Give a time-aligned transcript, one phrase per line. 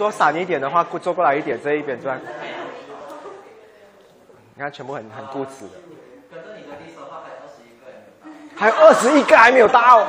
[0.00, 2.18] 坐散一点的话，坐过来一点，这一边转。
[4.54, 5.72] 你看，全部很很固执的。
[6.30, 7.20] 跟着你的历史的话，
[8.56, 10.06] 还有二十一个还没有到。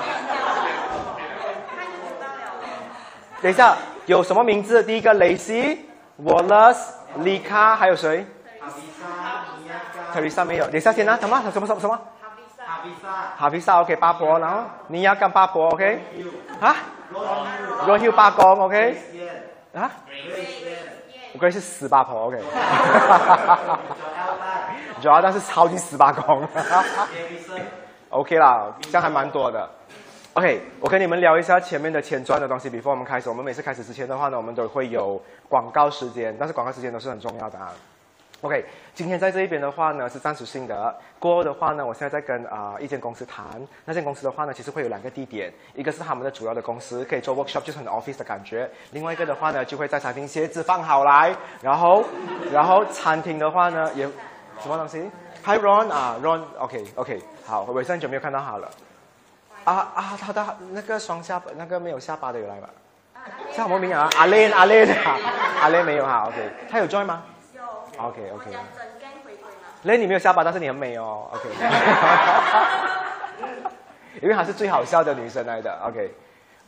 [3.41, 3.75] 等一下，
[4.05, 4.81] 有什么名字？
[4.81, 5.85] 第一个雷西、
[6.23, 8.25] Wallace、李卡，还有谁？
[10.13, 10.63] 特丽莎没有。
[10.67, 11.99] 等一下先啊，什么什么什么什么？
[12.65, 13.09] 哈比萨。
[13.37, 16.01] 哈比萨，OK，八婆，然后尼亚跟八婆，OK。
[16.61, 16.77] 啊？
[17.85, 18.95] 罗秀八公，OK。
[19.73, 19.91] 啊？
[21.33, 22.37] 我可以是十八婆，OK。
[25.01, 26.47] 主要但是超级十八公。
[28.09, 29.69] OK 啦，这样还蛮多的。
[30.33, 32.69] OK，我跟你们聊一下前面的前传的东西。
[32.69, 37.71] before 我们开始，我们每次开始之前的话呢，我们都会有广告时间，但是广告时间都是很重要的啊。
[38.41, 43.45] OK，今天在这一边的话呢是暂时性的，过后的话呢，我现在在跟啊一间公司谈，
[43.85, 52.03] 那间公司的话呢，其实会有两个地点，一个是他们的主要的公司，可以做 workshop，就是很 office 的感觉；另外一个的话呢，就会在餐厅鞋子放好来，然后
[52.51, 54.05] 然后餐厅的话呢也
[54.59, 55.07] 什么东西
[55.45, 58.67] ？Hi Ron 啊，Ron，OK，OK，好，我很久没有看到他了。
[59.65, 62.67] 啊啊，他的那个双下巴，那个没有下巴的有来吗？
[63.55, 64.09] 叫什么名啊？
[64.17, 65.15] 阿莲阿莲啊，
[65.61, 67.21] 阿莲没有哈，OK，他有 join 吗？
[68.03, 68.51] 有，OK OK。
[69.83, 71.49] 莲你没有下巴，但是你很美哦，OK。
[74.21, 76.11] 因为她是最好笑的女生来的，OK。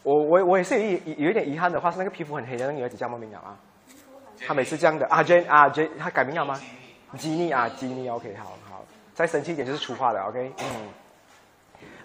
[0.04, 3.56] 我我我也是有一有一点遗憾的话，是那个皮肤很黑的那个女孩子叫什么名啊？
[4.46, 6.60] 她每次这样的，阿 Jane 啊 Jane，她改名了吗？
[7.18, 10.66] 吉尼啊吉尼，OK，好好，再生气一点就是粗话了，OK，嗯。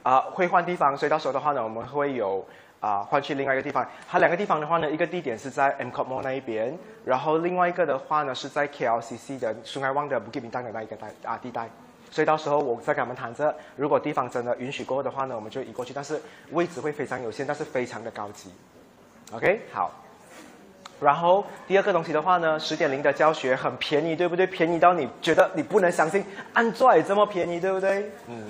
[0.03, 2.45] 啊，会换地方，所以到时候的话呢，我们会有
[2.81, 3.87] 啊换去另外一个地方。
[4.09, 11.69] 它两个地方的话呢，一个地点是在 M c o m o 那一边，然后另外一个的话呢是在 KLCC 的苏爱旺的 Bukit Bintang 的那一个带啊地带。
[12.11, 15.93] 所以到时候我再跟他们谈着，如果地方真的允许过后的话呢，我们就移过去。
[15.93, 16.21] 但是
[16.53, 18.51] 位置会非常有限，但是非常的高级。
[19.33, 19.91] OK，好。
[21.01, 24.47] 然后第二个东西的话呢，十点零的教学很便宜，对不对？
[24.47, 28.11] 便宜到你觉得你不能相信，安拽这么便宜，对不对？
[28.27, 28.45] 嗯。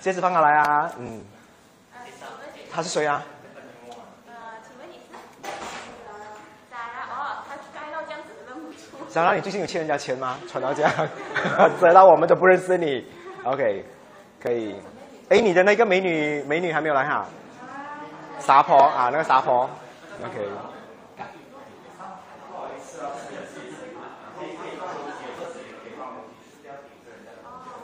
[0.00, 1.22] 戒指放下来啊，嗯，
[2.74, 3.22] 他是谁啊？
[4.26, 4.32] 呃，
[4.66, 5.48] 请问你是？
[6.70, 9.10] 莎拉哦，他该到这样子认不出。
[9.10, 10.38] 莎拉，你最近有欠人家钱吗？
[10.48, 10.90] 传到这样，
[11.78, 13.06] 折到我们都不认识你。
[13.44, 13.84] OK，
[14.42, 14.74] 可以。
[15.28, 17.26] 哎，你的那个美女，美女还没有来哈？
[18.38, 19.68] 傻婆啊，那个傻婆。
[20.24, 20.48] OK。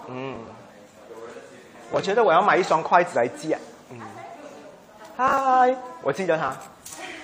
[0.07, 0.39] 嗯。
[1.91, 3.59] 我觉得我要买一双筷子来夹。
[5.19, 6.55] 嗨，我记得他，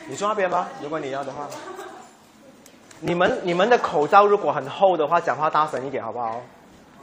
[0.09, 0.69] 你坐那边吧。
[0.83, 1.47] 如果你要的话，
[2.99, 6.43] 你们你们的口罩如果很厚的话，讲话大声一点好不好？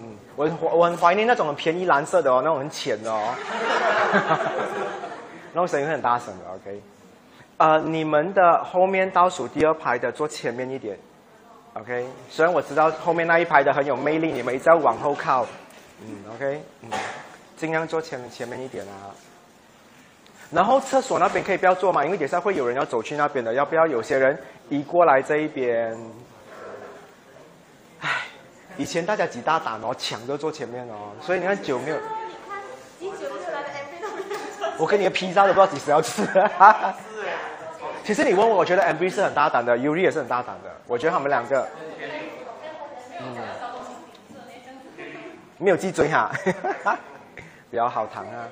[0.02, 3.34] 嗯，我我很怀念那种很便宜蓝色的哦，那种很浅的哦，
[5.54, 6.46] 那种声音会很大声的。
[6.56, 6.82] OK，
[7.56, 11.00] 呃，你们的后面倒数第二排的坐前面一点。
[11.76, 15.48] OK，虽然我知道后面那一排的很有魅力，你们一直要往后靠。
[16.02, 16.90] 嗯，OK，嗯。
[17.56, 19.16] 尽量坐前前面一点啊，
[20.52, 24.38] 然后厕所那边可以不要坐嘛，因为等下会有人要走去那边的，要不要有些人
[24.70, 25.98] 移过来这一边？
[28.02, 28.10] 唉，
[28.76, 31.98] 以前大家几大胆哦，抢着坐前面哦，所以你看酒没有。
[34.78, 36.28] 我跟你的披萨都不知道几时要吃。
[38.04, 41.68] 其实你问我，我觉得 M B 是很大胆的，U R 也是很大胆的，我觉得他们两个，
[43.20, 43.38] 嗯，
[45.58, 46.32] 没有鸡嘴哈。
[47.70, 48.50] 比较好谈啊！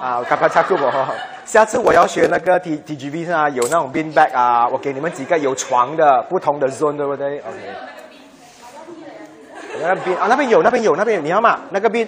[0.00, 0.90] 啊，卡巴恰库不？
[1.44, 7.74] 下次我要学那个 T T G B 是啊，有那种 bin bag 啊，我给你们几个有床的不同的 zone，对不对？OK。
[9.82, 11.60] 那个 bin 啊，那边有，那边有，那边有，你要吗？
[11.70, 12.06] 那个 bin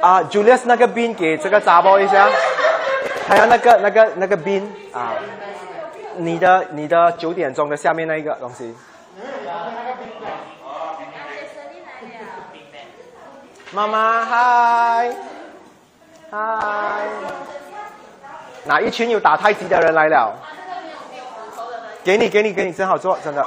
[0.00, 2.28] 啊，Julius 那个 bin 给这个杂包一下，
[3.26, 5.14] 还有那个那个那个 bin 啊，
[6.16, 8.74] 你的你的九点钟的下面那一个东西。
[13.70, 15.10] 妈妈，嗨，
[16.34, 16.38] 嗨，
[18.64, 20.34] 哪一群有打太极的人来了？
[22.02, 23.42] 给你，给你，给你，真好做，真的。
[23.42, 23.46] 啊，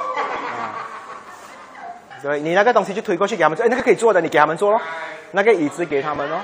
[2.22, 4.80] 对，你那个东西就推过去给他们坐，哎，那个可以坐的，你给他们坐咯。
[5.32, 6.38] 那个椅子给他们哦。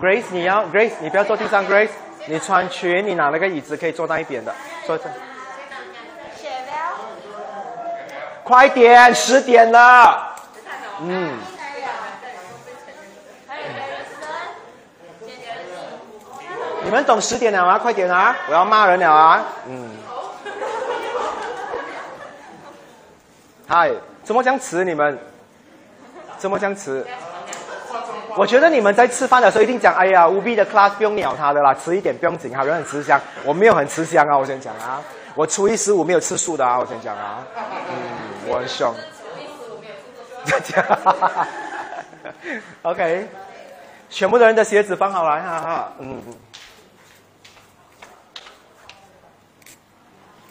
[0.00, 1.90] Grace，你要 Grace，你不要坐地上，Grace，
[2.26, 4.54] 你穿裙，你拿那个椅子可以坐那一边的，
[4.86, 5.10] 坐这。
[8.44, 10.36] 快点，十点了。
[11.00, 11.36] 嗯。
[16.84, 17.78] 你们懂十点了吗？
[17.78, 18.36] 快点啊！
[18.48, 19.42] 我要骂人了啊！
[19.66, 19.90] 嗯。
[23.66, 23.90] 嗨，
[24.24, 24.84] 怎么这样迟？
[24.84, 25.18] 你们？
[26.38, 27.06] 怎么这样迟？
[28.36, 33.20] 我觉得你们在吃饭的时候一定讲，哎呀，务必的 class 不用鸟他的啦，吃一点不用紧，好人很吃香。
[33.44, 35.00] 我没有很吃香啊，我先讲啊，
[35.34, 37.94] 我初一十五没有吃素的啊，我先讲啊，嗯，
[38.48, 38.92] 我很凶。
[42.82, 43.28] OK，
[44.10, 46.20] 全部的人的鞋子放好来，哈哈，嗯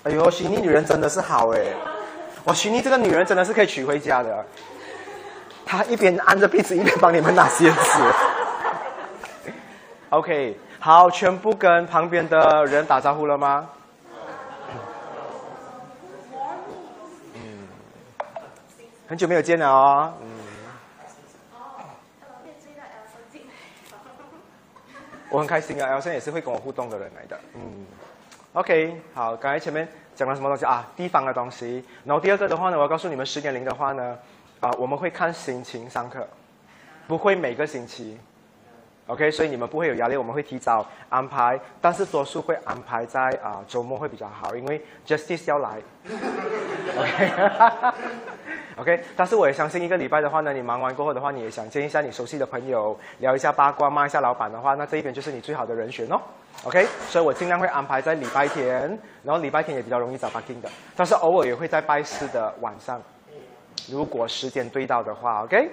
[0.03, 1.59] 哎呦，虚拟女人真的是好哎！
[2.44, 4.44] 我虚拟这个女人真的是可以娶回家的。
[5.63, 8.13] 她一边按着鼻子，一边帮你们拿鞋子。
[10.09, 13.69] OK，好，全部跟旁边的人打招呼了吗？
[17.36, 17.68] 嗯，
[19.07, 20.13] 很久没有见了哦。
[20.21, 20.30] 嗯。
[25.30, 27.39] 我很开心啊，L 生也是会跟我互动的人来的。
[27.54, 27.86] 嗯。
[28.53, 30.86] OK，好，刚才前面讲了什么东西啊？
[30.94, 31.81] 地方的东西。
[32.03, 34.18] 然后第二个的话呢，我要告诉你们十点零的话呢，
[34.59, 36.27] 啊，我们会看心情上课，
[37.07, 38.19] 不会每个星期。
[39.07, 45.77] OK，所以你们不会有压力，我们会提早安排，但是多数会安排在啊周末会比较好，因为 Justice 要来。
[46.97, 47.31] OK。
[48.75, 56.19] OK，但是我也相信一个礼拜的话呢，你忙完过后的话，你也想见一下你熟悉的朋友，聊一下八卦，骂一下老板的话，那这一边就是你最好的人选哦。
[56.63, 58.81] OK，所以我尽量会安排在礼拜天，
[59.24, 63.01] 然后礼拜天也比较容易找 parking 的，但是偶尔也会在拜四的晚上，
[63.89, 65.71] 如果时间对到的话，OK。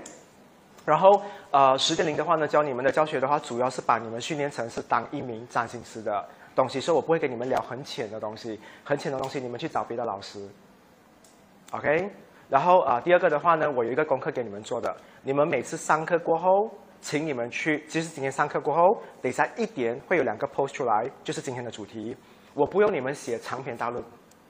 [0.87, 1.21] 然后
[1.51, 10.49] 呃，十点零的话呢，教你们的教学的话，主要是把你们训练成是当一名占星师的东西，所以我不会跟你们聊很浅的东西，很浅的东西你们去找别的老师
[11.73, 12.11] ，OK。
[12.49, 14.97] 然后啊，第二个的话呢，我有一个功课给你们做的。
[15.23, 22.17] 你们每次上课过后，请你们去，其实今天上课过后，等下一点会有两个 post 出来，就是今天的主题。
[22.55, 24.03] 我不用你们写长篇大论，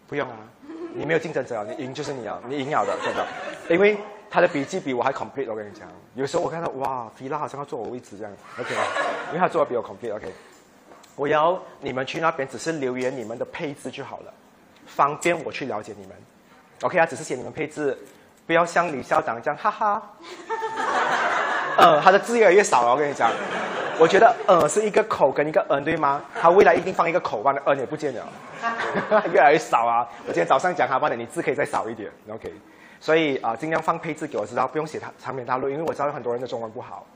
[0.07, 0.37] 不用啊，
[0.95, 3.27] 你没有竞争者，你赢就是你啊，你赢了的，真的。
[3.69, 3.99] 因为
[4.31, 5.87] 他的笔记比我还 complete，我跟你讲。
[6.15, 8.75] 有时候我看到哇，菲拉好像要坐我位置这样，OK，
[9.29, 10.33] 因为他做的比我 complete，OK。
[11.17, 14.33] 我要你们去那边只是留言你们的配置就好了，
[14.87, 16.17] 方便我去了解你们。
[16.83, 17.99] OK 啊，只是写你们配置，
[18.47, 20.03] 不要像李校长这样，哈哈。
[21.79, 23.31] 呃，他的字越来越少了，我跟你讲。
[24.01, 26.21] 我觉得呃是一个口跟一个嗯，对吗？
[26.35, 28.29] 他未来一定放一个口，完了嗯也不见了，
[29.33, 30.09] 越来越少啊。
[30.27, 32.53] 我今天早上讲他，帮你，你字可以再少一点，OK。
[33.01, 37.07] 所以啊，尽量放配置给我知道，不用写他长篇大论，因为我知道有很多人的中文不好，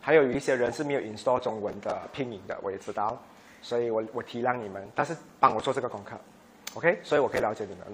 [0.00, 3.16] 还有有一些人是没有 install 中文的拼音的，我也知道。
[3.60, 6.16] 所以我我体谅你们，但是帮我做这个功课
[6.74, 7.00] ，OK。
[7.02, 7.86] 所以我可以了解你们。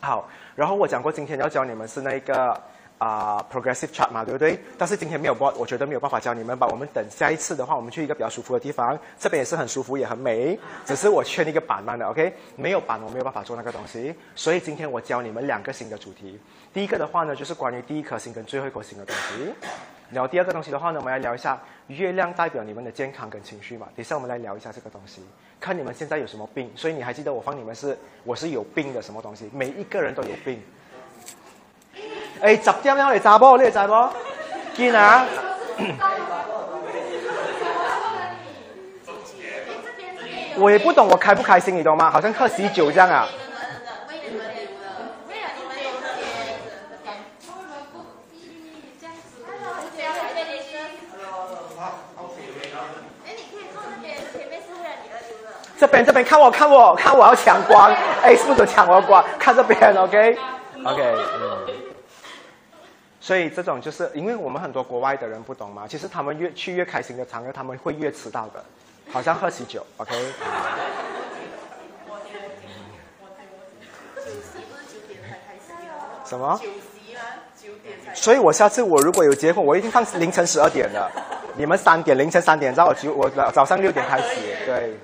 [0.00, 2.60] 好，然后我讲过今天要教你们是那个
[3.02, 4.56] 啊 progressive chart 嘛，对不对？
[4.78, 6.68] 但是今天没有 board，，我觉得没有办法教你们吧。
[6.68, 10.56] 我们等下一次的话，我们去一个比较舒服的地方，这边也是很舒服，也很美。
[10.84, 12.32] 只是我缺一个板嘛的，OK？
[12.54, 14.14] 没有板，我没有办法做那个东西。
[14.36, 16.38] 所以今天我教你们两个新的主题。
[16.72, 19.52] 第一个的话呢，就是关于第一颗星跟最后一颗星的东西。
[20.12, 23.88] 然后第二个东西的话呢，我们来聊一下月亮代表你们的健康跟情绪嘛。
[23.96, 25.22] 等下我们来聊一下这个东西，
[25.58, 26.70] 看你们现在有什么病。
[26.76, 29.50] 所以你还记得我放你们是我是有病的什么东西？
[29.52, 30.62] 每一个人都有病。
[32.42, 33.56] 哎，十点要来查不？
[33.56, 33.94] 你查不？
[34.74, 35.24] 进啊！
[40.56, 42.10] 我也不懂我开不开心，你懂吗？
[42.10, 43.28] 好像喝喜酒这样啊。
[55.78, 57.92] 这边这边看我看我看我要抢光，
[58.22, 59.24] 哎，是不是抢我光？
[59.38, 61.81] 看这边，OK，OK，嗯。
[63.22, 68.62] 所以这种就是因为我们很多国外的人不懂嘛，其实他们越去越开心的场合，他们会越迟到的，
[69.12, 70.12] 好像喝喜酒， OK。
[76.24, 76.58] 什么？
[76.60, 77.20] 九席吗？
[77.56, 78.12] 九点才。
[78.12, 81.08] 所以我下次我如果有结婚，我一定放凌晨十二点的，
[81.56, 84.96] 你们三点凌晨三点，让我九我早上六点开始，对。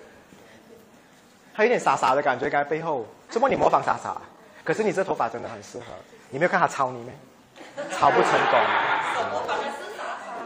[1.54, 4.20] 他有点傻傻的感觉，在背后，怎么你模仿傻傻？
[4.64, 5.84] 可是你这头发真的很适合，
[6.30, 7.12] 你没有看他抄你没？
[7.90, 8.60] 抄不成功。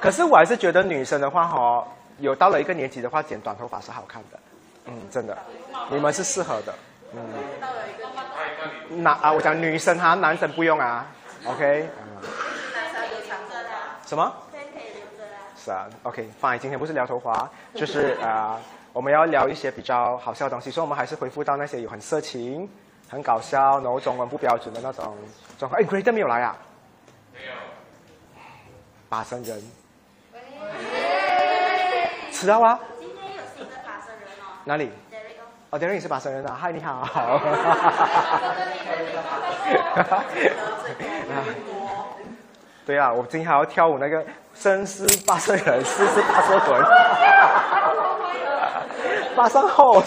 [0.01, 1.87] 可是我还是觉得女生的话，哈，
[2.19, 4.39] 有到了一个年纪的话，剪短头发是好看的。
[4.87, 5.39] 嗯，真的，
[5.91, 6.75] 你们是适合的。
[7.15, 7.21] 嗯。
[9.03, 11.07] 男啊，我讲女生哈，男生不用啊。
[11.47, 11.89] OK。
[14.07, 14.33] 什么？
[15.57, 15.87] 是啊。
[16.03, 16.59] OK，fine。
[16.59, 18.59] 今天不是聊头发，就是啊。
[18.93, 22.69] 我们要聊一些比较好笑的东西，所以我们还是回复到那些有很色情、
[23.09, 25.17] 很搞笑，然后中文不标准的那种
[25.59, 25.81] 状况。
[25.81, 26.55] 哎，Greater 没有来啊？
[29.13, 29.63] 法生人。
[32.31, 32.81] 迟到啊？
[32.99, 34.57] 今天有新的法生人哦。
[34.65, 34.91] 哪里？
[35.69, 36.57] 哦，Derek 也是法生人啊！
[36.59, 37.05] 嗨，你好。
[37.05, 37.39] 好。
[42.87, 46.81] 对啊，我今天还要跳舞那个生是八生人，死是八岁滚，
[49.37, 50.03] 马上后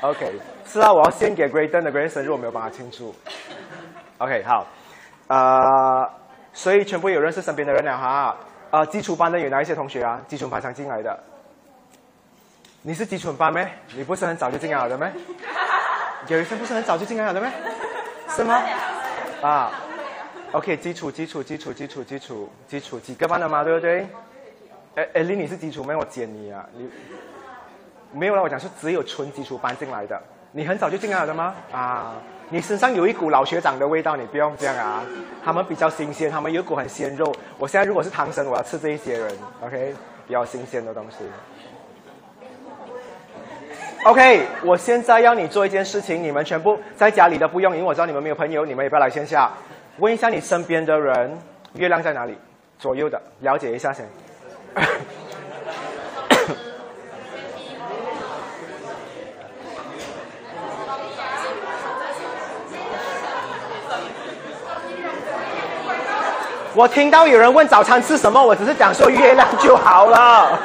[0.00, 3.14] OK，是啊，我要先给 Graydon 的 Graydon 生日，我没有帮他庆祝。
[4.18, 4.66] OK，好，
[5.28, 6.10] 呃，
[6.52, 8.36] 所以全部有认识身边的人了哈。
[8.70, 10.20] 呃，基础班的有哪一些同学啊？
[10.28, 11.18] 基础班上进来的，
[12.82, 13.66] 你是基础班没？
[13.96, 15.10] 你不是很早就进来了的没？
[16.26, 17.50] 有一些不是很早就进来了的没？
[18.28, 18.62] 是吗？
[19.40, 19.72] 啊
[20.52, 24.06] ，OK，基础基础基础基础基础基础几个班的嘛，对不对？
[24.96, 25.96] 哎哎，丽你是基础没？
[25.96, 26.90] 我捡你啊，你
[28.12, 28.42] 没有了。
[28.42, 30.20] 我讲是只有纯基础班进来的，
[30.52, 31.54] 你很早就进来了的吗？
[31.72, 32.14] 啊。
[32.50, 35.04] 你身上有一股老学长的味道，你不用这样啊。
[35.44, 37.34] 他们比较新鲜，他们有股很鲜肉。
[37.58, 39.30] 我现在如果是唐僧，我要吃这一些人
[39.62, 39.94] ，OK，
[40.26, 41.18] 比较新鲜的东西。
[44.04, 49.50] OK，我现在要你做一件事情，你们全部在家里的不用，因为我知道你们没有朋友，你们也不要来线下。
[49.98, 51.36] 问一下你身边的人，
[51.74, 52.38] 月亮在哪里？
[52.78, 54.06] 左右的，了解一下先。
[66.78, 70.56] 我听到有人问早餐吃什么，我只是讲说月亮就好了。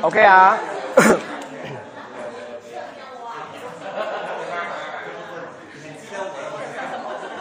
[0.00, 0.58] OK 啊。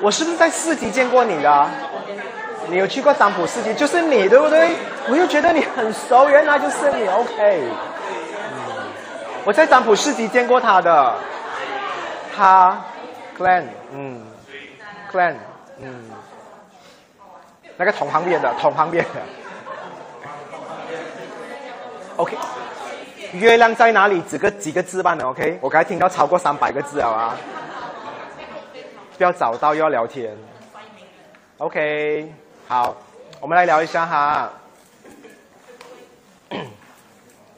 [0.01, 1.69] 我是不是在市集见过你的？
[2.69, 4.75] 你有去过占卜市集，就是你，对不对？
[5.09, 7.07] 我又觉得你很熟，原来就是你。
[7.07, 7.63] OK，
[9.43, 11.15] 我在占卜市集见过他的，
[12.35, 12.79] 他
[13.37, 14.21] ，Clan，嗯
[15.11, 15.35] ，Clan，
[15.81, 16.11] 嗯，
[17.75, 19.21] 那个桶旁边的，桶旁边的。
[22.17, 22.37] OK，
[23.33, 24.21] 月亮在哪里？
[24.21, 27.35] 几个几个字吧呢？OK，我刚才听到超过三百个字了啊！
[29.17, 30.37] 不要找到又要聊天。
[31.57, 32.31] OK。
[32.69, 32.95] 好，
[33.41, 34.53] 我们来聊一下哈。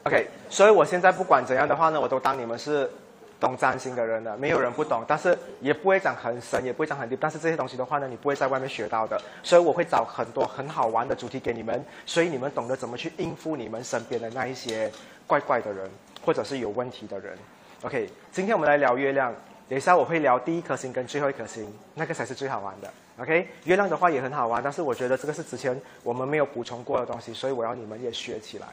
[0.04, 2.90] OK，所以我现在不管怎样的话呢，我都当你们是
[3.38, 7.18] 懂占星的人了，没有人不懂，但是也不会讲很深，也不会讲很低。
[7.20, 14.90] 但是这些东西的话呢，你不会在外面学到的，所以我会找很多很好玩的主题给你们，所以你们懂得怎么去应付你们身边的那一些
[15.28, 15.92] 怪怪的人，
[16.26, 17.38] 或者是有问题的人。
[17.82, 19.36] OK，今天我们来聊月亮。
[19.68, 22.90] 等一下我会聊第一颗星跟最后一颗星，那个才是最好玩的。
[23.18, 28.68] OK，月亮的话也很好玩，但是我觉得这个是之前我们没有补充过的东西，所以我要你们也学起来。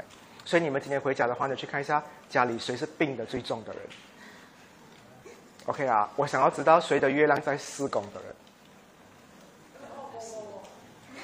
[0.44, 3.82] 所以你们今天回家的话呢，去看一下家里谁是病的最重的人。
[5.66, 8.34] OK 啊，我想要知道谁的月亮在四宫的人。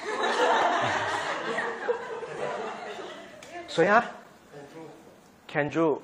[3.67, 4.05] 谁啊
[5.51, 5.99] ？Kendra、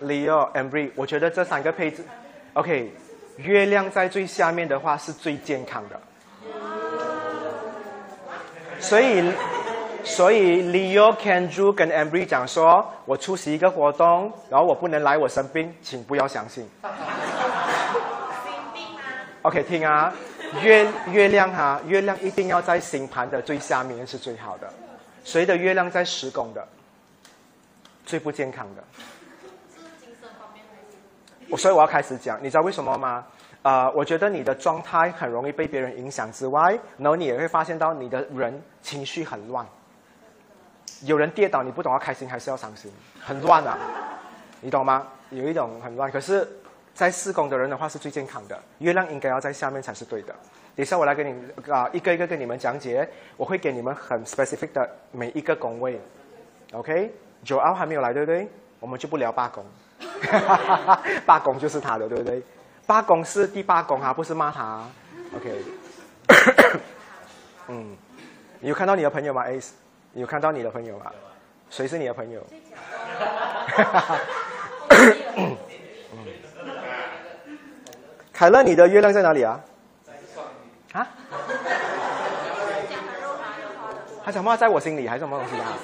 [0.00, 2.04] Leo、Ambry，我觉得这三个配置
[2.52, 2.92] ，OK。
[3.36, 5.98] 月亮在最下面的话是最健康的，
[8.80, 9.32] 所以，
[10.02, 16.68] 所以 Leo、Kendra 跟 Embry 讲说，我出席一个活动，然后我不能来，我生病，请不要相信。
[19.42, 20.12] OK，听啊，
[20.62, 24.70] 月月亮哈，月亮一定要在星盘的最下面是最好的，
[25.24, 26.66] 谁的月亮在十宫的，
[28.04, 28.82] 最不健康的。
[31.48, 33.24] 我所以我要开始讲，你知道为什么吗？
[33.62, 39.66] 啊，我觉得你的状态很容易被别人影响之外，然后你也会发现到你的人情绪很乱。
[41.02, 42.90] 有人跌倒，你不懂要开心还是要伤心，
[43.20, 43.78] 很乱啊，
[44.60, 45.06] 你懂吗？
[45.30, 46.10] 有一种很乱。
[46.10, 46.46] 可是，
[46.94, 50.34] 在四宫的人的话是最健康的，月亮应该要在下面才是对的。
[50.76, 51.34] 等一下我来给你
[51.70, 56.00] 啊一个一个跟你们讲解，我会给你们很 specific 的每一个宫位。
[56.72, 57.12] OK，
[57.44, 58.48] 九号还没有来，对不对？
[58.78, 59.64] 我们就不聊八宫。
[61.26, 62.42] 八公就是他的，对不对？
[62.90, 64.84] 八公是第八公啊，不是骂他。
[65.36, 65.62] OK。
[67.68, 67.96] 嗯，
[68.58, 69.68] 你有看到你的朋友吗？Ace，
[70.12, 71.04] 你有看到你的朋友吗？
[71.70, 72.44] 谁是你的朋友？
[78.32, 79.60] 凯乐，你的月亮在哪里啊？
[80.92, 81.06] 啊？
[84.24, 85.74] 他讲话在我心里还是什么东西啊？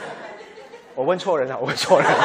[0.97, 2.19] 我问错人了，我问错人了。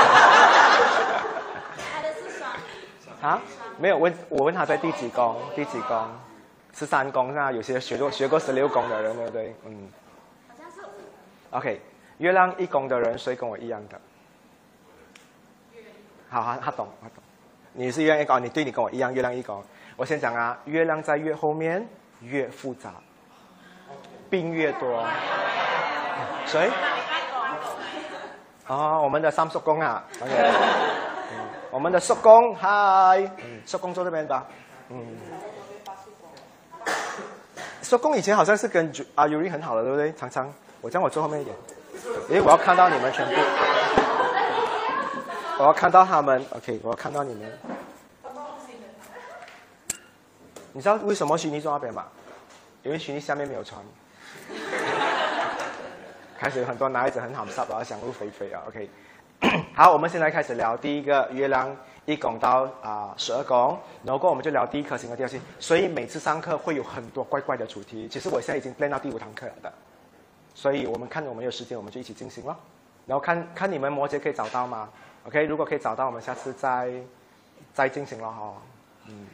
[3.22, 3.40] 啊，
[3.78, 5.36] 没有问，我问他在第几宫？
[5.56, 6.08] 第几宫？
[6.74, 7.52] 十三宫啊？
[7.52, 9.56] 有些学过学过十六宫的人，对不对？
[9.66, 9.90] 嗯。
[10.48, 10.82] 好像是。
[11.52, 11.82] OK，
[12.20, 14.00] 月亮一宫的人，谁跟我一样的？
[16.30, 17.24] 好，他他懂，他懂。
[17.74, 19.64] 你是月亮一宫，你对你跟我一样，月亮一宫。
[19.96, 21.88] 我先讲啊，月亮在越后面
[22.22, 22.94] 越复杂。
[24.30, 25.06] 病越多。
[26.46, 26.70] 谁？
[28.68, 30.32] 哦，我们的三叔公啊，OK，
[31.72, 33.32] 我们的叔公，嗨，
[33.66, 34.46] 叔公坐这边吧，
[34.90, 35.18] 嗯，
[37.82, 40.14] 叔公以前好像是跟阿 U 很好的，对不对？
[40.14, 41.56] 常常，我叫我坐后面一点，
[42.28, 43.34] 因为我要看到你们全部，
[45.60, 47.50] 我要看到他们，OK，我要看到你们。
[50.74, 52.06] 你知道为什么虚拟坐那边吗？
[52.84, 53.82] 因为虚拟下面没有穿。
[56.38, 58.62] 开始有很多男孩子很好色，然后想入非非啊。
[58.68, 58.90] OK，
[59.74, 65.42] 好，我们现在开始聊第一个月亮一拱到啊十二拱，然后我们就聊第一颗星和第二星。
[65.60, 68.08] 所以每次上课会有很多怪怪的主题。
[68.08, 69.74] 其实我现在已经练到第五堂课了的，
[70.54, 72.56] 所以我们看我们有时间，我们就一起进行咯。
[73.08, 74.88] 然后看看你们摩羯可以找到吗
[75.26, 76.92] ？OK，如果可以找到，我们下次再
[77.74, 78.54] 再进行了哈。
[79.08, 79.26] 嗯，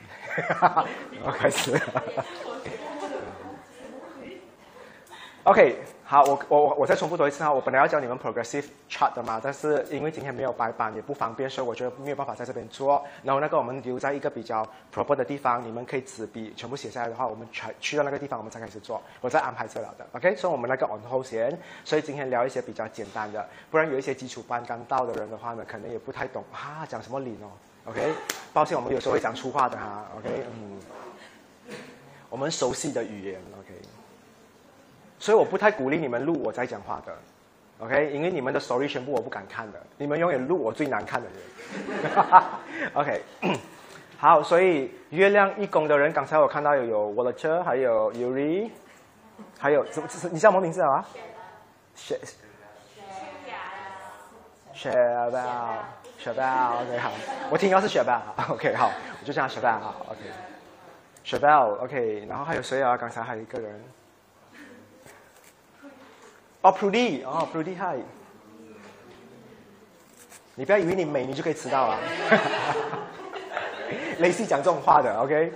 [1.26, 1.76] 我开始。
[5.44, 5.76] OK。
[6.10, 13.04] 好，我我我再重复多一次哈，我本来要教你们 progressive chart 的嘛，但是因为今天没有白板，也不方便，所以我觉得没有办法在这边做。
[13.24, 19.02] 然后那个我们留在一个比较 proper 的地方，你们可以纸笔全部写下来的话，我们全去到那个地方，我们才开始做。
[19.20, 20.34] 我再安排这了的，OK？
[20.38, 27.52] 所以我们那个 on hold 先，所以今天聊一些比较简单的，不然有一些基础班刚到的人的话呢，可能也不太懂啊，讲什么理哦
[27.92, 28.14] ，OK？
[28.54, 30.46] 抱歉，我们有时候会讲粗话的哈，OK？
[30.54, 31.76] 嗯，
[32.30, 33.97] 我们熟悉的语言，OK？
[35.20, 37.14] 所以我不太鼓励你们录我在讲话的
[37.80, 38.12] ，OK？
[38.12, 41.38] 因为你们的 story 全部我不敢看的，你们永远录我最难看的人。
[42.94, 43.22] OK，
[44.18, 48.70] 好，所以月亮一宫的人，刚才我看到有有我的车，还有 Yuri，
[49.58, 50.08] 还有什么？
[50.32, 51.04] 你叫什么名字啊？
[51.96, 52.20] 雪
[54.72, 54.92] 雪
[55.32, 55.40] 贝
[56.20, 57.12] 雪贝 OK 好，
[57.50, 58.14] 我听到是雪贝
[58.50, 60.20] OK 好，我就叫雪贝好 OK，
[61.24, 62.96] 雪贝 OK，然后还有谁啊？
[62.96, 63.84] 刚才还有一个人。
[66.68, 68.02] 哦，Prudy，哦，Prudy，Hi。
[70.56, 71.98] 你不要以为你美，你就可以迟到啊。
[74.20, 75.54] 类似讲这种话的，OK。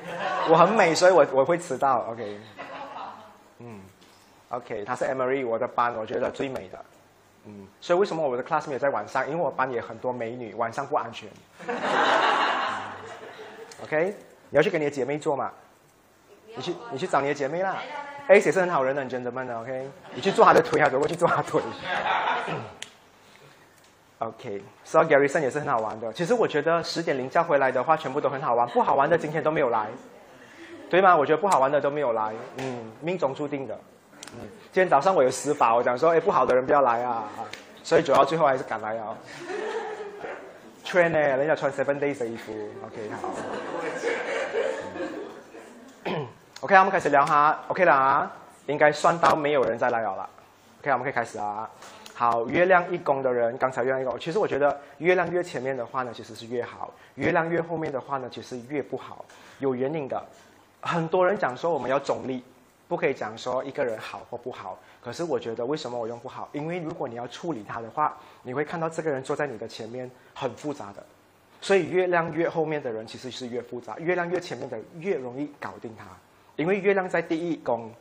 [0.49, 2.39] 我很美，所以我我会迟到，OK。
[3.57, 3.81] 嗯
[4.51, 6.79] ，OK，她是 Emery，我的班我觉得最美的。
[7.43, 9.29] 嗯，所以为什么我的 class 没有在晚上？
[9.29, 11.27] 因为我班也很多美女，晚上不安全。
[13.83, 14.15] OK，
[14.49, 15.51] 你要去跟你的姐妹做嘛？
[16.55, 17.79] 你去，你去找你的姐妹啦。
[18.31, 19.89] A 也是很好人的，gentleman 的，OK？
[20.13, 21.61] 你去做他的腿啊，走过去做他腿。
[24.19, 26.13] OK，所以 Garrison 也是很好玩的。
[26.13, 28.65] 其实我觉得十点零叫回来的话，全部都很好玩。
[28.69, 29.87] 不好玩的今天都没有来，
[30.89, 31.13] 对吗？
[31.13, 32.31] 我觉得不好玩的都没有来。
[32.59, 33.77] 嗯，命中注定的。
[34.39, 37.25] 嗯，今天早上我有施法，我讲说，哎，不好的人不要来啊。
[37.83, 39.17] 所以主要最后还是赶来啊。
[40.85, 42.53] 穿呢，人家穿 Seven Days 的衣服。
[42.85, 43.29] OK，好。
[46.61, 47.59] OK，我们开始聊哈。
[47.69, 48.31] OK 了啊，
[48.67, 50.29] 应该算到没有人再来了。
[50.79, 51.67] OK，我们可以开始啊。
[52.13, 59.25] 好，月亮一宫的人，刚才月亮一宫，其实我觉得月亮越前面的话呢，其实是越好；月亮越后面的话呢，其实越不好。
[59.57, 60.23] 有原因的。
[60.81, 62.43] 很多人讲说我们要中立，
[62.87, 64.77] 不可以讲说一个人好或不好。
[65.03, 66.47] 可是我觉得为什么我用不好？
[66.51, 71.03] 因为如果你要处理他的话，你会看到这个人坐在你的前面很复杂的。
[71.59, 76.05] 所以月亮越后面的人其实是越复杂，月亮越前面的越容易搞定他。
[76.61, 77.91] 因为月亮在第一宫，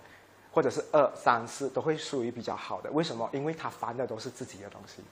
[0.52, 2.90] 或者是二三四都会属于比较好的。
[2.90, 3.26] 为什么？
[3.32, 5.02] 因为他烦的都是自己的东西，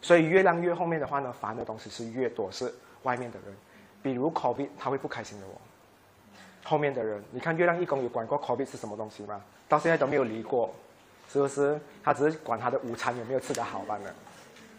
[0.00, 2.72] 所以月亮越后面的话呢，烦的东西是越多，是
[3.02, 3.52] 外面的人。
[4.04, 5.50] 比如 COVID，他会不开心的哦。
[6.62, 9.42] 后面的人，你看月亮一宫有管过 COVID 是什么东西吗？
[9.68, 10.72] 到现在都没有离过，
[11.28, 11.76] 是不是？
[12.04, 14.14] 他只是管他的午餐有没有吃得好罢了。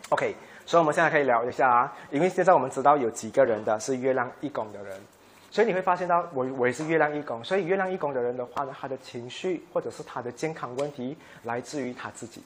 [0.08, 0.34] OK，
[0.66, 4.98] 所以我们现在可以聊一下啊，因为现在我们知道有几个人的是月亮一宫的人。
[5.50, 12.44] 所以你会发现到，我我也是月亮一宫，所以月亮一宫的人的话呢，他的情绪或者是他的健康问题来自于他自己。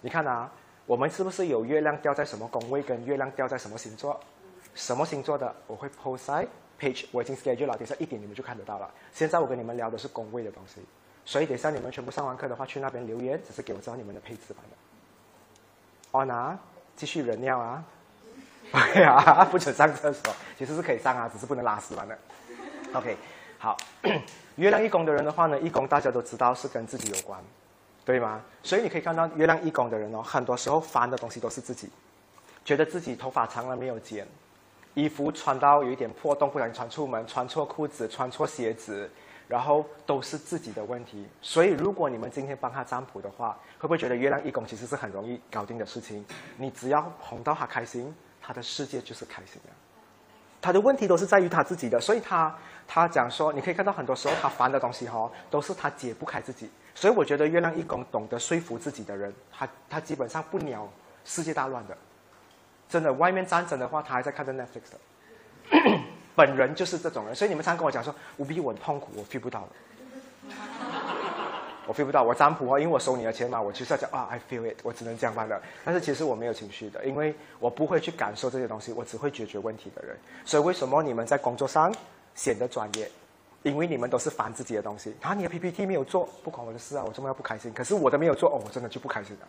[0.00, 0.50] 你看啊，
[0.84, 4.18] 我们是不是有月亮掉在什么宫位，跟月亮掉在什么星座？
[4.74, 5.54] 什么星座的？
[5.66, 6.46] 我会 post 在
[6.78, 8.90] page，我已经 schedule 了，等下一点你们就看得到了。
[9.12, 10.80] 现在我跟你们聊的是宫位的东西，
[11.24, 16.24] 所以等下你们全部上完课的话，去那边留言，只是给我知道你们的配置版的。
[16.26, 16.58] On 啊，
[16.96, 17.84] 继续忍尿啊。
[18.74, 22.18] 哎呀， 不准上厕所，其实是可以上啊，只是不能拉屎完了。
[22.92, 23.16] OK，
[23.56, 23.76] 好，
[24.56, 27.40] 月亮一宫的人的话呢，一宫大家都知道是跟自己有关，
[28.04, 28.40] 对吗？
[28.64, 31.88] 所以你可以看到月亮一宫的人哦，很多时候烦的东西都是自己，
[32.64, 34.26] 觉得自己头发长了没有剪，
[34.94, 39.08] 衣服穿到有一点破洞不小心穿出门，穿错裤子，穿错鞋子，
[39.46, 41.24] 然后都是自己的问题。
[41.40, 46.24] 所以如果你们今天帮他占卜的话，会不会觉得月亮一宫其实是很容易搞定的事情？
[46.56, 48.12] 你只要哄到他开心。
[48.46, 49.70] 他的世界就是开心的，
[50.60, 52.54] 他的问题都是在于他自己的，所以他
[52.86, 56.68] 他讲说，你可以看到很多时候他烦的东西哈，都是他解不开自己。
[56.94, 60.86] 所以我觉得月亮一公懂得说服自己的人，他他基本上不鸟
[61.24, 61.96] 世界大乱的。
[62.86, 64.92] 真的，外面战争的话，他还在看着 Netflix。
[66.36, 69.68] 本人就是这种人，所以你们常跟我讲说，无比我很痛苦，我 feel 不到了。
[71.86, 75.60] 我 feel 不到，我占卜哦，因为我收你的钱嘛，我就是要讲啊，I feel it，我只能这样办的。
[75.84, 80.16] 但是其实我没有情绪的，因为我不会去感受这些东西，我只会解决问题的人。
[80.44, 81.94] 所以为什么你们在工作上
[82.34, 83.10] 显得专业？
[83.62, 85.14] 因为你们都是烦自己的东西。
[85.22, 87.72] 啊，你的 PPT 没有做，不关我的事啊，我这么要不开心。
[87.72, 89.48] 可是我的没有做，哦，我真的就不开心了。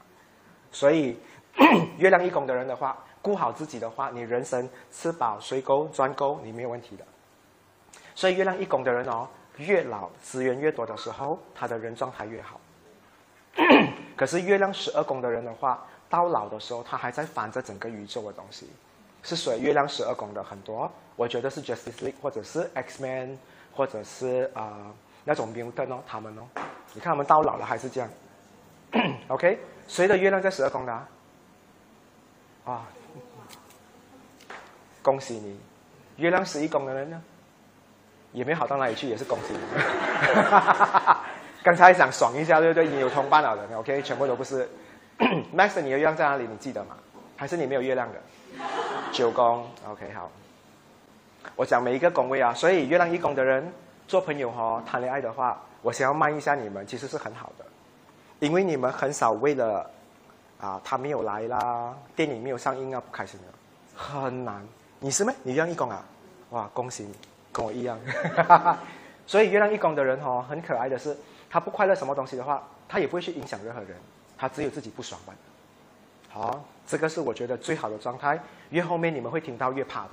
[0.71, 1.17] 所以
[1.97, 7.05] 月亮一宫的人的话，顾好自己的话，你人生吃饱睡够赚够，你没有问题的。
[8.13, 9.27] 所以月亮一宫的人哦。
[9.57, 12.59] 越老资源越多的时候，他的人状态越好。
[14.15, 18.69] 可是月亮十二宫的人的话，到老的时候，他还在翻着整个宇宙的东西。
[19.23, 19.57] 是谁？
[19.57, 23.37] 月亮十二宫的很多，我觉得是 Justice League，或者是 X-Men
[23.73, 26.43] 或者是啊那种 Mutant 哦，他们哦，
[26.93, 28.09] 你看他们到老了还是这样。
[29.29, 31.07] OK，谁的月亮在十二宫的？
[32.65, 32.85] 啊，
[35.01, 35.59] 恭喜你，
[36.17, 37.21] 月亮十一宫的人呢？
[38.35, 39.59] 也没好到哪里去，也是恭喜你。
[41.63, 42.87] 刚才想爽一下，对不对？
[42.87, 44.69] 你有同伴了的，OK，全部都不是。
[45.55, 46.45] Max，你的月亮在哪里？
[46.45, 46.95] 你记得吗？
[47.37, 48.19] 还是你没有月亮的？
[49.11, 50.29] 九宫，OK，好。
[51.55, 53.71] 我讲每一个宫位啊，所以月亮一宫的人
[54.07, 57.65] 做朋友哈，谈恋爱的话，我想要慢一下你们，其实是很好的，
[58.39, 59.89] 因为你们很少为了
[60.59, 63.47] 啊他没有来啦，电影没有上映啊不开心的，
[63.95, 64.61] 很难。
[64.99, 65.33] 你是咩？
[65.43, 66.03] 你月亮一宫啊？
[66.49, 67.15] 哇，恭喜你！
[67.55, 67.97] 跟我一样，
[69.25, 71.15] 所以月亮一宫的人哦，很可爱的是，
[71.49, 73.95] 他不快乐什么东西的话，他也不会去影响任何人，
[74.37, 75.33] 他只有自己不爽罢。
[76.27, 78.37] 好，这个是我觉得最好的状态。
[78.71, 80.05] 越后面你们会听到越怕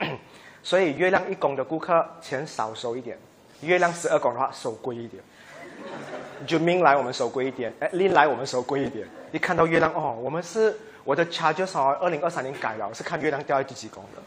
[0.00, 0.16] 的。
[0.64, 3.16] 所以月亮一宫的顾客钱少收一点，
[3.60, 5.22] 月亮十二宫的话收贵一点。
[6.44, 9.06] 就命来我们收贵一点，哎，利来我们收贵一点。
[9.30, 14.22] 一看到月亮哦，我们是我的 charge 哦，二零二三年改了，是看月亮掉在第几宫的。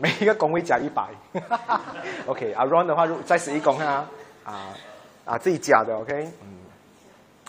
[0.00, 1.08] 每一个工位加一百，
[2.26, 4.08] OK，啊，Ron 的话再十一宫啊，
[4.44, 4.74] 啊
[5.24, 6.58] 啊自己加的，OK，嗯，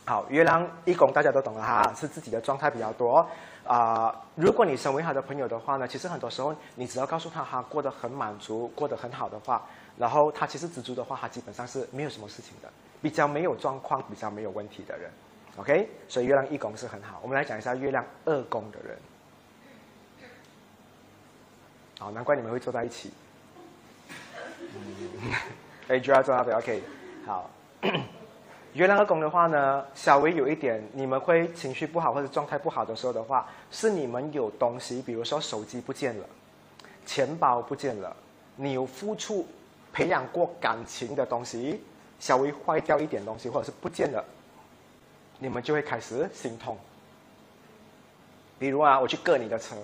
[0.06, 3.26] 好，月亮一宫大家都懂了哈，是自己的状态比较多
[3.66, 4.16] 啊。
[4.36, 9.62] 如果你身为他的朋友的话呢，其实很多时候你只要告诉他他过得很满足，过得很好的话，
[9.98, 12.70] 然后他其实知足的话，他基本上是没有什么事情的，
[13.02, 15.12] 比较没有状况，比较没有问题的人
[15.58, 17.20] ，OK，所以月亮一宫是很好。
[17.22, 18.98] 我们来讲一下月亮二宫的人。
[22.00, 23.12] 好，难怪你们会坐在一起。
[24.74, 25.34] 嗯，
[25.90, 26.82] 哎，就要坐那边，OK。
[27.26, 27.50] 好，
[28.72, 36.26] 月亮二宫的话呢，稍微有一点，你们会情绪不好或者状态不好的时候的话，是你们有东西，比如说手机不见了，
[37.06, 38.16] 钱包不见了，
[38.56, 39.46] 你有付出、
[39.92, 41.84] 培养过感情的东西，
[42.18, 44.24] 稍微坏掉一点东西，或者是不见了，
[45.38, 46.78] 你们就会开始心痛。
[48.58, 49.76] 比如啊，我去割你的车。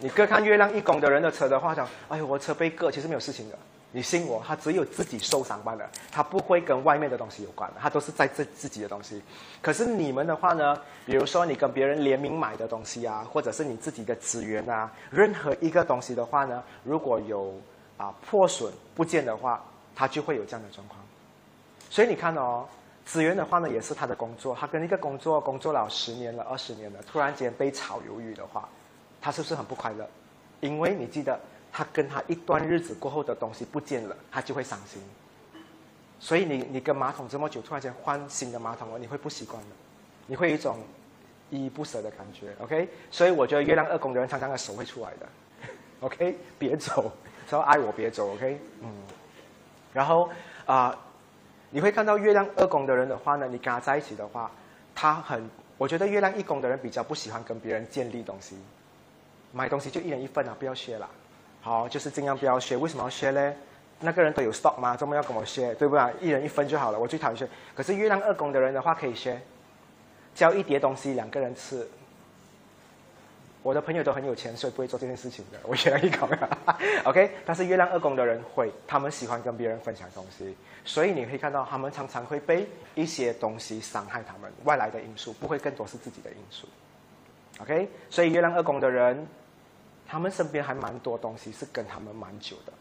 [0.00, 3.58] 你各看月亮一宫的人的车的话，讲，哎呦，我车被割，其实没有事情的。
[3.92, 9.20] 你信我，他只有自己受伤罢了，他不会跟外面的东西有关，他都是在这自己的东西。
[9.60, 17.52] 可是你们的话呢，比如说你跟别人联名买的东西啊，或者是你自己的资源啊，任何一个东西的话呢，如果有
[17.96, 19.60] 啊破损不见的话，
[19.96, 21.00] 他就会有这样的状况。
[21.90, 22.64] 所以你看哦，
[23.04, 28.68] 资源的话呢，也是他的工作，他跟一个工作工作了十年了、二十年了，突然间被炒鱿鱼的话。
[29.20, 30.08] 他是不是很不快乐？
[30.60, 31.38] 因为你记得，
[31.72, 35.00] 他跟他一段日子过后的东西不见了，他就会伤心。
[36.18, 39.68] 所以你你跟马桶这么久，突然间换新的马桶了，你会不习惯的，
[40.26, 40.78] 你会有一种
[41.48, 42.54] 依依不舍的感觉。
[42.60, 45.26] OK，所以我觉得月亮二宫的人常常的手会出来的。
[46.00, 47.10] OK，别走，
[47.48, 48.34] 说爱我别走。
[48.34, 48.90] OK，嗯。
[49.94, 50.28] 然后
[50.66, 50.94] 啊，
[51.70, 54.50] 你会看到月亮二宫的人的话呢，你跟他在一起的话，
[54.94, 58.56] 他很，我觉得月亮一宫的人比较不喜欢跟别人建立东西。
[59.52, 61.08] 买东西就一人一份啊，不要削了。
[61.60, 62.76] 好，就是尽量不要削。
[62.76, 63.54] 为什么要削呢？
[64.00, 64.96] 那个人都有 stock 吗？
[64.96, 65.74] 怎么要跟我削？
[65.74, 66.14] 对不对？
[66.20, 66.98] 一人一分就好了。
[66.98, 67.46] 我最讨厌削。
[67.74, 69.38] 可是月亮二宫的人的话可以削，
[70.34, 71.86] 交一叠东西两个人吃。
[73.62, 75.58] 我的朋友都很有钱，所以不会做这件事情的。
[75.64, 76.26] 我月亮一宫
[77.04, 77.30] ，OK。
[77.44, 84.50] 但是月亮二宫的人会，他们喜欢跟别人分享东西，所以你可以看到他们常常会被一些东西伤害他们。
[84.64, 86.66] 外来的因素不会更多是自己的因素。
[87.60, 87.86] OK。
[88.08, 89.26] 所以月亮二宫的人。
[90.10, 92.72] 他们身边还蛮多东西是跟他们蛮久的，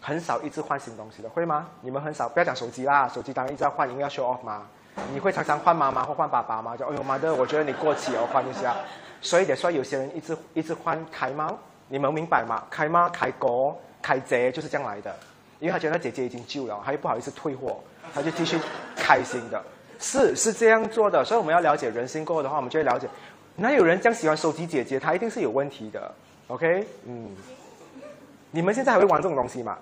[0.00, 1.68] 很少一直换新东西的，会吗？
[1.80, 4.62] 你们很少，不要讲手机啦，手机当然一直要换，因为要 show off 嘛。
[5.12, 6.76] 你会常常换妈妈或换爸爸吗？
[6.76, 8.76] 就哎呦妈的，我觉得你过期哦，换一下。
[9.20, 12.62] 所以得说有些人一直一直换开猫，你们明白吗？
[12.70, 15.12] 开猫、开狗、开姐就是这样来的，
[15.58, 17.80] 因为他觉得姐姐已经旧了，他又不好意思退货，
[18.14, 18.56] 他就继续
[18.94, 19.60] 开心的。
[19.98, 23.08] 是是这样做的，所以我们要了解人心过后的话，我们就会了解，
[23.56, 25.00] 哪有人这样喜欢收集姐姐？
[25.00, 26.14] 他一定是有问题的。
[26.48, 27.30] OK，嗯，
[28.50, 29.78] 你们现在还会玩这种东西吗？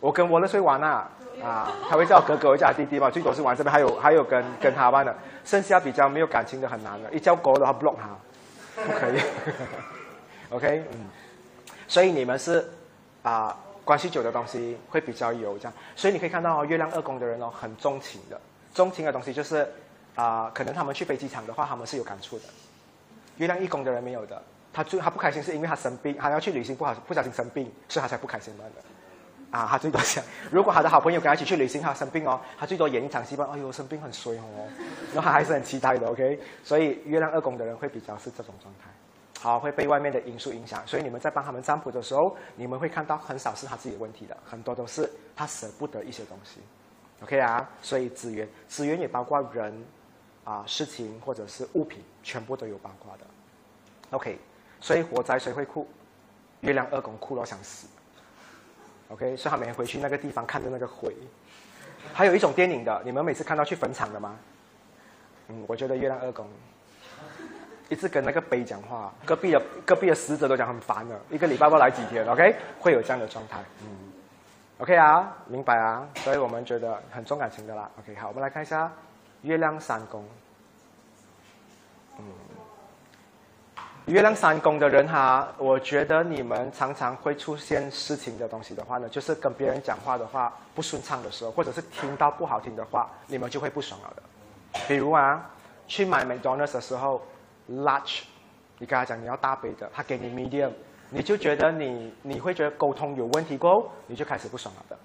[0.00, 1.10] 我跟我那会玩啊，
[1.42, 9.20] 啊，他会叫哥哥，会叫弟弟嘛，最多是玩这边，还有还有跟跟他玩的，剩下比较没有感情的很难的，一叫狗的话 block 他，不可以。
[10.50, 11.06] OK，嗯，
[11.88, 12.68] 所以你们是
[13.22, 18.38] 啊，关系久的东西会比较有这样，所以你可以看到哦，月亮二宫的人哦，很钟情的。
[18.74, 19.66] 钟情的东西就是
[20.16, 22.44] 啊，可能他们去飞机场的话，他们是有感触的。
[23.38, 24.42] 月亮一宫的人没有的，
[24.74, 28.64] 他最他不开心是因为他生病，他要去旅行不好不小心生病，所以他才不开心的。
[29.50, 33.48] 啊，他最多想，如果他的好朋友跟他一起去旅行，他生病哦，他最多演一场戏吧。
[33.52, 34.68] 哎呦，生病很衰哦，
[35.14, 36.08] 然后他还是很期待的。
[36.08, 38.90] OK，所以月亮二宫的人会比较是这种状态，
[39.40, 40.84] 好会被外面的因素影响。
[40.84, 46.58] 所以你们在帮他们占卜的时候，你们会看到很少是他自己的问题的，很多都是他舍不得一些东西。
[47.22, 49.72] OK 啊，所以资源，资源也包括人，
[50.42, 53.24] 啊，事情或者是物品，全部都有包括的。
[54.10, 54.36] OK，
[54.84, 55.88] 所以火灾谁会哭？
[56.60, 57.86] 月亮二宫哭到想死。
[59.08, 61.10] OK，所以他每天回去那个地方看着那个灰。
[62.12, 64.36] 还有一种电影的，你们每次看到去坟场的吗？
[65.48, 66.46] 嗯，我觉得月亮二宫
[67.88, 73.88] 一直跟那个碑讲话，隔壁的隔壁的死者都讲很烦了，一个礼拜不来几天，OK，会有这样的状态，嗯。
[74.76, 77.90] OK 啊，明白啊，所以我们觉得很重感情的啦。
[78.00, 78.92] OK，好，我们来看一下
[79.40, 80.22] 月亮三宫。
[84.06, 94.22] 月亮三宫的人哈，我觉得你们常常会出现事情的东西的话呢，就是跟别人讲话的话不顺畅的时候，或者是听到不好听的话，你们就会不爽了的。
[94.86, 95.50] 比如啊，
[95.86, 97.22] 去买 McDonald's 的时候
[97.70, 98.20] ，large，
[98.78, 100.70] 你跟他讲你要大杯的，他给你 medium。
[101.08, 104.98] 你就觉得你你会觉得沟通有问题过后，你就开始不爽了的。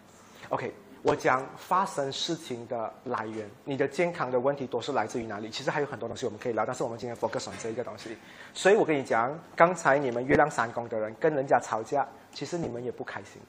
[0.50, 5.50] OK，我讲发生事情的来源，你的健康的问题都是来自于哪里？
[5.50, 8.18] 其实还有很多东西我们可以聊，但是我们今天 focus on 这一个东西。
[8.54, 13.42] 所以我跟你讲，刚才你们月亮三宫的人跟人家吵架，其实你们也不开心，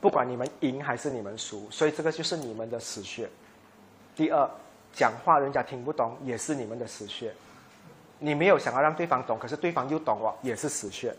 [0.00, 3.28] 不管你们赢还是你们输，所以这个就是你们的死穴。
[4.14, 4.48] 第二，
[4.92, 7.32] 讲话人家听不懂，也是你们的死穴。
[8.20, 11.12] 你没有想要让对方懂，可是对方又懂了，也是死穴。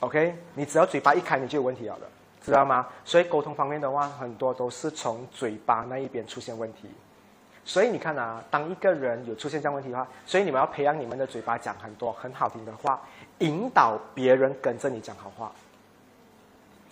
[0.00, 2.06] OK，你只要嘴巴一开，你就有问题了的，
[2.42, 2.86] 知道吗？
[3.04, 6.90] 所以沟通方面的话，很多都是从嘴巴那一边出现问题。
[7.64, 13.00] 所以你看啊，当一个人有出现这样问题的话，所以你们要培养你们的嘴巴讲很多很好听的话，
[13.38, 15.52] 引导别人跟着你讲好话。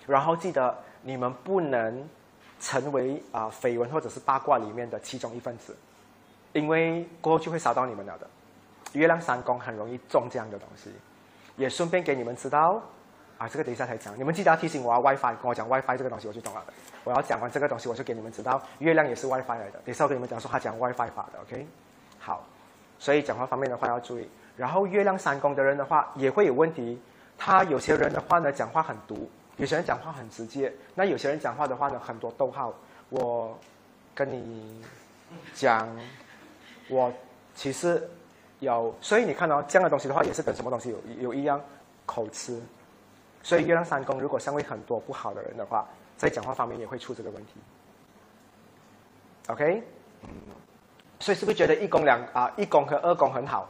[0.06, 2.08] 然后记得你们不能
[2.60, 5.76] 成为啊绯闻或者是八卦里面的其中一份子，
[6.52, 8.26] 因为过后就会烧到你们了的。
[8.92, 10.90] 月亮三宫很容易中这样的东西，
[11.56, 12.80] 也顺便给你们知道。
[13.40, 14.14] 啊，这个等一下才讲。
[14.18, 16.62] 你们记得要提醒我啊，WiFi，跟我讲 WiFi 这个东西，我就懂了。
[17.04, 19.78] 我要讲完这个东西，我就给你们知道，月亮也是 WiFi 来的。
[19.82, 21.66] 等一下我跟你们讲说他讲 WiFi 法的，OK？
[22.18, 22.44] 好，
[22.98, 24.28] 所以讲话方面的话要注意。
[24.58, 27.00] 然后月亮三宫的人的话也会有问题，
[27.38, 29.26] 他有些人的话呢讲话很毒，
[29.56, 32.74] 有些人讲话很直接，那有些人讲话的话呢很多逗号。
[33.08, 33.58] 我
[34.14, 34.84] 跟你
[35.54, 35.88] 讲，
[36.90, 37.10] 我
[37.54, 38.06] 其实
[38.58, 41.58] 有，所以你看到这样的东西的话，也是跟什么东西有有一样
[42.04, 42.60] 口吃。
[43.42, 47.52] 所以月亮三宫如果相位很多不好的人的话，在讲话方面也会出这个问题。
[49.46, 49.82] OK，
[51.18, 53.68] 所以是不是觉得一宫两啊一宫和二宫很好，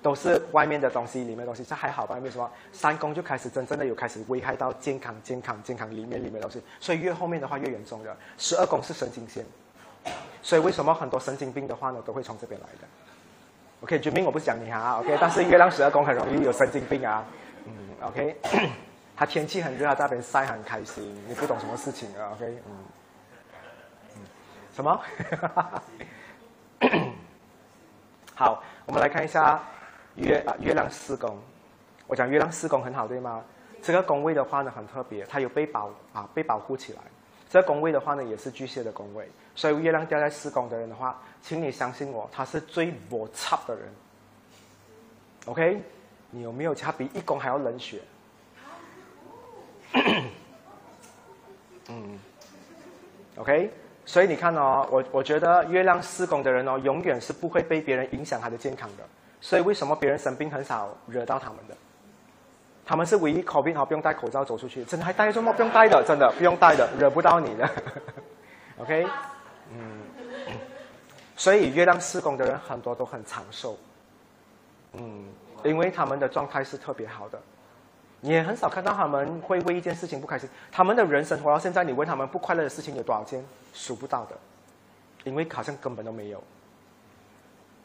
[0.00, 2.16] 都是外面的东西，里面的东西这还好吧？
[2.22, 6.62] 为什么三宫就开始真正的有开始危害到健康、健康、健康里面里面东西？
[6.80, 8.16] 所以越后面的话越严重的。
[8.38, 9.44] 十二宫是神经线，
[10.40, 12.88] 所以为什么很多神经病的话呢，都会从这边来的
[13.82, 17.26] ？OK，决明我不讲你啊，OK，但是月亮十二宫很容易有神经病啊，
[17.66, 17.72] 嗯
[18.06, 18.36] ，OK。
[19.18, 21.04] 他天气很热，他在那边晒很开心。
[21.26, 22.72] 你不懂什么事情啊？OK，嗯，
[24.14, 24.22] 嗯，
[24.72, 25.00] 什么？
[28.36, 29.60] 好，我们来看一下
[30.14, 31.36] 月月亮四宫。
[32.06, 33.42] 我讲月亮四宫很好，对吗？
[33.82, 37.00] 这个宫位的话呢很特别，它有被保啊被保护起来。
[37.50, 43.92] 这个宫位的话呢也是巨蟹的宫位，所以月亮掉在四宫的人的话，请你相信我，他是最摩擦的人。
[45.46, 45.82] OK，
[46.30, 48.00] 你有没有他比一宫还要冷血？
[51.88, 52.18] 嗯
[53.36, 53.70] ，OK，
[54.04, 59.04] 所以你看哦，我我觉得月亮四宫的人哦，永远是不会被别人影响他的健康的。
[59.40, 61.76] 所以为什么别人生病很少惹到他们的？
[62.84, 65.52] 他们是唯一 COVID 好不用戴口罩走出去，真的还戴着吗？
[65.52, 67.70] 不用戴的，真的不用戴的，惹不到你的。
[68.80, 69.06] OK，
[69.72, 70.00] 嗯，
[71.36, 73.76] 所以月亮四宫的人很多都很长寿，
[74.94, 75.26] 嗯，
[75.64, 77.38] 因为他们的状态是特别好的。
[78.20, 80.48] 你也很少看到他们会为一件事情不开心。
[80.72, 84.36] 他们的人生活到现在，你问他们不快乐的事情有多少件，数不到的，
[85.24, 86.42] 因为好像根本都没有。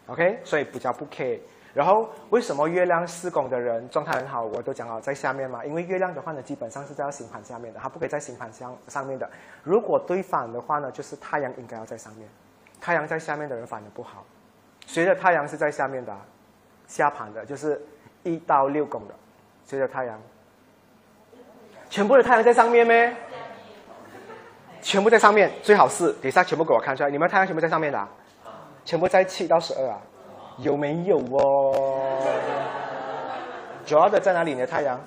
[0.08, 1.40] OK，所以比较不 care。
[1.74, 4.44] 然后为什么月亮四宫的人状态很好？
[4.44, 9.28] 我都讲了在下面嘛，因为月亮的话呢，基本上是在星盘下面的，它不可以在星盘上上面的。
[9.64, 12.30] 如果对反的话呢，就是太阳应该要在上面，
[12.80, 14.24] 太阳在下面的人反而不好。
[14.86, 16.16] 随着太阳是在下面的，
[16.86, 17.82] 下盘的，就是
[18.22, 19.16] 一到六宫的，
[19.66, 20.20] 随着太阳，
[21.90, 23.16] 全部的太阳在上面咩？
[24.82, 28.08] 全部在上面，最好是等下全部给我看出来，你们太阳全部在上面的，
[28.84, 29.98] 全部在七到十二啊。
[30.58, 32.22] 有没有哦？
[33.86, 34.54] 主要的在哪里？
[34.54, 35.00] 你的太阳？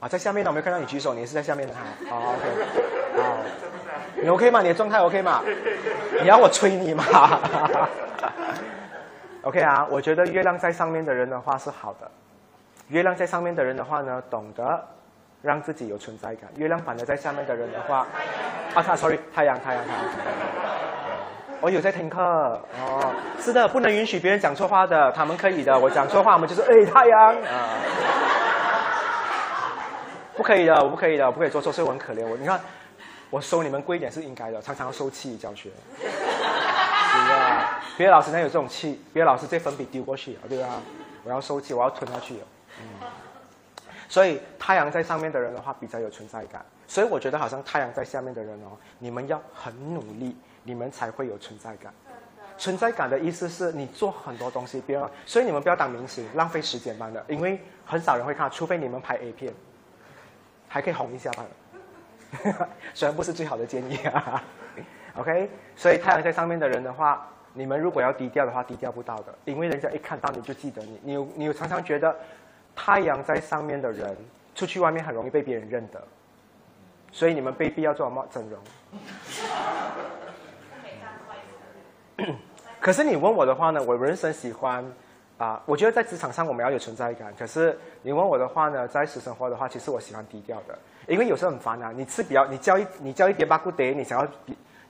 [0.00, 1.80] 啊，在下面的，我没有看到你举手，你是在下面的哈。
[2.08, 3.36] 好，OK，好，
[4.22, 4.62] 你 OK 吗？
[4.62, 5.42] 你的状态 OK 吗？
[6.20, 7.04] 你要我催你吗？
[9.42, 12.10] OK 啊，我觉得月亮在上面的人的话是好的。
[12.88, 14.84] 月亮在上面的人的话呢，懂得
[15.42, 16.50] 让自己有存在感。
[16.56, 18.06] 月亮反而在下面的人的话，
[18.74, 20.04] 啊他，sorry，太阳，太阳，太阳。
[21.60, 25.76] 我有在听课哦，是的，不能允许别人讲错话的，他们可以的。
[25.78, 27.74] 我讲错话，我们就是哎太阳啊，
[30.36, 32.24] 不可以的，我不可以的，我不可以做错，所以我很可怜。
[32.24, 32.60] 我你看，
[33.28, 35.68] 我收你们贵一点是应该的，常常要收气教学。
[36.00, 39.02] 对啊，别的老师哪有这种气？
[39.12, 40.68] 别的老师这粉笔丢过去，对吧？
[41.24, 42.36] 我要收气，我要吞下去。
[44.08, 50.36] 所以太阳在上面的人的话比较有存在感，所以我觉得好像太阳在下面的人哦，你们要很努力。
[50.64, 51.90] 你们才会有存在感。
[52.58, 59.54] 存在感的意思是你做很多东西，不要，所以你们不要当明星，浪费时间般的，因为很少人会看，除非你们拍 A 片，
[60.68, 61.46] 还可以红一下吧。
[62.92, 64.44] 虽然不是最好的建议啊。
[65.16, 71.00] OK，所以太阳在上面的人的话，你们如果要低调的话，低调不到的，因为人家一看到你就记得你。
[71.02, 72.14] 你有你有常常觉得，
[72.80, 74.16] 太阳在上面的人
[74.54, 76.00] 出去外面很容易被别人认得，
[77.10, 78.58] 所以你们被必要做什么整容？
[82.80, 83.82] 可是你问我的话呢？
[83.82, 84.84] 我人生喜欢
[85.38, 87.34] 啊，我觉得在职场上我们要有存在感。
[87.36, 91.92] 可是你问我的话呢，在私生活的话，其实我喜欢低调的，因为有时候很烦啊。
[91.94, 94.28] 你吃比较，你叫一你叫一点八股得，你想要，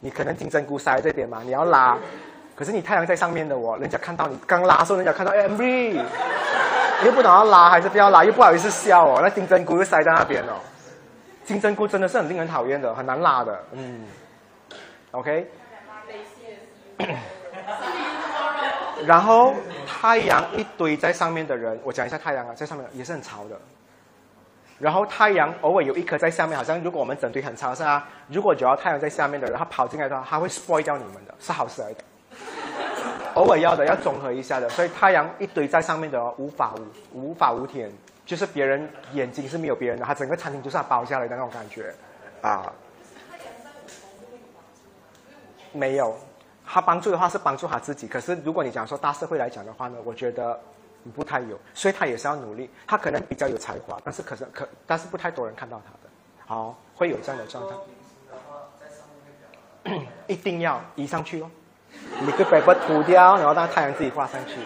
[0.01, 1.98] 你可能金针菇塞这边嘛，你要拉。
[2.55, 5.98] 可是你太阳在上面的我，人家看到你刚拉的时候，人家看到 M V，
[7.04, 9.20] 又不懂要拉还是不要拉，又不好意思笑哦。
[9.22, 10.54] 那金针菇又塞在那边哦，
[11.44, 13.58] 金针菇真的是很令人讨厌的，很难拉的。
[13.72, 14.04] 嗯
[15.12, 15.50] ，OK。
[19.06, 19.54] 然后
[19.87, 23.56] 太阳一堆在上面的人，我讲一下太阳啊，在上面也是很潮的。
[24.80, 32.02] 然后太阳偶尔有一颗在下面，好像如果我们整堆很潮是啊，如果只要太阳在下面的人，他跑进来的话，他会 spoil 掉你们的，是好事来的。
[33.34, 36.74] 偶尔要的要综合一下的，所以太阳一堆在上面的无法
[37.12, 37.92] 无无法无天，
[38.26, 41.94] 就是别人眼睛是没有别人的，他整个餐厅就是他包下来的那种感觉
[42.42, 42.72] 啊。
[45.72, 46.16] 没有。
[46.70, 50.60] 他帮助的话是帮助他自己，可是如果你讲说大社会来讲的话呢，我觉得
[51.14, 52.68] 不太有，所以他也是要努力。
[52.86, 56.10] 他可能比较有才华，但是可是可但是不太多人看到他的，
[56.44, 57.64] 好会有这样的状
[59.84, 59.96] 态。
[60.28, 61.50] 一定要移上去哦，
[62.20, 64.58] 你可以把涂掉，然后让太阳自己挂上去。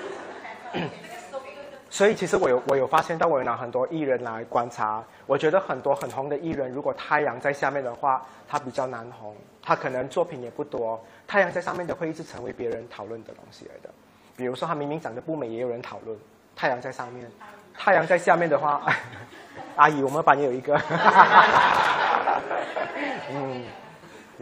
[1.90, 10.99] 所以其实我有我有发现到，我有拿很多艺人来观察，我觉得很多很红的艺人，如果太阳在下面的话，他比较难红，他可能作品也不多。
[11.29, 13.90] 太阳在上面的会一直成为别人讨论的东西来的，
[14.37, 16.18] 比如说他明明长得不美，也有人讨论。
[16.57, 17.31] 太阳在上面，
[17.77, 18.81] 太阳在下面的话，
[19.77, 20.75] 阿姨，我们班也有一个。
[23.35, 23.64] 嗯，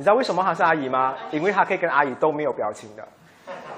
[0.01, 1.15] 你知道为什么他是阿姨吗？
[1.31, 3.07] 因为他可以跟阿姨都没有表情的。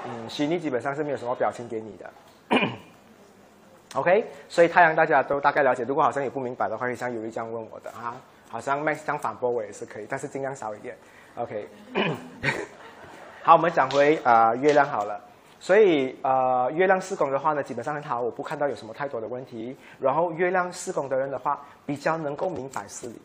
[0.06, 2.08] 嗯，悉尼基本上是没有什么表情给你的。
[3.98, 5.82] OK，所以太阳大家都大概了解。
[5.82, 8.14] 如果好像有不明白的话，可以像有一这样问我的啊，
[8.48, 10.96] 好像 Max 这样反驳我也是可以，但是尽量少一点。
[11.34, 11.68] OK，
[13.42, 15.20] 好，我们讲回啊月亮好了。
[15.58, 19.76] 所以呃月亮四宫的话呢，基本上很好，我不看到有什么太多的问题。
[19.98, 23.20] 然后月亮四宫的人的话，比较能够明白事理。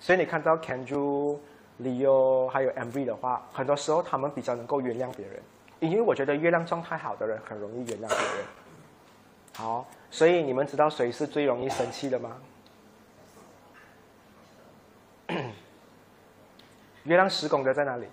[0.00, 1.38] 所以你看到 Kenju、
[1.78, 5.42] 理由还有 MV 的话，很多时候他们比较能够原谅别人，
[5.80, 8.44] 因为我觉得月亮状态好的人很容易原谅别人。
[9.56, 12.36] 好，所以你们知道谁是最容易生气的吗？
[17.04, 18.06] 月亮十宫的在哪里？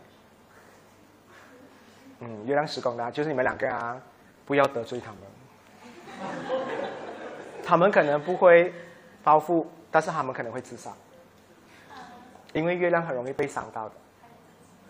[2.19, 3.99] 嗯，月亮十宫的，就是你们两个啊，
[4.45, 5.19] 不要得罪他们。
[7.63, 8.73] 他们可能不会
[9.23, 10.91] 报复，但是他们可能会自杀，
[12.53, 13.95] 因为月亮很容易被伤到的。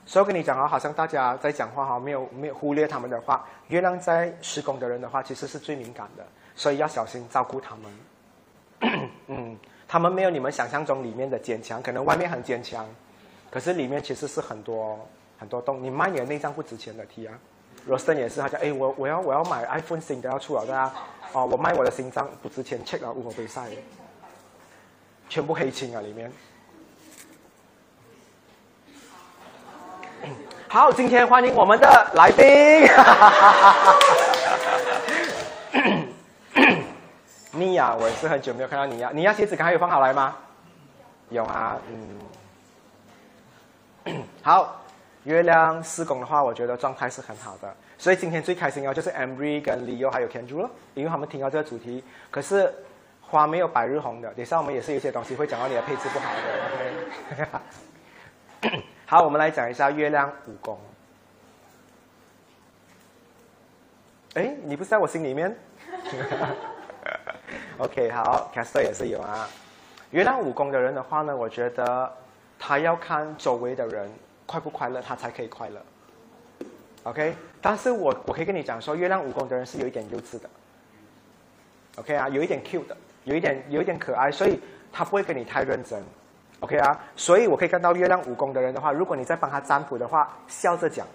[0.05, 3.45] 所以跟你讲啊，好像大家在讲话哈，没有没有忽略他们的话。
[3.67, 6.25] 月亮在施工的人的话，其实是最敏感的。
[6.55, 9.57] 所以要小心照顾他们， 嗯，
[9.87, 12.85] 他们没有你们想象中里面的坚强，可能外面很坚强，
[13.49, 14.99] 可是里面其实是很多
[15.39, 15.81] 很多洞。
[15.81, 17.39] 你卖你的内脏不值钱的 T 啊
[17.87, 20.93] ，Rosten 也是，他讲，哎，我我要我要买 iPhone 新的要出了的啊，
[21.31, 23.69] 哦，我卖我的心脏不值钱，check 了五个杯赛，
[25.29, 26.29] 全部黑青啊里面。
[30.71, 32.47] 好，今天欢迎我们的来宾。
[37.51, 39.11] 妮亚，我也是很久没有看到妮亚。
[39.11, 40.33] 妮亚鞋子刚才有放好来吗？
[41.27, 41.77] 有啊，
[44.05, 44.23] 嗯。
[44.41, 44.81] 好，
[45.25, 47.75] 月亮施工的话，我觉得状态是很好的。
[47.97, 52.01] 所以今天最开心的就是 Emery 跟 Leo 还有 Kendra 了，因为他们听到这个主题。
[52.29, 52.73] 可是
[53.19, 56.29] 花没有百日红的，等下我们也是有些东西会讲到你的配置不好
[58.61, 58.71] 的。
[59.11, 60.79] 好，我们来讲一下月亮武功。
[64.35, 65.53] 哎，你不是在我心里面？
[67.77, 69.49] OK，好，Caster 也是有啊。
[70.11, 72.09] 月亮武功的人的话呢，我觉得
[72.57, 74.09] 他要看周围的人
[74.45, 75.81] 快不快乐，他才可以快乐。
[77.03, 80.49] OK，但是我我可以跟你讲说，月亮武功的人是有一点幼稚的。
[81.97, 82.95] OK 啊，有一点 cute 的，
[83.25, 86.01] 有一点有一点可爱，所以他不会跟你太认真。
[86.61, 91.07] OK 啊，所以我可以看到月亮武功的人的话，如果你在帮他占卜的话，笑着讲。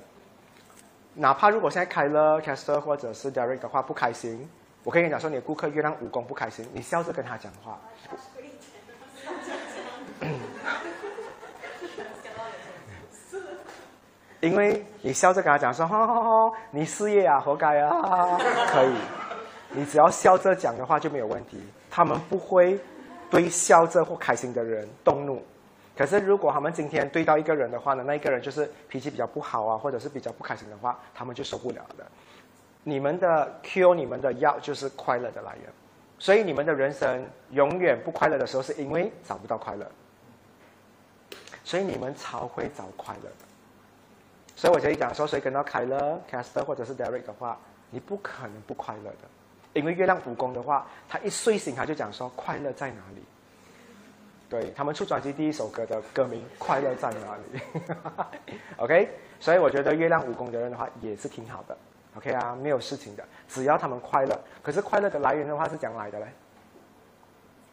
[1.15, 4.49] 哪怕如果现在开了 Caster 或者是 Derek 的话不开心，
[4.83, 7.79] 我可以跟你讲说，你的顾客月亮武功不开心，你笑着跟他讲话。
[14.41, 18.37] 因为你笑着跟他讲说，哈哈哈，你事业啊，活该啊，
[18.69, 18.95] 可以。
[19.71, 22.79] 你只要笑着讲的话就没有问题，他们不会。
[23.31, 25.43] 对笑着或开心的人动怒，
[25.97, 32.07] 可是如果他们今天对到一个人的话呢，那一个人就是脾气比较不好啊，或者是比较不开心的话，他们就受不了的。
[32.85, 35.73] 你们的 Q，你们的药就是快乐的来源，
[36.19, 39.85] 所以你们的人生永远不快乐的时候，是因为找不到快乐。
[41.65, 43.45] 所以你们超会找快乐的。
[44.55, 47.59] 所以我这里讲说，谁跟到凯勒、Caster 或者是 Derek 的话，
[47.91, 49.29] 你不可能不快乐的。
[49.77, 53.23] 因为月亮武功的话，他一睡醒他就讲说快乐在哪里？
[54.49, 57.61] 对他们出专辑第一首歌的歌名《快乐在哪里》。
[58.79, 59.11] OK，
[59.41, 61.77] 所以我觉得月亮武功的人的话也是挺好的。
[62.17, 64.41] OK 啊，没有事情的，只要他们快乐。
[64.63, 66.27] 可是快乐的来源的话是讲来的嘞？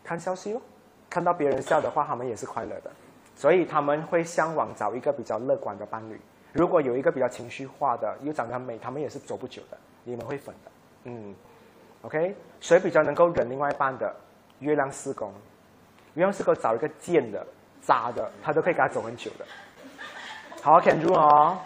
[0.04, 0.62] 看消息哦，
[1.10, 2.92] 看到别人笑的话，他们也是快乐的。
[3.36, 6.20] 所以他们会向往找一个比较乐观的伴侣。
[6.52, 9.78] 如果有一个比较情绪化的又长得很美，他们也是走不久的。
[10.04, 10.72] 你们会粉的，
[11.06, 11.36] 嗯。
[12.04, 14.14] OK，谁比较能够忍另外一半的？
[14.60, 15.34] 月亮四宫，
[16.14, 17.46] 月亮四宫找一个贱的、
[17.82, 19.46] 渣的，他都可以跟他走很久的。
[20.62, 21.58] 好，Can do 哦，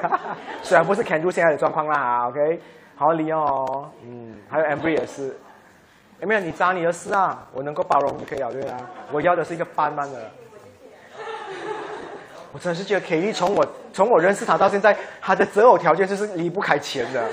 [0.62, 2.60] 虽然不是 Can do 现在的状况啦，OK，
[2.96, 5.34] 好利用哦，嗯，还有 Amber 也是，
[6.20, 6.40] 有没有？
[6.40, 8.78] 你渣你的事啊，我能够包容你可以了，对啊，
[9.10, 10.30] 我要的是一个般般的。
[12.52, 17.28] 我真的是觉得 k e l 从我从我认识他到现在，他的择偶条件就是离不开钱的。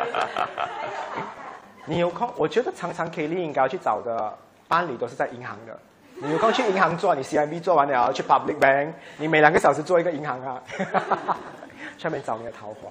[1.86, 2.30] 你有空？
[2.36, 4.36] 我觉得常常 Kelly 应该要去找的
[4.68, 5.78] 伴侣都是在银行的。
[6.22, 10.62] 你有空去银行做，你 CIB 做完了去 Public Bank，你每两个小时做一个银行啊，
[11.96, 12.90] 下面找你的桃花。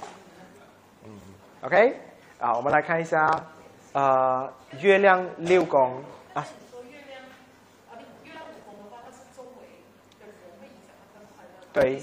[1.05, 1.11] 嗯
[1.61, 1.95] ，OK，
[2.39, 3.29] 啊，我们来看一下，
[3.93, 4.51] 呃，
[4.81, 6.03] 月亮六宫
[6.33, 6.43] 啊。
[11.71, 12.01] 对。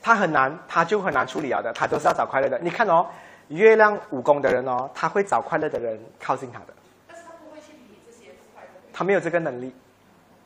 [0.00, 1.72] 他很难，他就很难处理了的。
[1.72, 2.58] 他都是要找快乐的。
[2.60, 3.06] 你看哦，
[3.48, 6.66] 月亮武功的人哦，他会找快乐的人靠近他的。
[7.06, 8.68] 但是他不会去理这些快乐。
[8.92, 9.72] 他没有这个能力，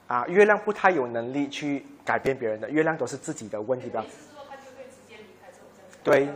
[0.07, 2.70] 啊，月亮不太有能力去改变别人的。
[2.70, 4.05] 月亮都是自己的问题的。
[6.03, 6.28] 对。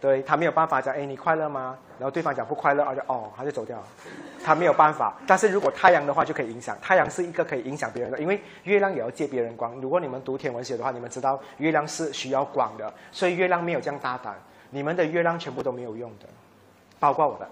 [0.00, 1.76] 对他没有办法讲，哎，你快乐吗？
[1.98, 3.84] 然后对方讲不快乐，而且哦，他就走掉了。
[4.42, 5.14] 他没有办法。
[5.26, 6.74] 但是如果太阳的话，就可以影响。
[6.80, 9.74] 太阳是一个可以影响别人的，因为月亮也要借别人光。
[9.82, 14.34] 如果你们读天文学的话，你们知道月亮是需要光的，所以月亮没有这样大胆。
[14.70, 16.26] 你们的月亮全部都没有用的，
[16.98, 17.46] 包括我的。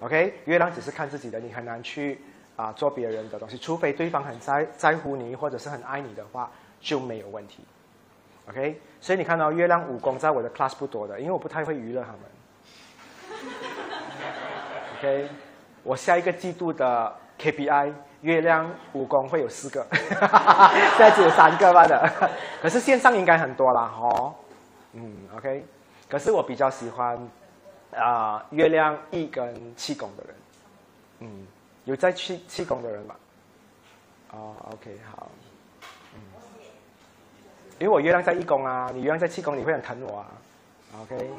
[0.00, 2.20] OK，月亮只是看自己的，你很难去
[2.56, 7.64] 啊做别人的东西，除非对方很在在乎你或者是很爱你的话，就没有问题。
[8.48, 12.20] OK，所以你看到月亮武功在我的 class 不多的，因为我不太会娱乐他们。
[14.98, 15.28] OK，
[15.82, 17.92] 我下一个季度的 KPI
[18.22, 22.08] 月亮武功会有四个， 现在只有三个吧的，
[22.62, 24.34] 可是线上应该很多啦，哦，
[24.92, 25.64] 嗯，OK，
[26.08, 27.18] 可是我比较喜欢
[27.94, 30.34] 啊月亮一跟气功的人，
[31.20, 31.46] 嗯，
[31.84, 33.14] 有在气气功的人吗？
[34.32, 35.28] 哦，OK，好。
[37.78, 40.26] 因为我月亮在一宫啊，你月亮在七宫，你会很疼我啊
[41.02, 41.30] ，OK，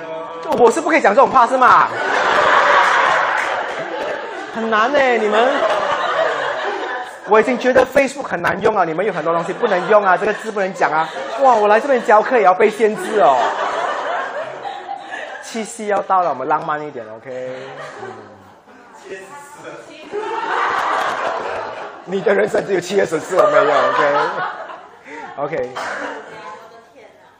[0.00, 1.88] 嗯，我是不可以讲这种话是吗？
[4.54, 5.52] 很难呢，你们。
[7.28, 11.08] 我已经觉得 Facebook 很难用啊，你们有很多东西不能用啊，这个字不能讲啊。
[11.40, 13.38] 哇，我来这边教课也要被限制哦。
[15.42, 17.58] 七夕要到了，我们浪漫一点，OK？
[22.06, 25.74] 你的人生只有七月十四，我没有，OK？OK。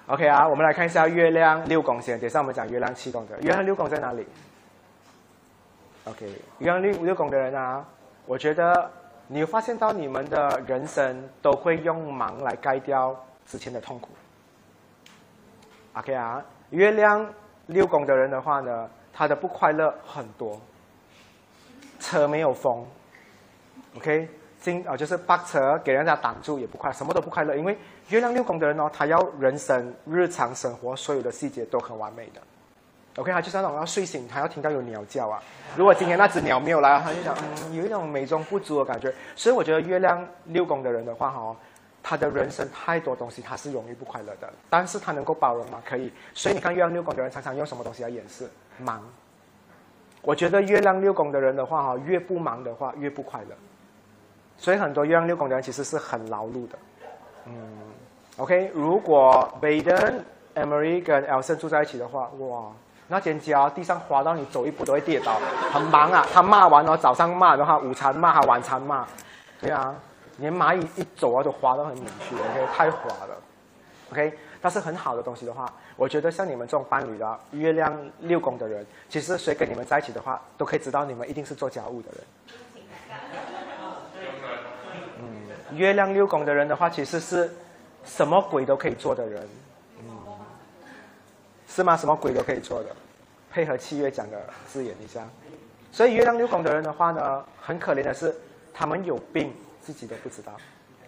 [0.07, 2.19] OK 啊，我们来看一下月亮六宫先。
[2.21, 3.37] 等下我们讲月亮七宫的。
[3.41, 4.27] 月亮六宫在哪里
[6.05, 6.27] ？OK，
[6.59, 7.85] 月亮六六宫的人啊，
[8.27, 8.91] 我觉得
[9.27, 14.11] 你有发现到你们的人生都会用忙来盖掉之前的痛苦。
[15.95, 17.27] OK 啊，月亮
[17.67, 20.61] 六宫的人的话呢，他的不快乐很多。
[21.99, 22.87] 车没有风
[23.97, 24.29] ，OK。
[24.63, 27.55] 进啊，就是把车给人家挡住也不快，什么都不快乐。
[27.57, 27.77] 因为
[28.09, 32.41] 月亮六宫的人哦，他要人生日常生活所有的细节都很完美的。
[33.17, 35.43] OK，他就是那种要睡醒，他要听到有鸟叫啊。
[35.77, 37.37] 如果今天那只鸟没有来，他就想
[37.67, 39.13] 嗯，有一种美中不足的感觉。
[39.37, 41.55] 所以我觉得月亮六宫的人的话哈，
[42.03, 45.83] 他的人生太多东西他是容易不快乐的，但是他能够包容吗？
[45.85, 46.11] 可以。
[46.33, 48.49] 所以你看月亮六宫的人常常用什么东西来掩饰？
[48.79, 49.03] 忙。
[50.23, 53.57] 我觉得月亮六宫的人的话哈，越不忙的话越不快乐。
[54.63, 56.79] 所以很多月亮六宫的人其实是很劳碌的，
[57.47, 57.53] 嗯
[58.37, 58.71] ，OK。
[58.73, 60.21] 如果 Baden、
[60.55, 62.71] Emery 跟 Elson 住在一起的话，哇，
[63.09, 65.41] 那间家地上滑到你走一步都会跌倒，
[65.73, 66.25] 很忙啊。
[66.33, 69.05] 他骂完了，早上骂的话，午餐骂，晚餐骂，
[69.61, 69.93] 对啊，
[70.39, 73.37] 连蚂蚁一走啊都滑到很里去，OK，太滑了
[74.13, 74.33] ，OK。
[74.61, 82.21] 但是很好的东西的话，我觉得像你们这种伴侣的月亮六宫的人，其实谁跟你们在一起的话，都可以知道你们一定是做家务的人。
[85.75, 87.51] 月亮六宫的人的话，其实是
[88.05, 89.49] 什么鬼都可以做的人，
[90.01, 90.05] 嗯，
[91.69, 91.97] 是吗？
[91.97, 92.89] 什么鬼都可以做的，
[93.51, 95.23] 配合七月讲的字眼一下。
[95.91, 98.35] 所以月亮六宫的人的话呢，很可怜的是，
[98.73, 100.53] 他们有病自己都不知道，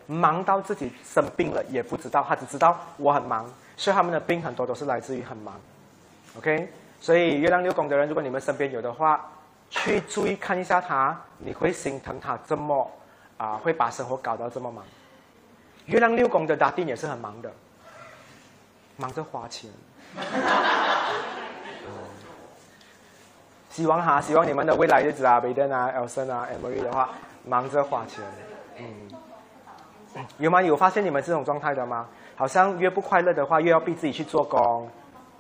[0.07, 5.59] 忙到自己生病了也不知道，他只知道我很忙，所以他们的病很多都是来自于很忙。
[6.37, 6.69] OK，
[7.01, 9.31] 所以月亮六宫的人，如果你们身边有的话，
[9.71, 12.91] 去注意看一下他，你会心疼他这么。
[13.37, 14.85] 啊，会把生活搞到这么忙。
[15.87, 17.53] 月亮六宫的大丁也是很忙的，
[18.97, 19.71] 忙着花钱。
[23.71, 27.11] 希望哈，希望你们的未来日子啊，贝登啊、艾森啊、Emily 的话，
[27.45, 28.25] 忙着花钱。
[28.79, 30.63] 嗯，有吗？
[30.63, 32.07] 有发现你们这种状态的吗？
[32.37, 34.89] 好像越不快乐的话，越要逼自己去做工，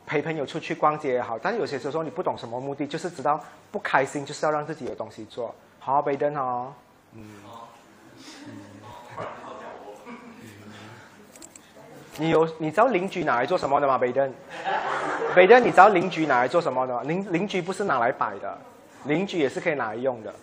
[0.04, 1.38] 陪朋友出去逛街也好。
[1.38, 3.40] 但是有些时候你不懂什么目的，就是知道
[3.70, 5.54] 不开心，就是要让自己有东西做。
[5.78, 6.72] 好，贝登哦，
[7.12, 7.22] 嗯。
[12.16, 13.98] 你有你知道邻居拿来做什么的吗？
[13.98, 14.32] 北登，
[15.34, 17.02] 北登，你知道邻居拿来做什么的吗？
[17.02, 18.56] 邻邻居不是拿来摆的，
[19.06, 20.34] 邻居也是可以拿来用的。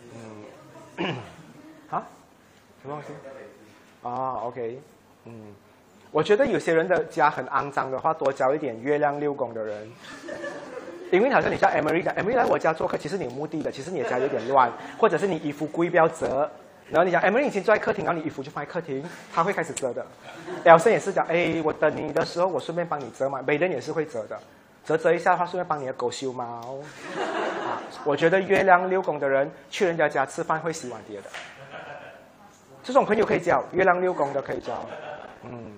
[0.98, 1.16] 嗯，
[1.90, 2.04] 啊，
[2.82, 3.14] 什么东西？
[4.04, 4.82] 啊，OK，
[5.24, 5.56] 嗯，
[6.12, 9.90] 我觉得有些人的家很肮脏的话，多交一点月亮六宫的人，
[11.10, 16.52] 因为好像你叫 Emily，Emily 来我家做客，其实你有目的的，其实你的家有点乱，或者是你衣服故意不要折。
[16.92, 19.02] 然后你讲，Emily 已经坐在客厅，然后你衣服就放在客厅，
[19.34, 20.06] 他会开始折的。
[20.62, 23.42] 表生也是讲，哎，我等你的时候，我顺便帮你折嘛。
[23.42, 24.38] 美人也是会折的，
[24.84, 26.80] 折折一下的话，顺便帮你的狗修毛。
[28.04, 31.30] 我觉得月亮六宫的人去人家家吃饭会洗碗碟的，
[32.84, 34.74] 这种朋友可以交，月亮六宫的可以交。
[35.44, 35.72] 嗯，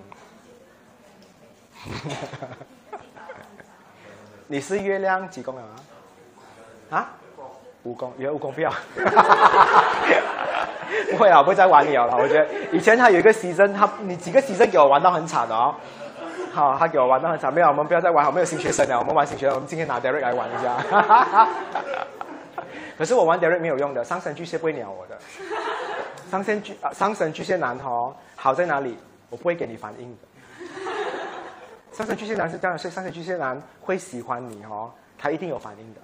[4.47, 5.63] 你是月亮几宫啊？
[6.89, 7.13] 啊？
[7.83, 8.71] 五宫，有五宫不要。
[11.11, 12.17] 不会啊，不会再玩你了。
[12.17, 15.75] 我觉得以前他有一个牺牲，他你几个牺牲给我玩到很惨的哦。
[16.51, 21.47] 好，他给我玩到很惨，没有，我们不要再玩，好，没有新学生了，我们玩新学生，我们今天拿 Derek 来玩一下。
[22.97, 25.17] 可是我玩 Derek 没有用的，上神巨蟹不会鸟我的。
[26.29, 28.97] 上神巨啊，上神巨蟹男哦，好在哪里？
[29.29, 30.17] 我不会给你反应的。
[31.91, 36.01] 上神巨蟹男是这样，所以上神巨蟹男会喜欢你哦，他一定有反应的。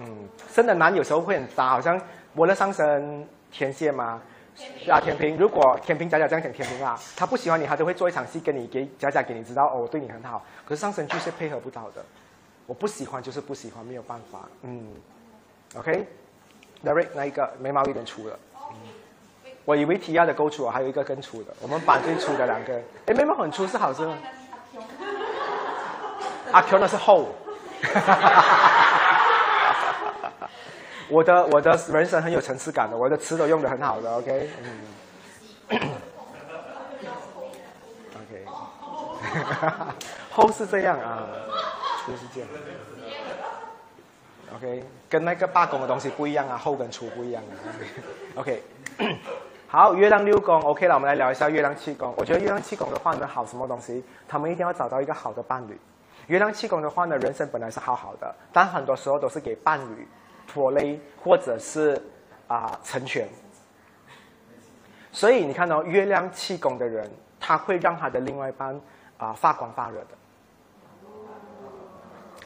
[0.00, 2.00] 嗯，生的男有时候会很渣，好像
[2.34, 3.28] 我的上神。
[3.52, 4.22] 天蝎吗？
[4.88, 5.36] 啊，天平。
[5.36, 10.40] 如果天平假假这样讲，天平啊，他不喜欢你，他就会做一场戏跟你给假假给你知道哦，我对你很好。
[10.64, 12.04] 可是上升巨蟹配合不到的，
[12.66, 14.48] 我不喜欢就是不喜欢，没有办法。
[14.62, 14.86] 嗯
[15.76, 18.38] ，OK，Derek 那一个眉毛有点粗了。
[19.64, 21.52] 我以为提亚的够粗，还有一个更粗的。
[21.60, 24.16] 我们班最粗的两个， 哎，眉毛很粗是好事吗？
[26.52, 27.34] 阿 Q 那是厚。
[31.10, 35.80] 我的我的人生很有层次感的，我的词都用的很好的，OK，嗯
[38.14, 38.46] ，OK，
[40.30, 41.26] 后是这样啊，
[42.06, 42.48] 就是这样。
[44.56, 47.54] OK，跟那个罢工的东西不一样啊，后跟出不一样啊。
[48.36, 48.62] OK，
[49.68, 52.12] 好，月亮六宫 OK 了，我们来聊一下月亮七宫。
[52.16, 54.04] 我觉得月亮七宫的话呢，好什么东西？
[54.28, 55.78] 他们一定要找到一个好的伴侣。
[56.26, 60.06] 月亮七宫的话呢，人生本来是好好的，但很多时候都是给伴侣
[60.52, 62.00] 拖累，或者是
[62.48, 63.28] 啊成全。
[65.12, 68.80] 所以你看哦，月亮气功的人，他会让他的另外一半
[69.18, 70.08] 啊发光发热的。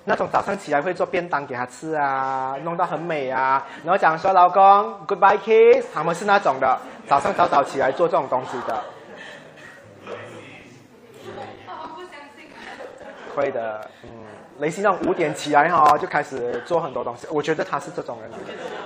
[0.06, 4.62] 那种早上起来会做便当给他吃啊，弄到很美啊，然后讲说老公
[5.06, 8.84] goodbye kiss，他们是那种的，早上早早起来做这种东西的。
[13.34, 14.10] 会的，嗯，
[14.60, 18.30] 雷西那种五点起来哈就开始做很多东西，我觉得他是这种人。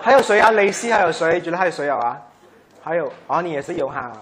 [0.02, 0.50] 还有谁啊？
[0.52, 1.40] 雷西还有谁？
[1.40, 2.20] 觉得还有谁有啊？
[2.82, 4.12] 还有哦，你也是有哈？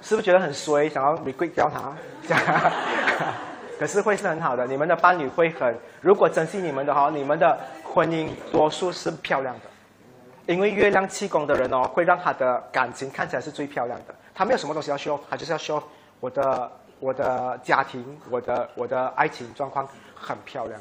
[0.00, 1.92] 是不是觉得很衰，想要 regret 掉他？
[3.78, 14.14] 可是会是很好的，你们的伴侣会很，如果珍惜你们的话，你们的婚姻多数是漂亮的，因为月亮气功的人哦，会让他的感情看起来是最漂亮的。
[14.34, 15.82] 他没有什么东西要修他就是要修
[16.20, 19.86] 我的我的家庭，我的我的爱情状况
[20.22, 20.80] 很漂亮。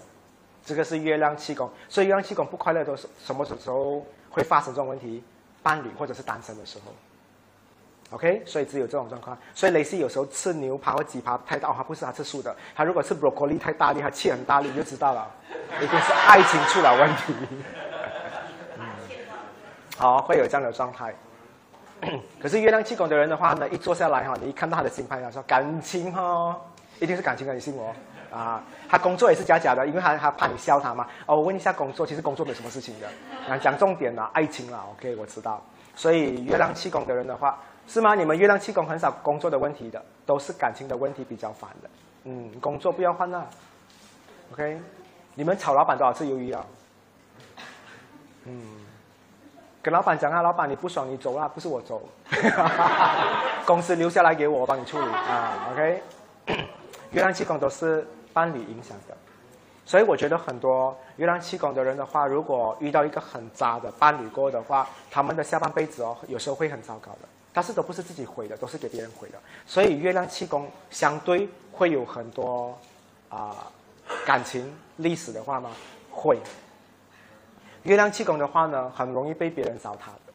[0.64, 5.24] 这个是月亮气功，所以月亮气功不快乐都是什么时候会发生这种问题？
[5.64, 6.94] 伴侣或者是单身的时候。
[8.16, 9.38] OK，所以只有这种状况。
[9.56, 12.56] 所以雷西有时候吃牛扒或鸡扒太大，他不是他吃素的。
[12.76, 15.32] 他如果吃 broccoli 太大力，他气很大力，你就知道了，
[15.82, 17.34] 一定是爱情出了问题。
[19.98, 21.14] 好，会有这样的状态。
[22.42, 26.60] 可是月亮气功的人的话呢，一坐下来哈，你一看到他的星盘，他说感情哈，
[27.00, 27.94] 一定是感情的，你信我
[28.32, 28.64] 啊？
[28.90, 31.06] 他工作也是假假的，因为他他怕你笑他嘛。
[31.26, 33.08] 哦，我问一下工作，其实工作没什么事情的。
[33.48, 35.62] 啊，讲重点啦，爱情啦，OK，我知道。
[35.96, 37.58] 所以月亮气功的人的话。
[37.88, 38.14] 是吗？
[38.14, 41.90] 你们月亮气功很少工作的问题的，都是感情的问题比较烦的。
[42.24, 43.46] 嗯，工作不要换了。
[44.54, 44.80] OK，
[45.34, 46.64] 你们炒老板多少次鱿鱼啊？
[48.46, 48.62] 嗯，
[49.82, 52.02] 跟老板讲啊，老板你不爽你走啦，不是我走。
[53.66, 55.68] 公司留下来给我，我帮你处理啊。
[55.74, 56.04] OK，
[57.10, 59.16] 月亮气功都是伴侣影响的，
[59.86, 67.28] 所以我觉得很多月亮气功的人的话，如果遇到一个很渣的伴侣过的话，他们的下半辈子哦，有时候会很糟糕的。
[67.54, 69.38] 但是都不是自己毁的，都是给别人毁的。
[69.66, 72.74] 所以月亮气功相对会有很多
[73.28, 73.70] 啊
[74.26, 75.70] 感情历史的话吗？
[76.10, 76.40] 会。
[77.84, 80.34] 月亮气功的话呢，很容易被别人糟蹋的。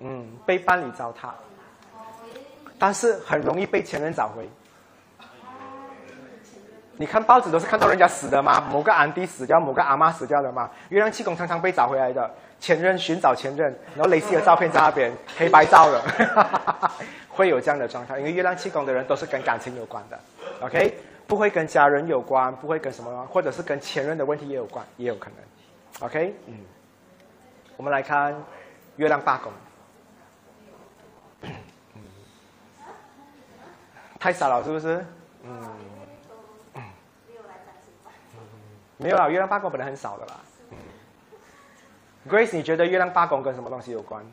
[0.00, 1.30] 嗯，被伴侣糟蹋，
[2.78, 4.46] 但是很容易被前任找回。
[7.02, 8.62] 你看报纸都是看到人家死的吗？
[8.70, 10.70] 某个安迪死掉，某个阿妈死掉了吗？
[10.88, 12.30] 月亮气功常常被找回来的。
[12.60, 16.00] 前任寻找前任，然后雷西的照片在那边，黑白照的，
[17.28, 18.20] 会有这样的状态。
[18.20, 20.16] 因为月亮气功的人都是跟感情有关的
[20.60, 20.96] ，OK，
[21.26, 26.54] 不会跟家人有关，不会跟什么，或者是跟前任的问题也有关，也有可能，OK，嗯，
[27.76, 28.32] 我们来看
[28.94, 29.52] 月亮罢工，
[34.20, 35.04] 太少了是不是？
[35.42, 35.68] 嗯，
[39.02, 40.34] 没有啦，月亮八宫本来很少的啦。
[42.30, 44.24] Grace，你觉得月亮八宫跟什么东西有关？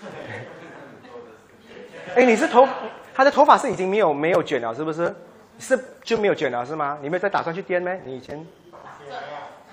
[2.16, 2.66] 哎，你是头，
[3.14, 5.14] 他的头发是已经没有没有卷了，是不是？
[5.58, 6.96] 是就没有卷了是吗？
[7.02, 7.92] 你没有再打算去颠吗？
[8.04, 8.46] 你以前？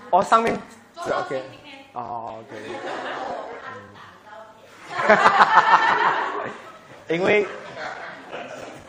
[0.10, 0.54] 哦，上面
[1.04, 1.42] 是 OK，
[1.94, 2.56] 哦 OK。
[7.08, 7.46] 因为，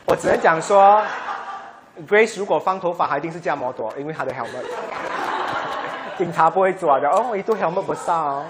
[0.07, 1.05] 我只能讲说
[2.09, 4.65] ，Grace 如果放头发还，一定是加摩多，因为他的 helmet。
[6.19, 8.45] 警察不会抓的哦，一度 helmet 不上，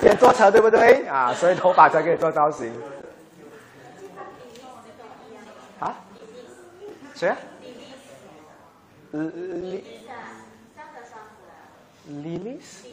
[0.00, 1.32] 今天坐车对不对啊？
[1.34, 2.72] 所以头发才可以做造型。
[5.78, 5.94] 啊？
[7.14, 7.36] 谁啊？
[9.10, 9.84] 李
[12.06, 12.88] 李丽丝？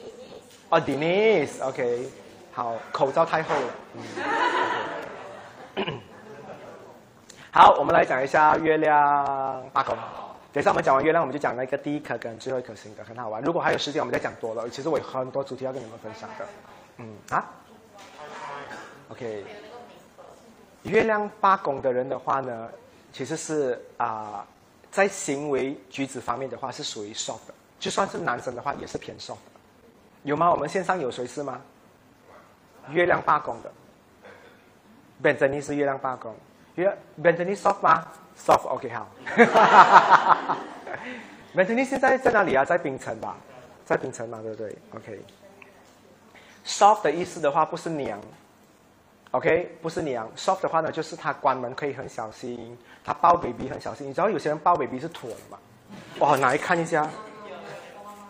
[0.69, 2.09] 哦，Denise，OK，
[2.53, 3.73] 好，口罩太厚了。
[7.51, 9.97] 好，我们来讲一下月亮八宫。
[10.53, 13.41] 等一下我们讲完月亮，我们就讲那个第一颗跟最后一颗星的，很好玩。
[13.41, 14.69] 如果还有时间，我们再讲多了。
[14.69, 16.45] 其实我有很多主题要跟你们分享的。
[16.97, 17.43] 嗯啊
[19.09, 19.43] ，OK。
[20.83, 22.69] 月亮八宫的人的话呢，
[23.11, 24.45] 其实是啊，
[24.91, 29.59] 在行为举止方面的话是属于 soft 的，就算是男生的话也是偏 soft 的。
[30.21, 30.51] 有吗？
[30.51, 31.59] 我们线上有谁是吗？
[32.91, 33.71] 月亮八宫的
[35.23, 36.35] Ben，珍妮是月亮八宫，
[36.79, 38.05] 月 Benjamin soft 吗
[38.37, 39.07] ？Soft OK 好
[41.53, 42.63] m a n t e n y 现在在哪里啊？
[42.63, 43.35] 在冰城吧，
[43.85, 45.19] 在冰城嘛，对不对？OK。
[46.65, 48.19] Soft 的意思的话，不是娘
[49.31, 50.29] ，OK，不是娘。
[50.37, 54.07] Soft 的话呢，就是他关门可以很小心，他抱 baby 很小心。
[54.07, 55.57] 你知道有些人抱 baby 是妥的嘛？
[56.19, 57.09] 哇，拿来看一下？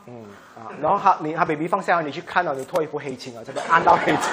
[0.08, 0.26] 嗯
[0.58, 4.32] 啊，然后他你他 baby 放下，你去看到你脱一副黑青啊，这个按到黑青。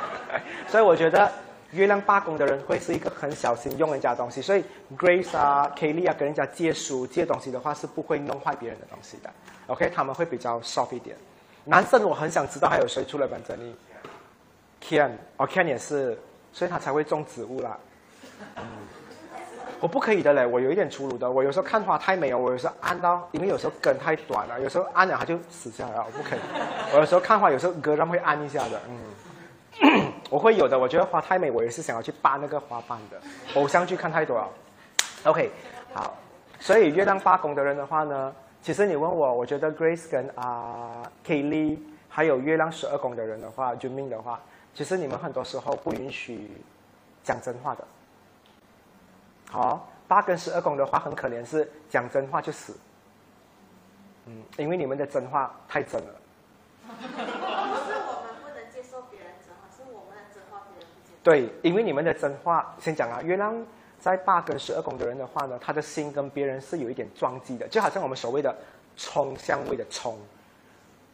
[0.68, 1.30] 所以我觉得
[1.74, 4.64] 月亮罢工的人会是一个很小心用人家东西，所以
[4.96, 9.30] Grace 啊、Kelly 啊跟人家借书借东西的话是不会弄坏别人的东西的。
[9.66, 11.16] OK，他们会比较 soft 一点。
[11.64, 13.74] 男生我很想知道还有谁出了本整理
[14.82, 16.18] ，Ken，哦 Ken 也是，
[16.52, 17.76] 所以他才会种植物啦。
[19.80, 21.30] 我不可以的嘞，我有一点粗鲁的。
[21.30, 26.38] 我有时候看花太美了，我有时候按到，因为有时候根太短了，有时候按了它就死下来了，我不可以。
[26.92, 30.78] 我有时候看花，有时候歌上会按一下的，嗯，我会有的。
[30.78, 33.20] 我觉得花太美，我也是想要去扒那个花瓣的。
[33.54, 34.48] 偶像剧看太多了。
[35.24, 35.50] OK，
[35.92, 36.16] 好，
[36.58, 44.40] 所以月亮八宫的人的话呢，其实你问我，我觉得 Grace 跟啊 Kelly 还有月亮十二宫的人的话，就命的话，
[44.74, 46.50] 其实你们很多时候不允许
[47.22, 47.84] 讲真话的。
[49.50, 52.76] 好，八跟十二宫的话很可怜，是讲真话就死。
[54.26, 56.14] 嗯，因为你们的真话太真了。
[56.86, 61.13] 不是我们不能接受别人真话，是我们的真话别人不接受。
[61.24, 63.52] 对，因为你们的真话，先讲啊，月亮
[63.98, 68.54] 在八跟十二宫的人的话呢，他的心跟别人是有一点撞击的，就好像我们所谓的
[68.96, 70.16] 冲相位的冲，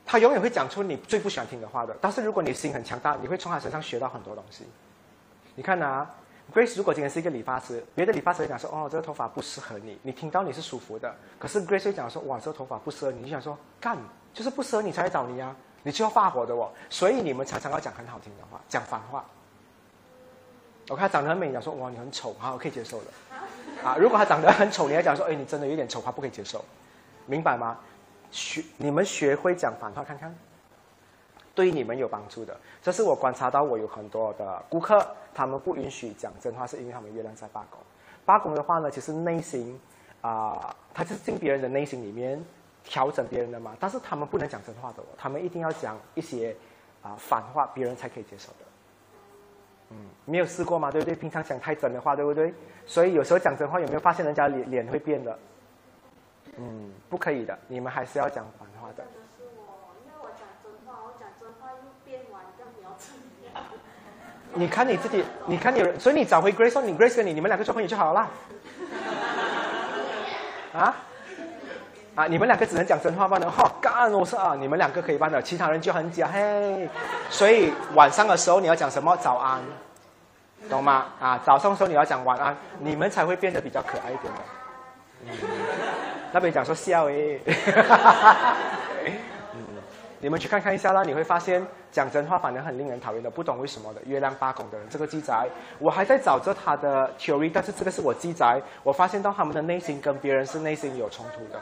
[0.04, 1.96] 他永远会讲出你最不喜欢听的话的。
[2.00, 4.64] 但是如果你心很强大，你会从他身上学到很多东西。
[5.54, 6.10] 你看啊。
[6.52, 11.14] Grace 如果今天是一个理发师，别的理发师会讲说：“哦，这个头发不适合你。”你听到你是舒服的。
[11.38, 13.96] 可是 Grace 会讲说：“哇，这个头发不适合你。”你想说：“干，
[14.34, 15.54] 就是不适合你才来找你啊，
[15.84, 19.24] 你就要发火的哦。”所以你们常常要讲很好听的话，讲反话。
[20.90, 23.06] 我看他长得很美，讲说：“哇，你很丑。”好，我可以接受的。
[23.84, 26.64] 啊，如果他长得很丑，你还讲说：“哎，你真的有点丑。”他不可以接受，
[27.26, 27.78] 明白吗？
[28.32, 30.34] 学你们学会讲反话看看。
[31.54, 37.78] 对你们有帮助的，这是我观察到，我有很多的顾客，他们不允许讲真话，是因为他们月亮在罢工。
[38.24, 39.78] 罢工的话呢，其实内心
[40.22, 42.42] 啊，他是进别人的内心里面
[42.82, 46.56] 调整别人的嘛，但是他们不能讲真话的，哦他们一定要讲一些
[47.02, 48.69] 啊反话，别人才可以接受的。
[49.90, 50.90] 嗯，没有试过吗？
[50.90, 51.14] 对不对？
[51.14, 52.54] 平常讲太真的话，对不对？
[52.86, 55.38] 所以有时候讲真话，有没有发现人家脸脸会变的？
[56.56, 59.04] 嗯，不可以的，你们还是要讲反话的。
[64.52, 68.28] 你看你自己，你看你，所以你找回 Grace，你 Grace 跟你，你们两个做朋友就好了。
[70.72, 70.96] 啊？
[72.20, 76.86] 啊，你们两个只能讲真话办的，哈，干我说啊，你们两个可以办的，其他人就很假嘿。
[77.30, 79.16] 所以晚上的时候你要讲什么？
[79.16, 79.58] 早安，
[80.68, 81.06] 懂吗？
[81.18, 84.40] 啊，早上的时候你要讲晚安，你们才会变得比较可爱一点的。
[86.30, 87.40] 那边讲说笑诶。
[90.22, 94.02] 你们去看看一下啦，你会发现讲真话反而很令人讨厌的，不懂为什么的。
[94.04, 95.48] 月亮八宫的人，这个记载
[95.78, 101.58] 我还在找着他的 theory，但是这个是我记载，我发现到他们的内心跟别人是内心有冲突的。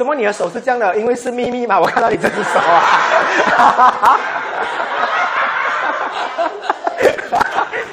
[0.00, 0.96] 怎么你的手是这样的？
[0.96, 4.18] 因为是秘密嘛，我看到你这只手啊，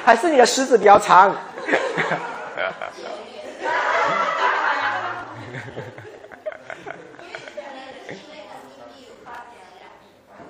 [0.06, 1.36] 还是你的食指比较长？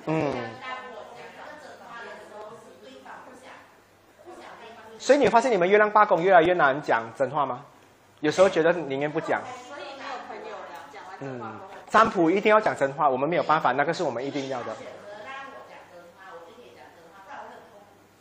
[0.05, 0.33] 嗯，
[4.97, 7.65] 所以你发现你们月亮八宫越来越难讲真话吗？
[8.21, 9.41] 有时候觉得宁愿不讲。
[9.67, 11.59] 所以没有朋友了，讲完嗯，
[11.89, 14.75] 占卜一定要讲真话，我们没有办法，那个是我们一定要的。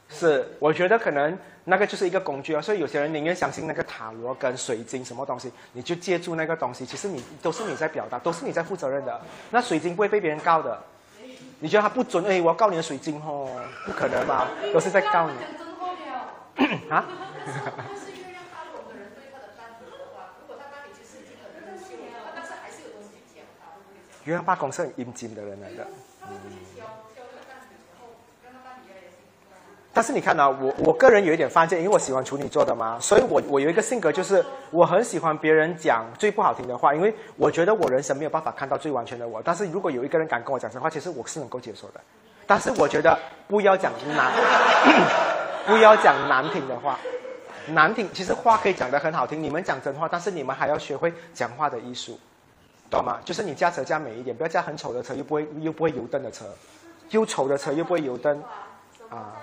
[0.09, 9.21] 是，我觉得可能那个就是一个工具啊，所以有些人宁愿相信那个塔罗跟水晶什么东西，你就借助那个东西，其实你都是你在表达，都是你在负责任的。
[9.51, 10.79] 那水晶不会被别人告的。
[11.61, 12.25] 你觉得他不准？
[12.25, 13.51] 哎，我要告你的水晶哦，
[13.85, 14.49] 不可能吧？
[14.73, 15.35] 都是在告你。
[16.91, 17.05] 啊？
[24.29, 25.87] 月亮八公是很阴茎的人来的。
[29.95, 39.43] 但是你看呢，我我个人有一点发现，因为我喜欢处女座的嘛，所以我我有一个性格，就是我很喜欢别人讲最不好听的话，因为我觉得我人生没有办法看到最完全的我。
[39.43, 42.01] 但是如果有一个人敢跟我讲真话，其实我是能够接受的。
[42.47, 43.19] 但是我觉得
[43.49, 44.33] 不要讲难，
[45.67, 46.99] 不要讲难听的话，
[47.69, 49.43] 难听其实话可以讲得很好听。
[49.43, 52.21] 你们讲真话，但是你们还要学会讲话的艺术，
[52.91, 53.19] 懂吗？
[53.25, 56.45] 就是你驾车驾美一点，不要驾很丑的车，又不会又不会油灯的车，
[57.11, 58.43] 又丑的车又不会油灯，
[59.11, 59.37] 啊。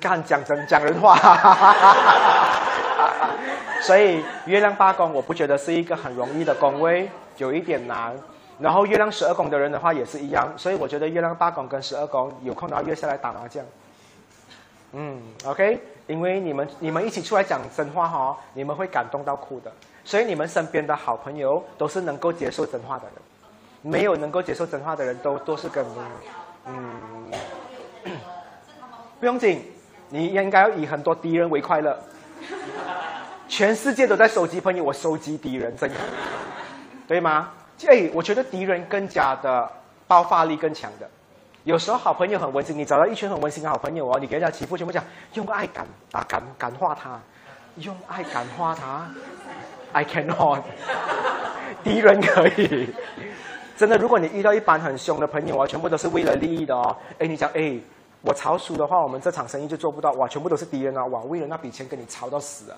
[0.00, 1.14] 干讲真讲人话，
[3.82, 8.16] 所以月亮八宫我不觉得是一个很容易的宫位，有一点难。
[8.58, 13.62] 然后月亮十二宫的人的话也是一样，所以我觉得月亮八宫跟十二宫有空的话约下来打麻将。
[14.92, 15.78] 嗯，OK，
[16.10, 19.70] 因为你们你们一起出来讲真话哈，你们会感动到哭的。
[20.02, 25.86] 所以你们身边的好朋友都是能够接受真话的人，没有能够接受真话的人都都是跟
[26.66, 27.30] 嗯，
[29.20, 29.62] 不用紧，
[30.08, 31.96] 你应该要以很多敌人为快乐。
[33.48, 35.96] 全世界都在收集朋友，我收集敌人，真的，
[37.06, 37.52] 对吗？
[37.86, 39.70] 哎，我觉得敌人更加的
[40.08, 41.08] 爆发力更强的。
[41.70, 45.04] 有时候好朋友很温馨，你找到一群很温馨的好朋友哦，你给人家欺负，全部讲
[45.34, 47.16] 用爱感啊感感化他，
[47.76, 49.08] 用爱感化他，
[49.94, 50.62] I cannot，
[51.84, 52.92] 敌人可以，
[53.76, 57.78] 真的，如果你遇到一般很凶的朋友啊，全部都是为了利益的哦，哎，你讲哎，
[58.22, 62.76] 我炒熟的话，我们这场生意就做不到，哇，全部都是敌人啊，哇，为了那笔钱跟你吵到死啊，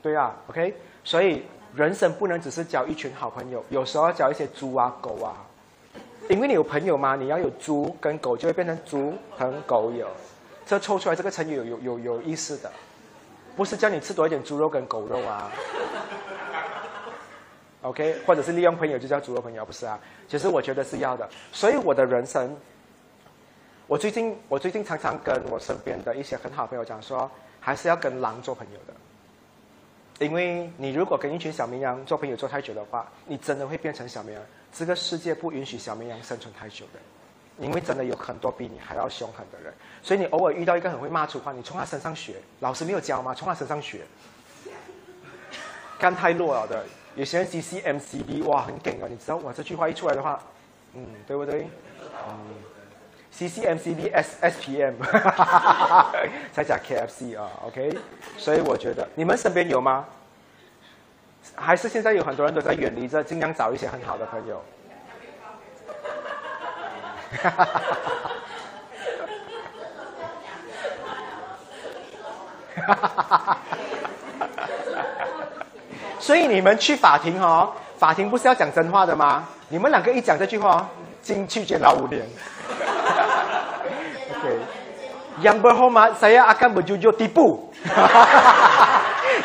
[0.00, 0.72] 对啊，OK，
[1.02, 1.42] 所以
[1.74, 5.34] 人生不能只是交一群好朋友，有时候交一些猪啊狗啊。
[6.30, 10.06] 因为你有朋友嘛，你要有猪跟狗，就会变成猪朋狗友。
[10.64, 12.70] 这抽出来这个成语有有有有意思的，
[13.56, 15.50] 不是叫你吃多一点猪肉跟狗肉啊。
[17.82, 19.98] OK，或者是利用朋友就叫猪肉朋友，不是啊？
[20.28, 21.28] 其实我觉得是要的。
[21.50, 22.56] 所以我的人生，
[23.88, 27.28] 我最近我最近常常跟我身边的一些很好朋友讲说，
[27.58, 30.24] 还是要跟狼做朋友的。
[30.24, 34.42] 因为你如果跟一群小绵羊做朋友做太久的话，你真的会变成小绵羊。
[34.72, 37.00] 这个世界不允许小绵羊生存太久的，
[37.58, 39.72] 因为真的有很多比你还要凶狠的人。
[40.02, 43.34] 所以你偶尔遇到一个很会骂粗话，你从他身上学，老师没有教吗？
[43.34, 44.00] 从他身上学。
[45.98, 50.42] 肝太弱了的，有些人 C C M C B 哇很梗啊，你知道我这句话一出来的话，
[50.94, 51.68] 嗯对不对？
[52.26, 52.36] 嗯
[53.30, 54.94] C C M C B S S P M
[56.52, 57.98] 再加 K F C 啊，OK。
[58.38, 60.06] 所以我觉得你们身边有吗？
[61.54, 64.62] 还是现在有很多人都在远离着，尽量找一些很好的朋友。
[76.18, 79.48] 所以你们去法庭哦，法庭不是要讲真话的吗？
[79.68, 80.88] 你们两个一讲这句话，
[81.22, 82.26] 进去监牢五年。
[84.34, 87.70] OK，Yang berhormat，saya akan berjujur tipu。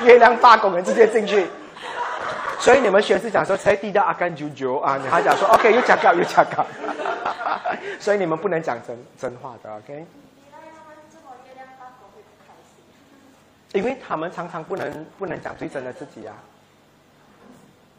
[0.03, 1.47] 月亮八公人直接进去。
[2.60, 6.66] 所以你们宣誓讲说才低到阿甘九九啊，你还讲说 OK 又加高又加高，
[7.99, 10.06] 所以你们不能讲真真话的 OK。
[13.74, 16.34] 因为他们常常不能不能讲最真的自己啊。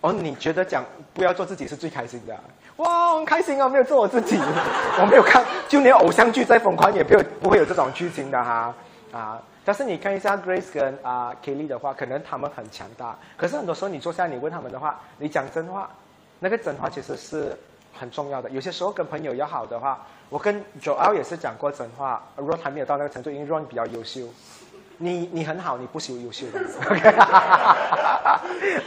[0.00, 2.34] 哦，你觉得讲不要做自己是最开心的？
[2.76, 8.74] 哇，很开心啊，没有做我自己，我没有看，就连偶像剧再疯狂也不有不会有这种剧情的哈
[9.12, 9.40] 啊。
[9.66, 13.18] 但是你看一下 Grace 跟啊 Kelly 的话，可能他们很强大。
[13.36, 15.90] 可是很多时候你坐下你问他们的话，你讲真话，
[16.38, 17.58] 那个真话其实是
[17.92, 18.48] 很重要的。
[18.48, 22.22] 有些时候跟朋友要好的话，我跟 Joel 也是讲过真话。
[22.36, 24.28] Ron 还没有到那个程度，因为 Ron 比较优秀。
[24.98, 26.60] 你你很好，你不是优秀的。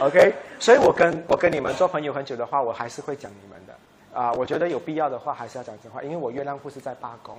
[0.00, 3.74] OK，所以我跟我跟你们做朋友很久的话，我还是会讲你们的。
[4.18, 7.38] 啊，我觉得有必要的话还是要讲真话，因为我月亮不是在罢工。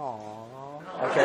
[0.00, 1.18] 哦，OK，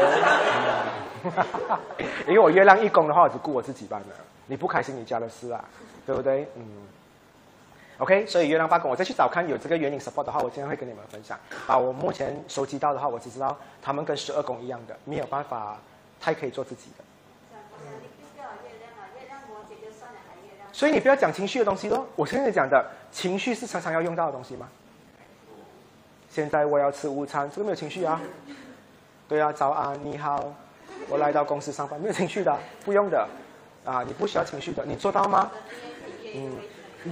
[2.27, 4.05] 因为我月亮一宫的话，我只顾我自己罢了。
[4.47, 5.63] 你不开心，你家的事啊，
[6.07, 6.47] 对不对？
[6.55, 6.65] 嗯
[7.99, 11.37] ，OK，所以月亮八宫，我再去找看有这个原因 support 的话，我今天会跟你们分享。
[11.67, 15.77] 把我目前收集到的话，我只知道他们跟十二宫一样的，没有办法
[16.19, 17.03] 太可以做自己的。
[20.71, 22.07] 所以你不要讲情绪的东西咯。
[22.15, 24.67] 我现在讲的情绪是常常要用到的东西吗？
[26.29, 28.19] 现在我要吃午餐，这个没有情绪啊。
[29.33, 30.53] 对啊，早安，你好，
[31.09, 32.55] 我来到公司上班，没有情绪的，
[32.85, 33.27] 不用的，
[33.83, 35.49] 啊，你不需要情绪的，你做到吗？
[36.35, 36.55] 嗯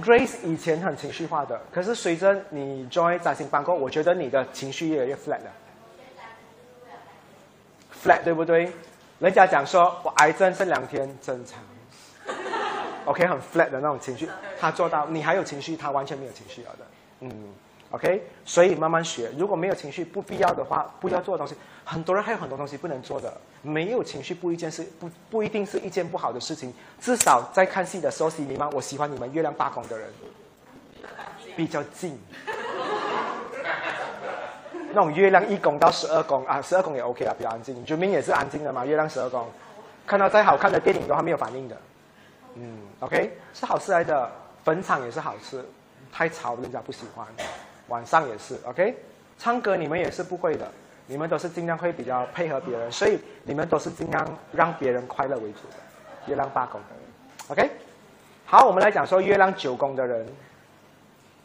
[0.00, 5.50] ，Grace 以前很情绪化的，可是随着你 join 崭新办公，我觉得你的情绪越来越 flat 了。
[8.04, 8.72] flat 对不对？
[9.18, 11.58] 人家讲说我癌症这两天正常
[13.04, 14.28] ，OK，很 flat 的那种情绪，
[14.60, 16.86] 他做到，你还有情绪，他完全没有情绪了的，
[17.22, 17.52] 嗯。
[17.92, 19.30] OK，所以慢慢学。
[19.38, 21.54] 如果没有情绪，不必要的话，不要做的东西。
[21.84, 23.32] 很多人还有很多东西不能做的。
[23.60, 26.72] 没有情绪不一件事，不不一定是一件不好的事情。
[26.98, 28.68] 至少在看戏的时候，心里吗？
[28.72, 30.08] 我喜欢你们月亮八宫的人，
[31.54, 32.18] 比较近。
[34.94, 37.84] 那种月亮一宫到十二宫啊，十二宫也 OK 啊，比较安静。
[37.84, 39.46] 居民也是安静的嘛，月亮十二宫，
[40.06, 41.76] 看到再好看的电影都还没有反应的。
[42.54, 44.30] 嗯，OK，是好事来的。
[44.64, 45.64] 坟场也是好事，
[46.12, 47.26] 太吵人家不喜欢。
[47.92, 48.96] 晚上也是，OK，
[49.38, 50.66] 唱歌你们也是不会的，
[51.06, 55.76] 你们都是尽量会比较配合别人，所以你们都是尽量让别人快乐为主的。
[56.26, 56.80] 月亮八宫
[57.48, 57.70] ，OK，
[58.46, 60.26] 好，我们来讲说月亮九宫的人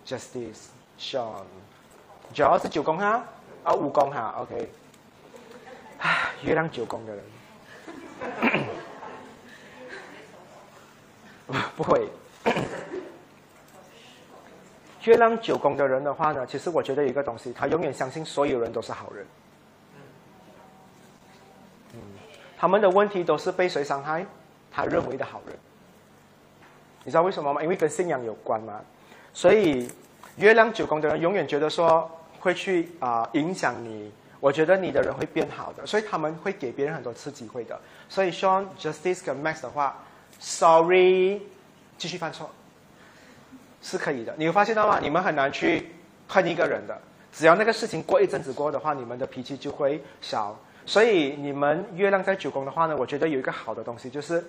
[0.05, 0.67] ，Justice
[0.97, 1.43] Sean，
[2.33, 3.21] 主要是九宫哈，
[3.65, 4.69] 啊五宫哈，OK，
[5.97, 7.23] 唉，月亮九宫的人，
[11.75, 12.07] 不会。
[15.07, 19.25] 月亮九宫的人的话呢，其实我觉得有一个东西，他永远相信所有人都是好人。
[21.93, 21.99] 嗯，
[22.57, 24.25] 他们的问题都是被谁伤害？
[24.69, 25.57] 他认为的好人。
[27.05, 27.63] 你知道为什么吗？
[27.63, 28.81] 因为跟信仰有关嘛。
[29.33, 29.89] 所以
[30.35, 34.11] 月亮九宫的人永远觉得说会去啊影响你。
[34.41, 37.79] 我觉得你的人会变好的，所以他们会给别人很多次机会的。
[38.09, 39.97] 所以 Sean Justice 跟 Max 的话
[40.37, 41.41] ，Sorry，
[41.97, 42.49] 继续犯错。
[43.81, 44.99] 是可以的，你会发现到吗？
[45.01, 45.91] 你们很难去
[46.27, 46.99] 恨一个人的，
[47.31, 50.57] 只要那个事情过一阵子过的话，你们的脾气就会消。
[50.85, 54.43] 所以你们月亮在九宫的话呢，我觉得有一个好的东西，就是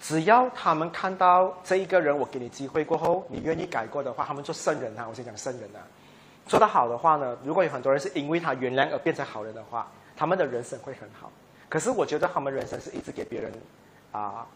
[0.00, 5.82] 只要他们看到这一个人，我给你机会过后，你愿意改过的话，他们做圣人啊，我先讲圣人啊，
[6.46, 11.30] 做得好的话呢，如果有很多人是因为他原谅而变成好人的话，他们的人生会很好。
[11.68, 13.52] 可是我觉得他们人生是一直给别人
[14.12, 14.46] 啊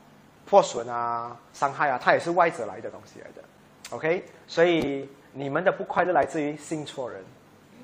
[0.47, 3.43] 破损啊、伤害啊，他也是外者来的东西来的。
[3.91, 7.23] OK，所以你们的不快乐来自于信错人，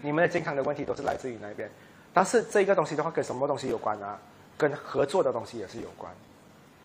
[0.03, 1.69] 你们的健康的问题都是来自于那边。
[2.15, 4.19] 但是这个东西的话，跟什么东西有关呢？
[4.57, 6.11] 跟合作的东西也是有关。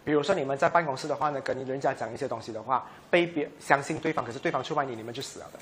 [0.03, 5.59] 比如说你们在办公室的话呢，跟人家讲一些东西的话，被别相信对方，可是对方出卖你，你们就死了的。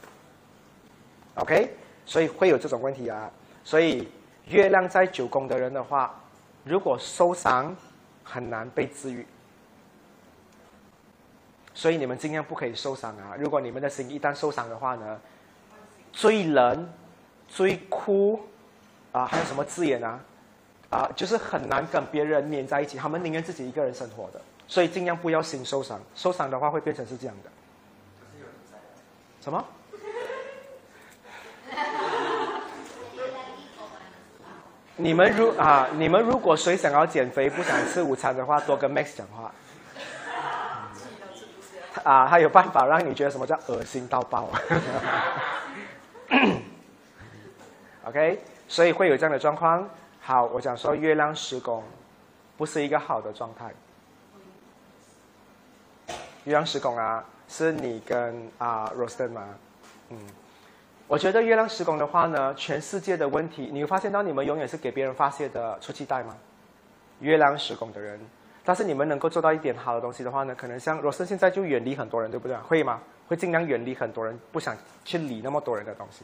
[1.36, 1.70] OK，
[2.05, 3.30] 所以会有这种问题啊。
[3.64, 4.07] 所以
[4.47, 6.18] 月亮在九宫的人的话，
[6.64, 7.76] 如果受伤，
[8.24, 9.26] 很难被治愈。
[11.80, 13.38] 所以你们尽量不可以受伤啊！
[13.39, 15.17] 如果你们的心一旦受伤的话呢，
[16.11, 16.89] 最冷、
[17.47, 18.38] 最酷
[19.13, 20.19] 啊，还有什么字眼啊？
[20.89, 24.41] 啊，就是很难跟别人黏在一起，他们宁愿自己一个人生活的。
[24.67, 27.49] 所以尽量不要心受伤，受伤的话会变成是这样的。
[29.39, 29.65] 什么？
[34.97, 39.49] 你们如啊，你们如果谁想要减肥不想吃午餐的话，多跟 Max 讲话。
[42.03, 44.49] 啊，他有办法让你觉得什么叫恶心到爆。
[48.05, 49.87] OK，所以会有这样的状况。
[50.21, 51.83] 好，我讲说月亮施工
[52.57, 53.71] 不是一个好的状态。
[56.45, 59.43] 月亮施工啊，是你跟啊 Rosten 吗？
[60.09, 60.17] 嗯，
[61.07, 66.35] 我觉得月亮施工的话呢，全世界的问题，你会发现到你们永远是给别人发泄的出气袋吗？
[67.19, 68.19] 月亮施工的人。
[68.70, 72.55] 但是你们能够做到一点好的东西的话呢，可能像罗森现在就远离很多人，对不对？
[72.57, 72.99] 会吗？
[73.28, 76.24] 会尽量远离很多人，不想去理那么多人的东西。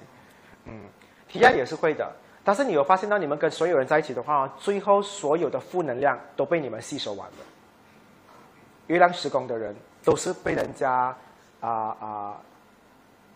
[0.66, 0.82] 嗯
[1.28, 2.08] ，T I 也是会的。
[2.44, 7.38] 但是你有发现到，你们跟所有人在一起的话，最后所有的负能量都被你们吸收完了。
[8.86, 11.18] 月亮施工的人都是被人家
[11.62, 12.38] 啊啊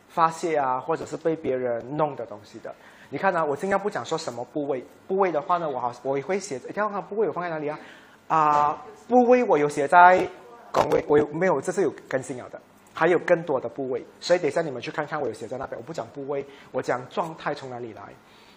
[0.09, 2.71] 发泄啊，或者是被别人弄的东西的。
[3.09, 3.43] 你看呢？
[3.43, 6.57] 我尽量不讲说什么部位，部位的话呢，我好我也会写。
[6.57, 7.79] 一定要看部位我放在哪里啊？
[8.27, 8.77] 啊，
[9.09, 10.25] 部位我有写在
[10.71, 11.59] 岗位，我有没有？
[11.59, 12.61] 这是有更新了的，
[12.93, 15.75] 还有更多的部位，所以等一下你们去看看，我有写在那边。
[15.75, 18.03] 我不讲部位，我讲状态从哪里来。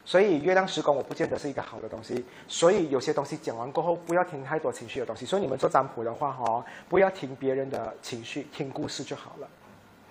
[0.04, 2.22] 所以月亮时光我不见得是一个好的东西。
[2.48, 5.24] 所以有些东西讲完过后，不要听太多情绪的东西。
[5.24, 9.48] 所以你们做占卜的话，哈，不要听别人的情绪，听故事就好了。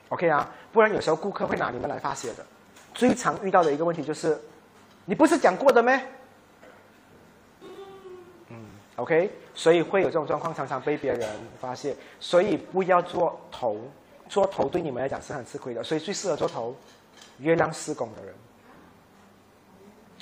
[0.10, 2.44] OK 啊，不然有时候顾客会拿你们来发泄的。
[2.96, 4.36] 最常遇到的一个问题就是，
[5.06, 6.02] 你不是讲过的咩
[8.98, 9.32] ？OK，
[9.62, 13.78] 所以会有这种状况，常常被别人发现，所以不要做头，
[14.28, 15.84] 做头对你们来讲是很吃亏的。
[15.84, 16.76] 所以最适合做头，
[17.38, 18.34] 月亮施工的人。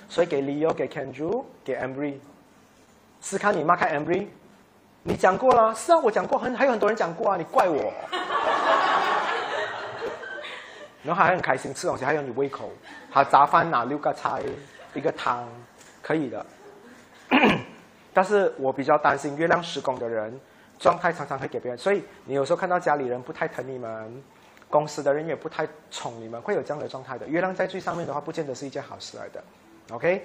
[0.09, 2.15] 所以给 Leo、给 Kendra、给 Ambry，
[3.21, 4.27] 试看你妈开 Ambry，
[5.03, 7.93] 你讲过了，是啊，我讲过，很还有很多人讲过啊，你怪我。
[11.01, 12.69] 然后还很开心吃东西，还有你胃口，
[13.09, 14.41] 好杂饭拿六个菜，
[14.93, 15.47] 一个汤，
[16.01, 16.45] 可以的。
[18.19, 20.37] 但是我比较担心月亮施工的人
[20.77, 24.23] 状态常常会给别人，所以你有时候看到家里人不太疼你们，
[24.69, 27.25] 公司的人也不太宠你们，会有这样的状态的。
[27.29, 29.41] 月亮在最上面的话，不见得是一件好事来的
[29.91, 30.21] ，OK？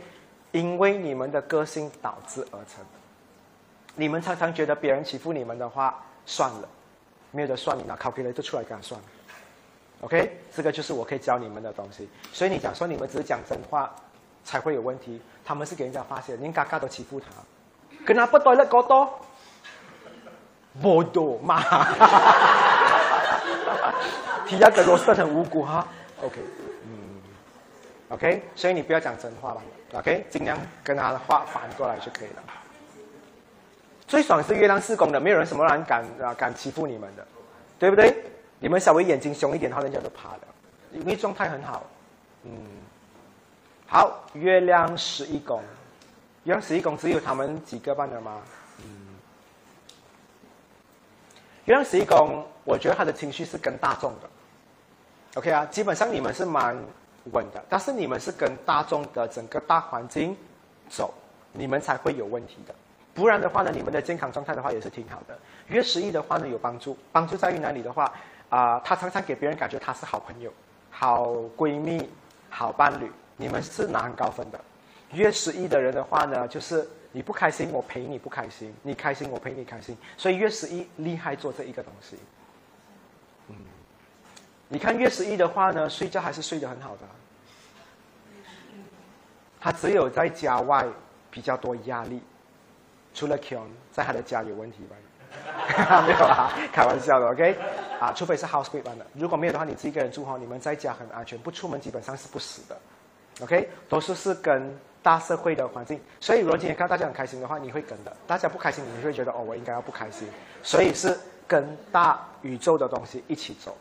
[0.50, 2.84] 因为你们的个性导致而成。
[3.94, 6.68] 你们常常觉得别人欺负你们的话，算了，
[7.30, 9.00] 没有的算，你拿 calculator 出来跟他算
[10.00, 10.36] ，OK？
[10.52, 12.08] 这个就是我可以教你们的东西。
[12.32, 13.94] 所以你讲说你们只是讲真话
[14.42, 17.26] 才会有问题，他们是给人家发现，连嘎嘎都欺负他。
[18.04, 19.08] Kenapa toilet kotor?
[20.82, 21.62] Bodoh, mah.
[24.46, 25.86] 提亚的罗斯很无辜哈
[26.20, 26.38] ，OK，
[26.84, 27.22] 嗯
[28.10, 29.62] ，OK，所以你不要讲真话了
[29.94, 32.42] ，OK，尽量跟他的话反过来就可以了。
[34.06, 37.26] 最爽是月亮四宫的，没有人什么人敢啊敢欺负你们的，
[37.78, 38.14] 对不对？
[38.58, 40.46] 你们稍微眼睛凶一点，他人家都怕的，
[40.92, 41.82] 因为状态很好，
[42.42, 42.50] 嗯，
[43.86, 45.62] 好，月亮十一宫。
[46.44, 48.40] 月亮十一宫只有他们几个班的吗？
[48.78, 48.84] 嗯。
[51.64, 54.30] 月亮十一宫，我觉得他的情绪是跟大众的。
[55.36, 56.76] OK 啊，基本上你们是蛮
[57.32, 60.36] 稳的，但是你们是跟大众的整个大环境
[60.88, 61.12] 走，
[61.52, 62.74] 你们才会有问题的。
[63.14, 65.38] 不然的话呢，你们的健康状态的话也是挺好的。
[65.68, 68.12] 月十一的话呢，有帮助，帮助在于哪里的话
[68.50, 68.78] 啊？
[68.84, 70.52] 他常常给别人感觉他是好朋友、
[70.90, 72.10] 好闺蜜、
[72.50, 74.60] 好伴侣，你们是拿很高分的。
[75.14, 79.96] 月十一的人的话呢，就是你不开心，我陪你不开心；你开心，我陪你开心。
[80.16, 82.16] 所以月十一厉害做这一个东西。
[83.48, 83.56] 嗯，
[84.68, 87.02] 你看月十一的话呢，睡觉还是睡得很好的。
[89.60, 90.86] 他只有在家外
[91.30, 92.20] 比较多压力。
[93.14, 94.96] 除了 Kion 在他的家有问题吧？
[96.04, 97.56] 没有啦，开玩笑的，OK？
[98.00, 102.76] 啊，除非是 house b a b e 的，如果没有的话，你自己一个人住哈，你们在家很安全，不出门基本上是不死的
[103.40, 103.68] ，OK？
[103.88, 110.26] 都是是跟大社会的环境，所以如果今天看大家很开心的话，你会跟的；大家不开心，你会觉得哦，我应该要不开心，
[110.62, 111.14] 所以是
[111.46, 113.76] 跟大宇宙的东西一起走。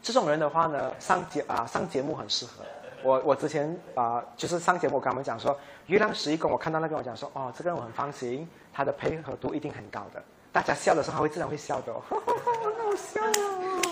[0.00, 2.64] 这种人的话呢，上节啊上节目很适合。
[3.02, 10.22] 我我之前啊，就是上节目我跟他们讲说，月亮十一宫，我看到那个我讲说，哦，这个人我很放心，他的配合度一定很高的。
[10.52, 13.82] 大家笑的时候，他会自然会笑的，哦， 好笑啊！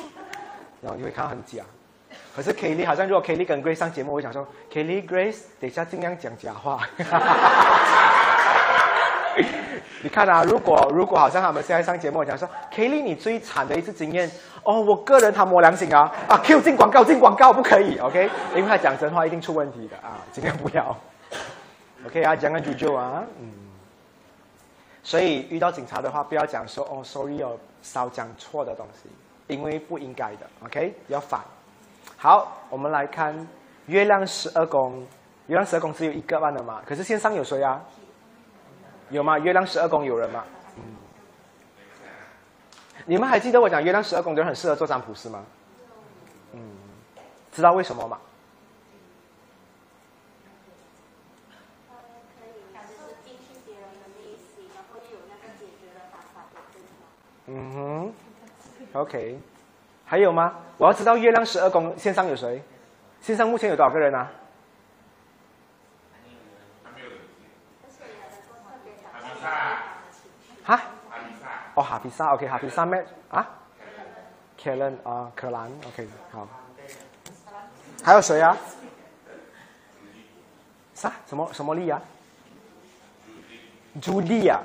[0.80, 1.64] 然后你会看到很假。
[2.39, 6.86] 可是 Kelly 好像如果 Kelly 跟 Grace 上节目，我想说，Kelly Grace 等一下尽量讲假话。
[10.01, 14.30] 你看啊，如果如果好像他们现在上节目讲说，Kelly 你最惨的一次经验。
[14.62, 18.30] 哦，我个人他摸良心啊啊！Q 进广告进广告不可以，OK？
[18.55, 20.97] 因为他讲真话一定出问题的啊，尽量不要。
[22.07, 23.51] OK 啊，讲个主角啊，嗯。
[25.03, 29.09] 所以遇到警察的话，不要讲说哦，sorry 哦，少讲错的东西，
[29.53, 30.95] 因为不应该的，OK？
[31.09, 31.41] 要反。
[32.21, 33.47] 好，我们来看
[33.87, 35.07] 月亮十二宫，
[35.47, 36.83] 月亮十二宫只有一个万的嘛？
[36.85, 37.81] 可是线上有谁啊？
[39.11, 39.39] 有吗？
[39.39, 40.45] 月亮十二宫有人吗？
[43.07, 45.45] 你们还记得我讲月亮十二宫的人很适合做占卜师吗？
[46.55, 46.61] 嗯，
[47.53, 48.19] 知道为什么吗？
[57.51, 58.12] 嗯哼
[58.93, 59.39] ，OK，
[60.09, 60.54] 还有吗？
[60.78, 62.62] 我要知道月亮十二宫线上有谁？
[63.20, 64.30] 线上目前有多少个人啊？
[70.64, 70.80] 哈？
[71.74, 73.46] 哦，哈皮萨，OK，哈皮萨咩啊
[74.59, 76.48] ？Kellen 啊，可兰，OK，好。
[78.02, 78.56] 还有谁啊？
[80.94, 81.12] 啥？
[81.26, 82.00] 什么什么丽啊？
[84.00, 84.62] 朱莉啊？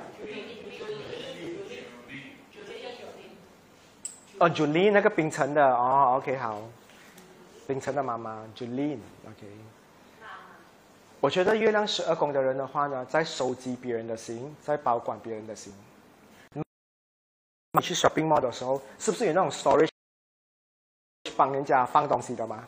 [4.44, 6.60] 哦，朱莉那个冰城的哦，OK，好。
[7.66, 9.46] 冰城的妈妈，Julie，OK。
[11.18, 15.72] 我觉得月亮十二宫的人的话呢，在收集别人的心，在保管别人的心。
[16.52, 19.88] 你去 shopping mall 的时候，是不是有那种 storage
[21.38, 22.66] 帮人家放东西的吗？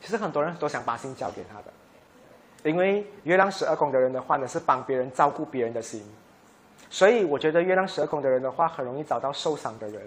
[0.00, 6.04] 其实很多人都想把心交给他的，因为月亮十二宫的人的话呢，是帮别人照顾别人的心，
[6.90, 10.02] 所以我觉得月亮十二宫的人的话，很容易找到受伤的人。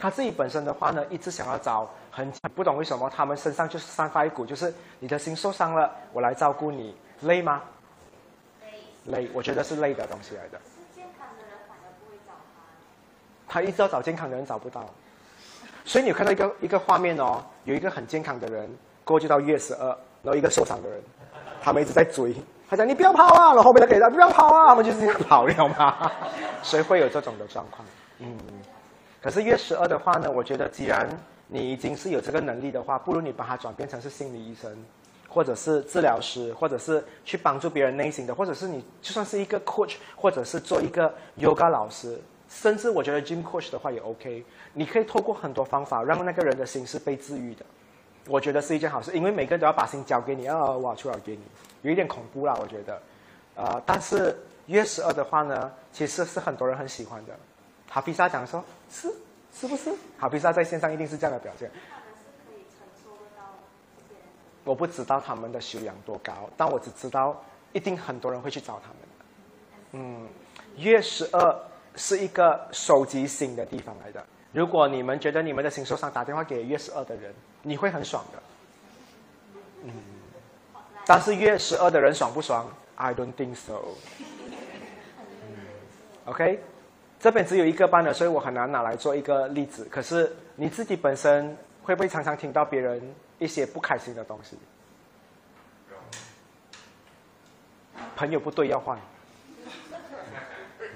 [0.00, 7.60] 他自己本身的话呢，一直想要找很不懂为什么他们身上就是散发一股，就是你的心受伤了，我来照顾你，累吗？
[9.04, 10.58] 累，累，我觉得是累的东西来的。
[10.94, 12.62] 健康的人反而不会找他。
[13.46, 14.84] 他一直要找健康的人找不到，
[15.84, 18.68] 所以你有看到一个一个画面哦，有一个很健康的人，
[19.04, 19.86] 过去到月十二，
[20.22, 20.98] 然后一个受伤的人，
[21.62, 22.34] 他们一直在追，
[22.68, 26.10] 他讲你不要跑啊，然后后面的给他不要跑啊，他们就是这样跑了嘛，
[26.62, 27.86] 所以会有这种的状况，
[28.18, 28.38] 嗯，
[29.20, 31.08] 可是月十二的话呢，我觉得既然
[31.46, 34.70] 你已经是有这个能力的话，不如你把它转变成是心理医生，
[35.28, 42.18] 或者是治疗师，或者是去帮助别人内心的，或者是你就算是一个 coach，或者是做一个 yoga 老师。
[42.48, 47.64] 甚至我觉得 gym coach 的话也 OK，你可以透过很多方法让那个人的心是被治愈的，
[48.26, 51.42] 我觉得是一件好事，因为每个人都要把心交给你，要，挖出来给你，
[51.82, 53.02] 有一点恐怖啦，我觉得，
[53.54, 54.36] 呃，但是
[54.66, 57.32] 月十二的话呢，其实是很多人很喜欢的。
[57.88, 59.12] 哈皮萨讲说，是
[59.54, 59.94] 是不是？
[60.18, 61.70] 好比萨在线上一定是这样的表现。
[64.64, 67.42] 我不知道他们的修养多高，但我只知道
[67.72, 68.96] 一定很多人会去找他们
[69.92, 70.28] 嗯，
[70.76, 71.70] 月十二。
[71.96, 74.24] 是一个收集心的地方来的。
[74.52, 78.42] 如果你们觉得你们的心受伤，打电话给月十二的人，你会很爽的。
[79.82, 79.92] 嗯，
[81.04, 82.64] 但是月十二的人爽不爽
[82.94, 83.82] ？I don't think so。
[86.26, 86.60] OK，
[87.20, 89.84] 这边只有一个班的，所以我很难拿来做一个例子。
[89.90, 94.56] 可是你自己本身会不会常常听到别人一些不开心的东西？
[98.16, 98.98] 朋友不对要换。
[100.80, 100.88] 嗯，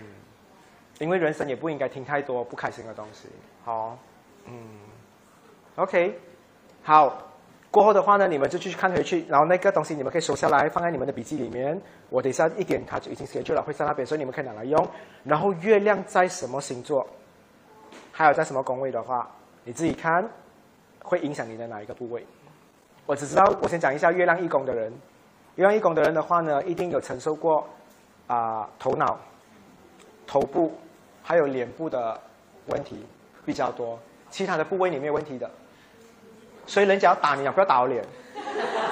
[0.99, 3.29] 因为人生也不应该听太多不开心的东西。
[3.63, 3.99] 好，
[4.47, 4.81] 嗯
[5.77, 6.19] ，OK，
[6.83, 7.23] 好，
[7.75, 11.77] 过后的话呢，你们就继续看回去，然后那个东西你们可以收下来，放在你们的笔记里面。
[12.09, 14.89] 我等一下一点它就已经写就了，会在那边，所以你们可以拿来用。
[15.25, 17.05] 然后月亮在什么星座，
[18.13, 19.29] 还有在什么宫位的话，
[19.65, 20.25] 你自己看，
[21.03, 22.25] 会影响你的哪一个部位？
[23.07, 24.93] 我只知道，我先讲一下月亮一宫的人。
[25.57, 27.67] 月亮一宫的人的话呢，一定有承受过
[28.29, 29.19] 啊头脑、
[30.29, 30.73] 头部
[31.25, 32.21] 还有脸部的
[32.67, 33.05] 问题
[33.45, 33.99] 比较多，
[34.31, 35.51] 其他的部位你没有问题的。
[36.67, 38.05] 所以人家要打你啊，不要打我脸，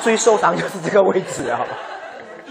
[0.00, 1.66] 最受伤就是这个位置啊。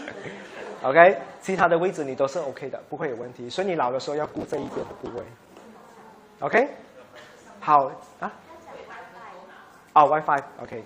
[0.84, 3.50] OK，其他的位置你都是 OK 的，不会有问题。
[3.50, 5.24] 所以你老的时候要顾这一边的部位。
[6.40, 6.68] OK，
[7.60, 8.32] 好啊。
[9.94, 10.84] 哦，WiFi，OK。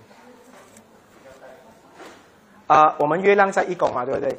[2.67, 4.37] 啊，我们月亮在一宫嘛，对不对？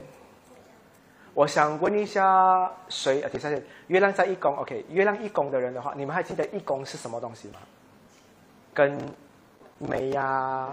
[1.33, 3.21] 我想问一下，谁？
[3.21, 3.49] 等一下，
[3.87, 4.85] 月亮在一宫，OK？
[4.91, 7.61] 月亮一宫的人的话，你们还记得一宫是什么东西吗？
[8.75, 8.99] 跟
[9.79, 10.69] 美呀、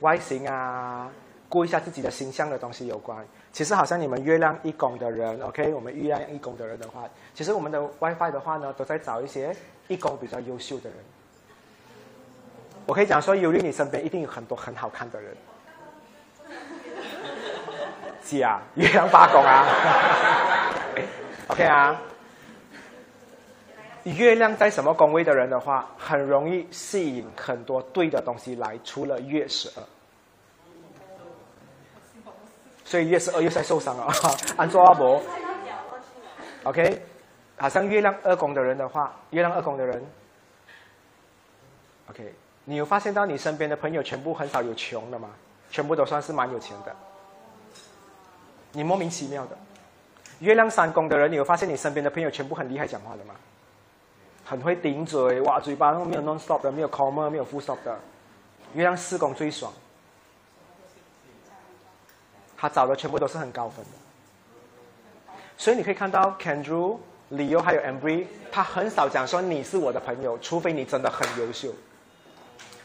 [0.00, 1.10] 外形啊、
[1.48, 3.24] 顾一下自己的形象的东西有关。
[3.52, 5.72] 其实好像你们月亮一宫的人，OK？
[5.74, 9.54] 我们月亮一宫的人的话，其实我们的 WiFi 的话呢，都在找一些
[9.88, 10.98] 一宫比较优秀的人。
[12.86, 15.36] 我可以讲说，尤里你身边一定有很多很好看的人。
[18.46, 19.66] 啊，月亮八宫啊，
[21.50, 22.00] OK 啊。
[24.16, 28.78] 月亮在什么宫位的人的话，很容易吸引很多对的东西来。
[28.84, 29.82] 除了月十二，
[32.84, 34.06] 所以月十二又在受伤了。
[34.56, 35.20] 安卓阿伯
[36.64, 37.02] ，OK，
[37.58, 40.04] 好像月亮二宫的人的话，月亮二宫的人
[42.10, 42.34] ，OK，
[42.64, 45.30] 你有发现到你身边的朋友全部很少有穷的吗？
[45.70, 46.94] 全部都算是蛮有钱的。
[48.72, 49.58] 你莫名其妙的，
[50.38, 53.34] 月亮三宫的人，你有发现你身边的朋友全部很厉害讲话的吗？
[54.50, 57.96] 很会顶嘴，哇，嘴巴没有 non stop 的，没有 comma，没有 full stop 的。
[58.74, 59.72] 月亮四宫最爽，
[62.56, 65.32] 他找的全部都是很高分的。
[65.56, 67.00] 所以你可以看到 k e n d r e w
[67.30, 71.72] Leo 还有 Embry，他很少讲说你是我的朋友，除非你真的很优秀。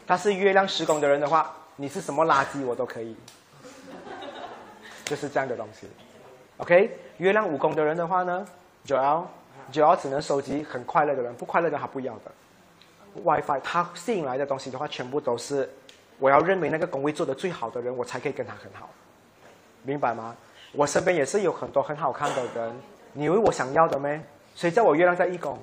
[0.06, 3.16] 他是月亮十宫的人的话，你是什么垃圾我都可以。
[5.04, 5.88] 就是这样的东西
[6.58, 6.96] ，OK。
[7.16, 8.46] 月亮五宫的人的话呢
[8.86, 9.24] ，，Joel
[9.72, 12.32] 主要只能收集很快乐的人，不快乐的他不要的。
[13.22, 15.68] WiFi 他吸引来的东西的话，全部都是
[16.18, 18.88] 我要认为那个工位做的最好的人，我才可以跟他很好，
[19.82, 20.36] 明白吗？
[20.72, 22.74] 我身边也是有很多很好看的人，
[23.12, 24.20] 你以为我想要的咩？
[24.54, 25.58] 谁叫我月亮在一宫？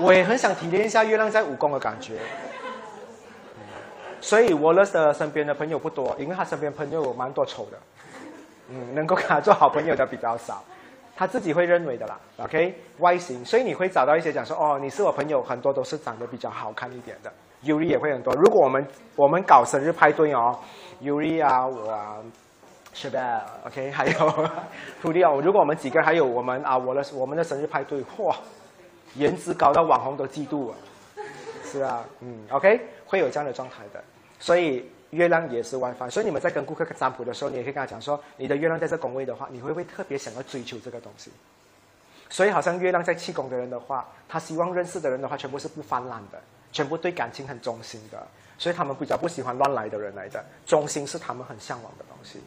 [0.00, 2.18] 我也很想体验一下月亮在五宫的感觉。
[4.20, 7.78] 所以 Wallace 的身边的朋友不多，因为他身边朋友蛮多丑的。
[8.68, 10.64] 嗯，能够跟他做好朋友的比较少，
[11.16, 12.20] 他自己会认为的啦。
[12.36, 17.32] OK，外形，所以你会找到一些讲说，哦，你是我朋友，很多都是长得比较好看一点的。
[17.62, 18.34] 尤里也会很多。
[18.34, 18.86] 如果我们
[19.16, 20.54] 我们搞生日派对哦，
[21.00, 22.18] 尤里啊，我啊，
[22.92, 24.48] 是的，OK，还有
[25.00, 28.36] 徒弟哦，如果我们几个还有我们啊，我的我们的生日派对，嚯，
[29.14, 30.76] 颜值高到网红都嫉妒啊。
[31.64, 34.04] 是啊，嗯，OK，会有这样的状态的，
[34.38, 34.86] 所以。
[35.16, 41.30] 月亮也是 WiFi，所以你们在跟顾客占卜的时候，你也可以跟他讲说，你的月亮在这宫位的话，你会不会特别想要追求这个东西？
[42.28, 46.38] 所以好像月亮在气宫的人的话，他希望认识的人的话，全部是不泛滥的，
[46.70, 48.26] 全部对感情很忠心的，
[48.58, 52.40] 所以他们比较不喜欢乱来的人来的，忠心是他们很向往的东西。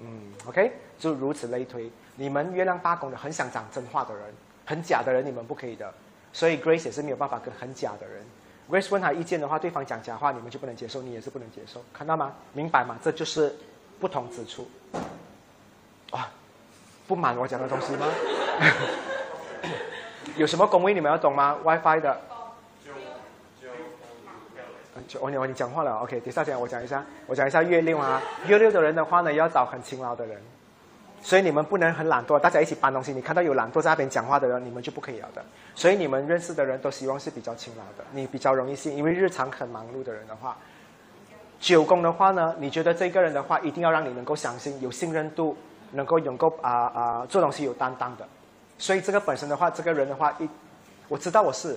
[0.00, 1.90] 嗯，OK，就如此类推。
[2.16, 4.24] 你们月亮八宫的很想讲真话的人，
[4.64, 5.92] 很假的人你们不可以的，
[6.32, 8.24] 所以 Grace 也是没有办法跟很假的人。
[8.70, 12.32] Grace 问他意见的话，对方讲假话，你们就不能接受，你也是不能接受，看到吗？
[12.52, 12.98] 明白吗？
[13.02, 13.54] 这就是
[14.00, 14.68] 不同之处。
[16.12, 16.28] 哇，
[17.06, 18.06] 不满我讲的东西吗？
[20.36, 22.20] 有什么工位你们要懂吗？WiFi 的。
[25.06, 30.42] 就我你我你讲话了，OK，第三讲我讲一下，我讲一下月六啊，月六的人的话呢，要找很勤劳的人。
[31.26, 33.12] 所以你们不能很懒惰，大家一起搬东西。
[33.12, 35.44] 你看到有懒惰在那边讲话的人，你们就不可以了的。
[35.74, 40.56] 所以你们认识的人都希望是比较勤劳的，你比较容易信，因为日常很忙碌的人的话，
[41.58, 45.56] 九宫的话呢，你觉得这个人的话一定要让你能够相信，有信任度，
[45.94, 48.24] 能够能够啊啊做东西有担当的。
[48.78, 50.48] 所以这个本身的话，这个人的话一，
[51.08, 51.76] 我知道我是，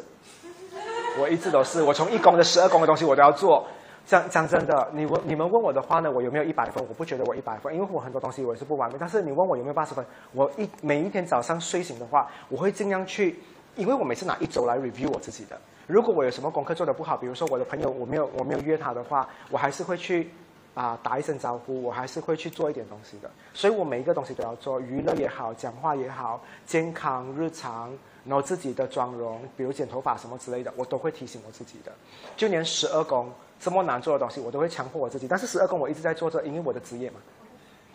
[1.19, 3.65] 我一直都是，我从一宫的十二宫的东西我都要做。
[4.09, 6.83] 讲讲真的，你问你们问我的话呢，我有没有一百分？
[6.89, 8.97] 我不觉得我一百分，因为我很多东西我是不完美。
[8.99, 13.39] 但是你问我有没有八十分，我一每一天早上睡醒的话，我会尽量去，
[13.75, 15.55] 因为我每次拿一周来 review 我自己的。
[15.85, 20.27] 如果我有什么功课做的不好，比如说我的朋友我没有我没有约他的话，我还是会去。
[20.75, 23.29] 啊打一声招呼，我还是会去做一点东西的。
[23.53, 27.91] 所以我每一个东西都要做，娱乐也好，讲话也好，健康日常，
[28.23, 31.91] 然后自己的妆容，比如剪头发什么之类的，我都会提醒我自己的。
[32.37, 33.29] 就连十二宫
[33.59, 35.27] 这么难做的东西，我都会强迫我自己。
[35.27, 37.17] 但是十二宫我一直在做着，因为我的职业嘛，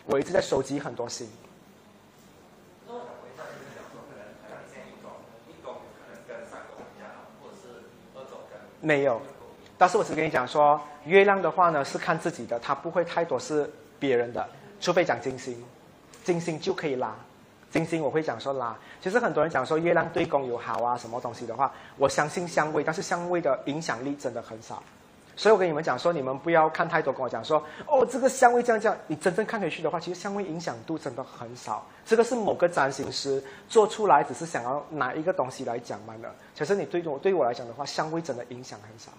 [0.05, 1.29] 我一直在收集很多心。
[8.81, 9.19] 没有，
[9.79, 13.67] 但是我只跟你讲说，月亮的话呢是看自己的，它不会太多是
[13.97, 14.47] 别人的，
[14.79, 15.65] 除非讲金星，
[16.23, 17.15] 金星就可以拉，
[17.71, 18.77] 金星我会讲说拉。
[19.01, 24.83] 其实很多人讲说月亮对宫有好啊什么东西的话，我相信相位，但是相位的影响力真的很少。
[25.37, 31.85] 所以我跟你们讲说，你们不要看太多，跟我讲说，哦，这个香味这样这样，你真正看回去的话，其实香味影响度真的很少。
[32.05, 36.33] 这个是某个占星师做出来，只是想要拿一个东西来讲嘛的。
[36.53, 39.11] 其实你对我对我来讲的话，香味真的影响很少，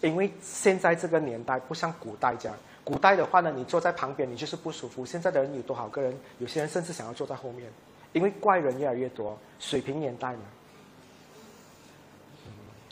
[0.00, 5.04] 因为现在这个年代不像古代这样，古代的话呢，你坐在旁边你就是不舒服。
[5.04, 6.18] 现在的人有多少个人？
[6.38, 7.70] 有些人甚至想要坐在后面，
[8.12, 10.40] 因为怪人越来越多，水平年代嘛。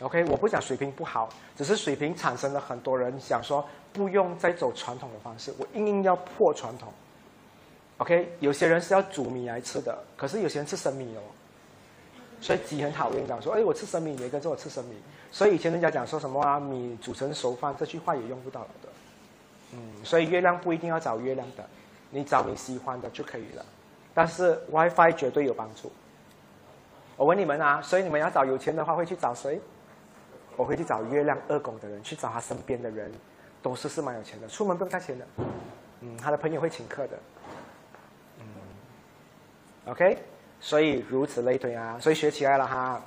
[0.02, 6.92] OK，我不讲水平不好，只是水平产生了很多人想说不用再走传统的方式，我硬硬要破传统。
[7.98, 11.22] OK，有些人是要煮米来吃的，可是有些人吃生米哦，
[12.42, 14.96] 所以鸡很讨厌讲说，哎，我吃生米，你也跟着我吃生米。
[15.32, 18.88] 所以以前人家讲说什么啊，米煮成熟饭，这句话也用不到了的。
[19.72, 21.64] 嗯，所以月亮不一定要找月亮的，
[22.10, 23.64] 你找你喜欢的就可以了。
[24.12, 25.90] 但是 WiFi 绝对有帮助。
[27.16, 29.58] 我问你们啊，所以你们要找有钱的话，会去找谁？
[30.56, 33.12] 我会去找月亮二宫的人，去找他身边的人，
[33.62, 35.26] 都是是蛮有钱的，出门不用带钱的。
[36.00, 37.18] 嗯，他的朋友会请客的。
[38.40, 38.44] 嗯
[39.86, 40.18] ，OK，
[40.60, 43.00] 所以如此类推啊，所以学起来了哈。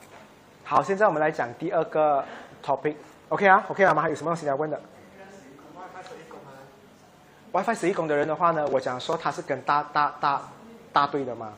[0.63, 2.23] 好，现在我们来讲第二个
[2.63, 4.01] topic，OK 啊，OK 了吗？
[4.01, 4.79] 还有什么东西要问的
[7.51, 10.41] ？WiFi 十一宫的人的话呢，我讲说他是跟大大大
[10.93, 11.53] 大队的嘛，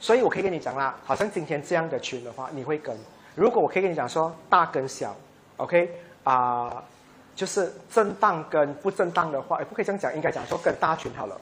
[0.00, 2.96] 所以我可以跟你讲啦，好像今天这样的群的话，你会跟。
[3.34, 5.14] 如果我可以跟你讲说大跟小。
[5.56, 5.90] OK
[6.24, 6.82] 啊，
[7.34, 11.40] 就是正当跟不正当的话，也不可以这样讲，应该讲说跟大群好了。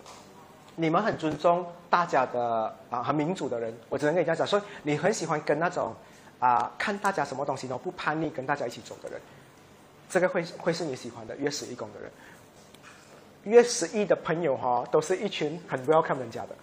[0.77, 5.95] 你们很尊重大家的啊，很民主的人，我只能跟你这样讲，说你很喜欢跟那种
[6.39, 9.21] 啊，看大家什么东西都不叛逆，跟大家一起走的人，
[10.09, 12.11] 这个会会是你喜欢的约十一宫的人。
[13.45, 16.57] 约十一的朋友哈，都是一群很 welcome 人家的，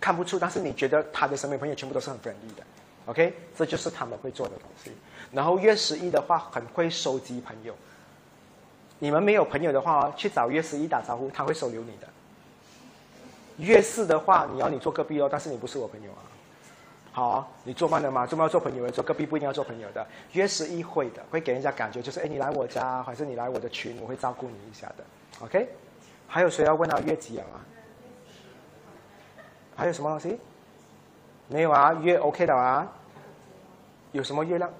[0.00, 2.62] 看不出，但是你觉得他的身边朋友全部都是很叛逆的。
[3.06, 4.90] OK，这就是他们会做的东西。
[5.32, 7.74] 然后月十一的话，很会收集朋友。
[8.98, 12.08] 你们没有朋友的话，去找月十一打招呼，他会收留你的。
[13.58, 16.22] 月四的话，你要你做隔壁哦，但是你不是我朋友啊。
[17.12, 18.26] 好，你做慢了吗？
[18.26, 20.06] 做慢要做朋友，做隔壁不一定要做朋友的。
[20.32, 25.04] 月十一会的，会给人家感觉就是，哎，你来我家，还是你来我的群，我会照顾你一下的。
[25.40, 25.68] OK，
[26.28, 27.44] 还有谁要问到月几啊？
[29.74, 30.38] 还有什么东西？
[31.48, 32.86] 没有啊，月 OK 的啊。
[34.12, 34.70] 有什么月亮？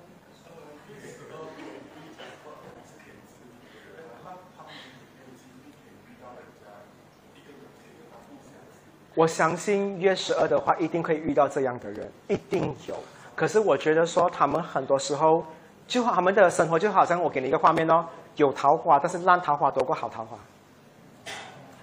[9.14, 12.94] 我相信月十二的话，一定可以遇到这样的人，一定有。
[13.34, 15.44] 可是我觉得说，他们很多时候，
[15.86, 18.04] 就他们的生活就好像我给你一个画面哦，
[18.36, 20.38] 有桃花，但是烂桃花多过好桃花。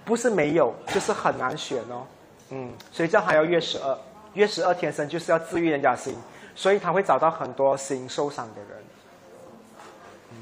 [0.04, 2.06] 不是没有，就是很难选哦。
[2.50, 3.98] 嗯，所以这还要月十二，
[4.32, 6.16] 月十二天生就是要治愈人家心。
[6.54, 8.84] 所以他会找到很多心受伤的人。
[10.32, 10.36] 嗯，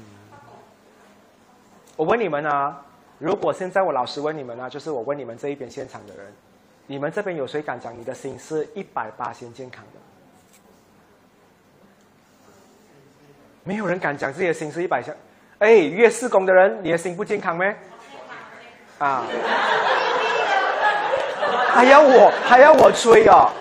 [1.95, 2.81] 我问你们啊，
[3.19, 6.33] 如果现在我老实问你们啊，就是我问你们这一边现场的人，
[6.87, 9.99] 你们这边有谁敢讲你的心是一百八先健康的？
[13.63, 15.13] 没有人敢讲自己的心是一百下。
[15.59, 17.75] 哎，月四宫的人，你的心不健康没？
[18.99, 19.25] 啊？
[21.73, 23.51] 还要我还要我吹哦？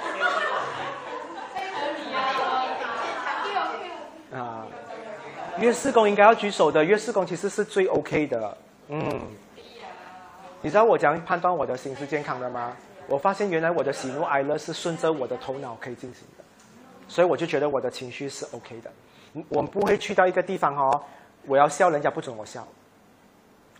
[5.58, 8.58] 月四宫应该要举手的，月四宫其实是最 OK 的。
[8.88, 9.20] 嗯，
[10.60, 12.76] 你知道我怎样判断我的心是健康的吗？
[13.08, 16.44] 我发现原来我的喜怒哀乐是顺着我的头脑可以进行的，
[17.08, 18.90] 所以我就觉得我的情绪是 OK 的。
[19.48, 21.04] 我不会去到一个地方哦，
[21.46, 22.66] 我要笑人家不准我笑，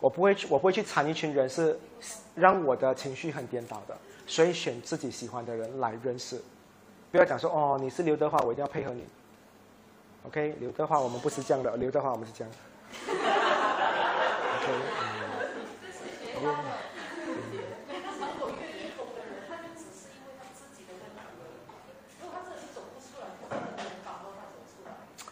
[0.01, 1.78] 我不会去，我不会去参一群人是
[2.35, 3.97] 让我的情绪很颠倒的，
[4.27, 6.40] 所以选自己喜欢的人来认识，
[7.11, 9.05] 不要讲说哦你是刘德华，我一定要配合你。
[10.27, 11.77] OK，刘德华，我们不是这样的。
[11.77, 12.53] 刘德华，我们是这样。
[16.35, 16.51] OK，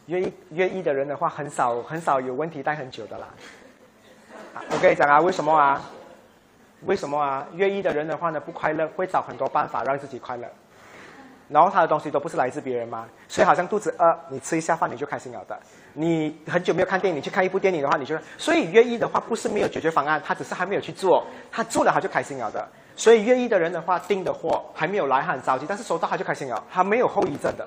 [0.07, 3.29] 愿意愿意的人的话，很少很少有问题待很久的啦。
[4.71, 4.79] 我。
[4.79, 5.83] 跟你讲啊，为什么啊？
[6.83, 7.47] 为什么啊？
[7.55, 10.47] 越意的人的话呢，不快乐，会找很多办法让自己快乐。
[11.49, 15.59] 然后他的东西都不是来自别人嘛，所以好像肚子饿，你吃一下饭你就开心了的。
[15.93, 22.67] 你很久没有看电影，你去看一部电影的话，你就所以越意的话不是没有解决方案，他只是还没有去做，他做了他就开心了的。
[22.97, 27.67] 所以越意的人的话，订的货还没有来，很着急，但是收到他就开心了，他没有后遗症的。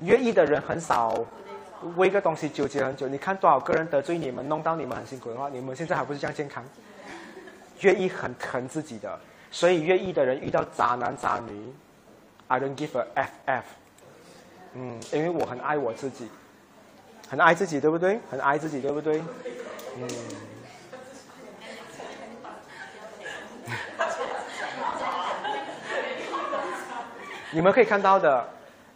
[0.00, 1.14] 越意的人很少
[1.96, 3.08] 为一个东西纠结很久。
[3.08, 6.64] 你看多少个人得罪你们，弄到你们很辛苦的话，你们现在还不是这样健康？
[7.80, 9.18] 愿意很疼自己的，
[9.50, 11.72] 所以愿意的人遇到渣男渣女。
[12.48, 13.64] I don't give a f f，
[14.74, 16.28] 嗯，因为我很爱我自己，
[17.28, 18.18] 很爱自己，对不对？
[18.30, 19.22] 很爱自己，对不对？
[19.96, 20.08] 嗯。
[27.50, 28.46] 你们可以看到的，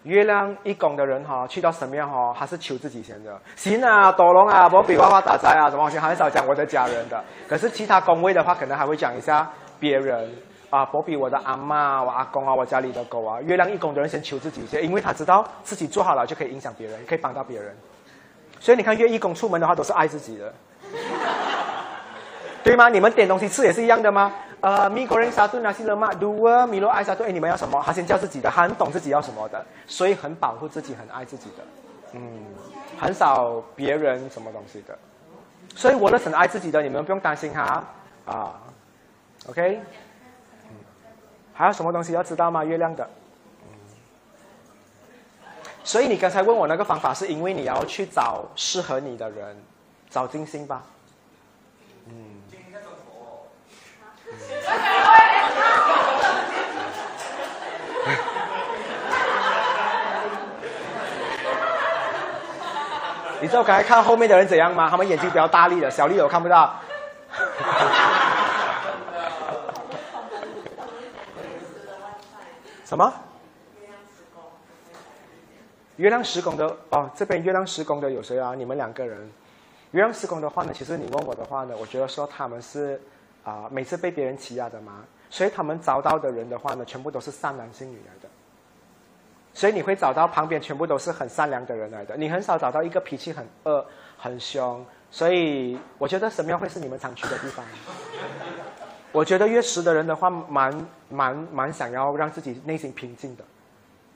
[0.05, 3.39] 月亮一宫的人哈，去到神庙哈，还是求自己先的。
[3.57, 7.23] 行啊，多龙啊，我比花花打财啊，什么东西很少讲我的家人的。
[7.49, 9.49] 可是其他宫位的话，可能还会讲一下
[9.79, 10.31] 别人。
[10.71, 17.77] 啊，波比，我的阿妈、我阿公啊，我家里的狗啊，月亮一宫的人先求自己先，因为他知道自己做好了就可以影响别人，可以帮到别人。
[18.59, 20.51] 所以你看，月一宫出门的话都是爱自己的，
[22.65, 22.89] 对吗？
[22.89, 24.33] 你们点东西吃也是一样的吗？
[24.63, 27.83] 呃，米国人沙顿那西勒玛杜尔米罗爱沙顿，哎，你们要什么？
[27.85, 31.65] 他先叫自己的，他很懂自己要什么的，所以很保护自己，很爱自己的，
[32.13, 32.45] 嗯，
[32.97, 34.97] 很少别人什么东西的。
[35.75, 37.83] 所以我的很爱自己的，你们不用担心他，
[38.25, 38.55] 啊
[39.49, 39.81] ，OK。
[41.53, 42.65] 还有什么东西要知道吗？
[42.65, 43.09] 月亮的，
[45.83, 49.57] 所以你刚才问我那个方法，是因为你要去找适合你的人，
[50.09, 50.85] 找金星吧。
[63.43, 64.89] 你知道刚才看后面的人怎样吗？
[64.89, 66.79] 他们眼睛比较大力的，小丽我看不到。
[72.87, 73.13] 什么？
[75.97, 78.55] 月亮时宫的哦，这边月亮时宫的有谁啊？
[78.55, 79.29] 你们两个人。
[79.91, 83.01] 月亮时宫的话呢，其实你问我的话呢，我觉得说他们是
[83.43, 88.22] 啊，每次被别人欺压的嘛，所以他们遭到的人的话呢，全部都是善男信女来的。
[89.55, 93.85] 所以你会找到旁边全部都是很善良的人来的，你很少找到一个脾气很恶、
[94.19, 94.85] 很凶。
[95.11, 97.65] 所以我觉得神庙会是你们常去的地方。
[99.13, 103.45] 我觉得月食的人的话，蛮蛮蛮想要让自己内心平静的，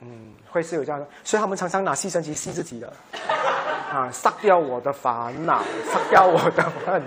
[0.01, 2.91] 嗯，会是有这样的，所以他们常常拿吸尘器吸自己的，
[3.93, 7.03] 啊，杀掉我的烦恼，杀掉我的恨，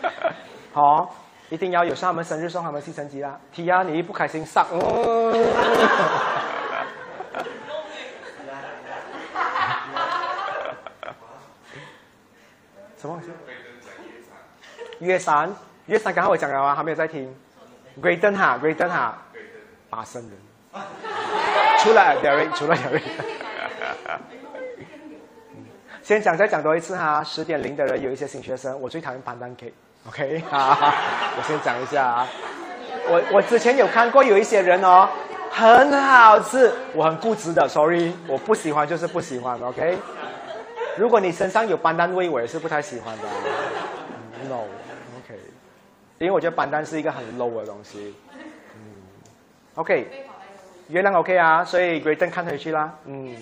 [0.72, 1.14] 好，
[1.50, 3.38] 一定要有他们生日送他们吸尘器啦。
[3.52, 4.64] 提啊，你一不开心杀，
[13.06, 13.34] 什么？
[15.00, 15.54] 月三。
[15.86, 17.32] 月三刚好我讲了啊，还没有在听。
[18.02, 19.16] Graden 哈，Graden 哈，
[19.88, 20.32] 八生人。
[21.78, 23.02] 出来 Derek，除了 Derek。
[26.02, 30.42] 先讲再讲多一次哈，十点零的人有一些新学生，我最讨厌班丹 K，OK？
[30.50, 32.28] 我先讲一下啊，
[33.08, 35.08] 我我之前有看过有一些人哦，
[35.50, 39.98] 很好吃，我很固执的，Sorry，我不喜欢就是不喜欢，OK？
[40.96, 43.24] 如果你身上有班丹味，我也是不太喜欢的。
[44.48, 45.40] No，OK，。
[46.18, 48.14] 因为我觉得班丹是一个很 low 的东西，
[48.74, 48.80] 嗯
[49.74, 50.26] ，OK，
[50.88, 53.36] 月亮 OK 啊，所以 Great 看回去啦，嗯，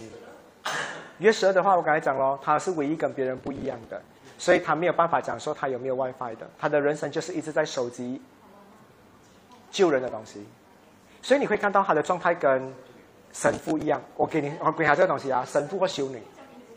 [1.19, 4.03] 月十二的话，我刚才讲咯，他是唯一跟别人不一样的，
[4.39, 8.21] 所以他没有办法讲说他有没有 WiFi 的，他的人生就是一直在收集
[9.71, 10.45] 救人的东西，
[11.23, 12.75] 所以你会看到他的状态跟
[13.33, 16.21] 神父一样，我给你我给他这个东西啊，神父或修女，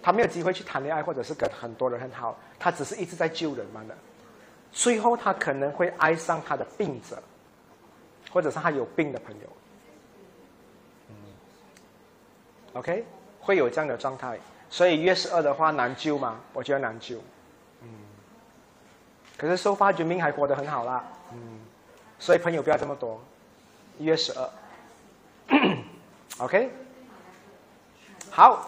[0.01, 3.95] 他没有机会去谈恋爱或者是跟很多人很好，他只是一直在救人嘛的。
[4.71, 7.21] 最后，他可能会爱上他的病者，
[8.31, 9.49] 或者是他有病的朋友。
[11.09, 11.15] 嗯
[12.73, 13.05] ，OK，
[13.39, 14.39] 会有这样的状态。
[14.69, 16.39] 所以月十二的话难救吗？
[16.53, 17.17] 我觉得难救。
[17.81, 17.89] 嗯，
[19.37, 21.03] 可是收发绝命还活得很好啦。
[21.31, 21.59] 嗯，
[22.19, 23.19] 所以朋友不要这么多。
[23.99, 24.49] 月十二，
[26.37, 26.69] OK，
[28.29, 28.67] 好，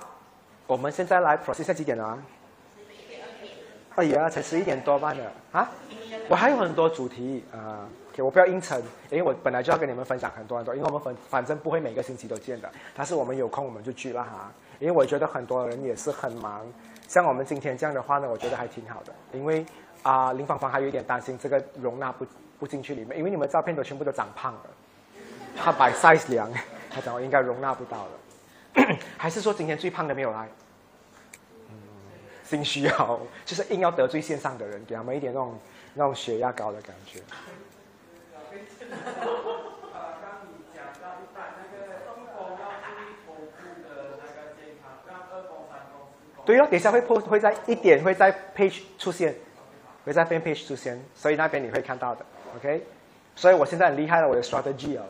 [0.70, 2.16] 我们现在来 process 几点了？
[3.96, 5.68] 哎呀，才十一点多半了啊！
[6.30, 7.90] 我还有很多主题啊，
[8.20, 8.80] 我不要应承，
[9.10, 14.52] 因为我本来就要跟你们分享很多很多，因为我们反反正不会每个星期都见的，但是我们有空我们就聚了哈。
[14.78, 16.62] 因为我觉得很多人也是很忙，
[17.08, 19.12] 像我们今天这样的话呢，我觉得还挺好的。
[19.34, 19.66] 因为
[20.04, 22.28] 啊，林芳芳还有一点担心这个容纳不
[22.60, 24.62] 不进去里面，因为你们照片都全部都长胖了，
[25.58, 26.48] 他摆 size 量，
[26.92, 28.12] 他讲我应该容纳不到了，
[29.18, 30.48] 还是说今天最胖的没有来？
[32.44, 35.60] 心虚哦，就是硬要得罪线上的人，给他们一点那种
[35.94, 37.20] 那种血压高的感觉。
[46.44, 49.36] 对哦，等一下会破会在一点会在 page 出现，
[50.04, 52.26] 会在 fan page 出现，所以那边你会看到的
[52.56, 52.84] ，OK？
[53.36, 55.06] 所以我现在很厉害了，我的 strategy 了，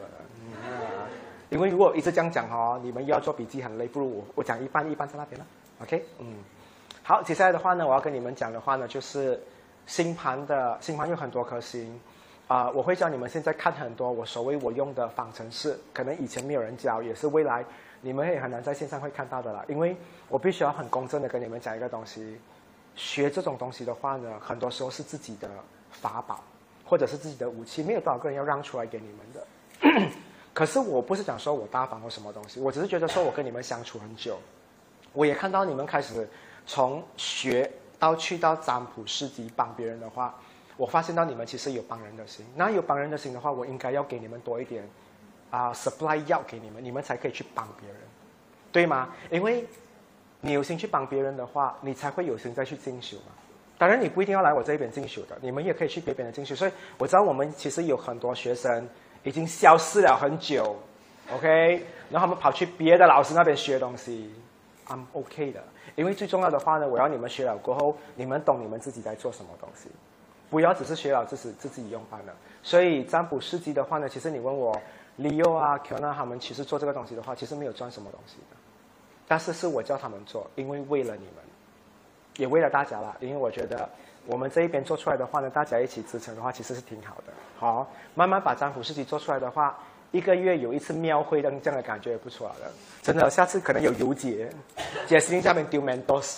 [1.50, 5.46] 因为如果一直这样讲哦，你们要做笔记很累，不如我我讲一半一半在那边了
[5.82, 6.06] ，OK？
[6.20, 6.36] 嗯，
[7.04, 9.42] 好，接下来的话呢，我要跟你们讲的话呢，就是
[9.88, 12.00] 星盘的星盘有很多颗星，
[12.48, 17.66] 啊，我会教你们现在看很多我所谓我用的方程式，可能以前没有人教，也是未来。
[18.02, 19.94] 你们也很难在线上会看到的啦，因为
[20.30, 22.40] 我必须要很公正的跟你们讲一个东西，
[22.96, 25.50] 学这种东西的话呢，很多时候是自己的
[25.92, 26.42] 法宝，
[26.86, 30.10] 或者是自己的武器，没有多少个人要让出来给你们的。
[30.54, 34.38] 可是我不是讲说我大方或什么东西，我只是觉得说我跟你们相处很久，
[35.14, 36.28] 我也看到你们开始
[36.66, 40.36] 从学到去到占卜师级帮别人的话，
[40.78, 44.88] 我发现到你们其实有帮人的心，那有帮人的心的话，我应该要给你们多一点。
[45.52, 47.98] 啊，supply 药给你们，你们才可以去帮别人，
[48.72, 49.10] 对吗？
[49.32, 49.66] 因为
[50.42, 53.34] 你有心去帮别人的话，你才会有心再去进修嘛。
[53.76, 56.54] 当然，你不一定要来我这边进修的，你们也可以去别边的进修。
[56.54, 58.88] 所以我知道我们其实有很多学生
[59.24, 60.76] 已经消失了很久
[61.34, 64.34] ，OK，然后他们跑去别的老师那边学东西
[64.88, 65.64] ，I'm OK 的。
[65.96, 69.90] 因为最重要的话呢，我要你们学了过后，你们懂你们自己在做什么东西，
[70.50, 72.34] 不要只是学了自己自己用罢了。
[72.64, 74.80] 所以占卜师级的话呢，其实你问我。
[75.20, 78.56] Leo 啊，Kona 他们其实做这个东西的话，其实没有赚什么东西的，
[79.28, 81.44] 但是是我叫他们做，因为为了你们，
[82.38, 83.18] 也为了大家啦。
[83.20, 83.90] 因为我觉得
[84.26, 87.34] 我们这一边做出来的话呢，大家一起支撑的话，其实是挺好的。
[87.60, 89.78] 好，慢慢把占卜事情做出来的话，
[90.12, 92.72] 一个月有一次庙会的这样的感觉也不错的。
[93.02, 94.50] 真的，下次可能有游姐，
[95.06, 96.38] 姐心下面丢 mentos，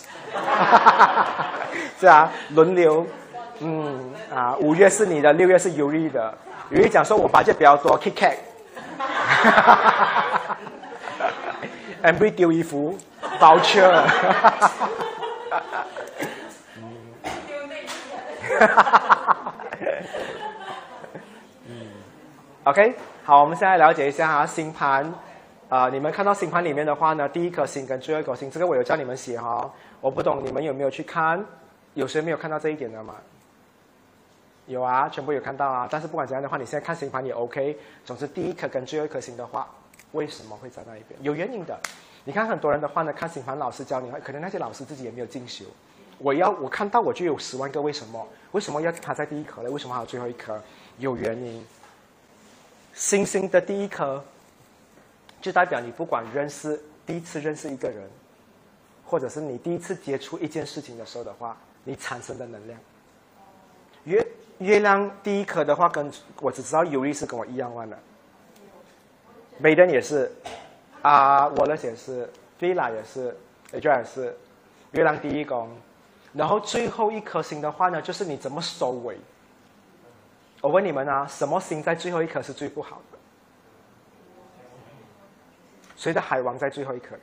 [2.00, 3.06] 是啊，轮流，
[3.60, 6.36] 嗯啊，五月是你的，六月是尤丽的。
[6.70, 8.38] 有一讲说我八戒比较多，K K。
[8.98, 10.56] 哈哈哈
[12.02, 12.98] ！M V 丢衣服，
[13.38, 13.92] 包车。
[13.92, 14.68] 哈哈哈
[15.50, 15.86] 哈哈！
[17.46, 17.86] 丢内衣。
[18.58, 19.54] 哈哈哈哈哈！
[21.66, 21.70] 嗯
[22.64, 22.94] ，OK，
[23.24, 25.12] 好，我们现在了解一下哈星盘。
[25.68, 29.68] 啊，你们看到星盘里面的话呢，第一颗星跟最后一颗星，这个我有教你们写哈。
[30.02, 31.42] 我不懂你们有没有去看？
[31.94, 33.14] 有谁没有看到这一点的吗？
[34.66, 35.88] 有啊，全部有看到啊。
[35.90, 37.76] 但是不管怎样的话，你现在看星盘也 OK。
[38.04, 39.66] 总之，第一颗跟最后一颗星的话，
[40.12, 41.18] 为什么会在那一边？
[41.22, 41.78] 有原因的。
[42.24, 45.64] 你看很多人的话呢，看星盘老师教你，可能那些老师自己也没有进修。
[46.18, 48.28] 我要我看到我就有十万个为什么？
[48.52, 49.70] 为什么要他在第一颗呢？
[49.70, 50.60] 为什么还有最后一颗？
[50.98, 51.66] 有原因。
[52.94, 54.22] 星星的第一颗，
[55.40, 58.08] 就代表你不管认识第一次认识一个人，
[59.04, 62.78] 或者是你第一次接触一件事情的时候的话，你产生的能量。
[64.04, 64.26] 月
[64.58, 66.10] 月亮第一颗的话，跟
[66.40, 67.98] 我只知道尤利是跟我一样弯的，
[69.58, 70.30] 美登也是，
[71.00, 72.28] 啊，我的也是，
[72.58, 73.36] 菲拉也是，
[73.72, 74.36] 也也是，
[74.90, 75.70] 月亮第一宫，
[76.32, 79.16] 然后最后一颗星的话呢，就是你怎么收尾。
[80.62, 83.18] 我问你们啊，什么星在最后一颗是最不好的？
[85.96, 87.22] 谁的海王在最后一颗的？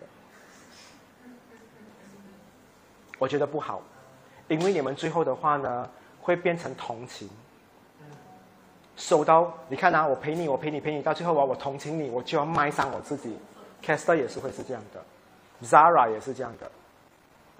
[3.17, 3.81] 我觉得不好，
[4.47, 5.89] 因为你们最后的话呢。
[6.21, 7.27] 会变成同情，
[8.95, 9.51] 收到？
[9.67, 13.35] 你看啊，我陪你，我陪你，陪你，到最后啊我同情你，我就要卖上我自己。
[13.83, 15.03] Caster 也是会是这样的
[15.65, 16.69] ，Zara 也是这样的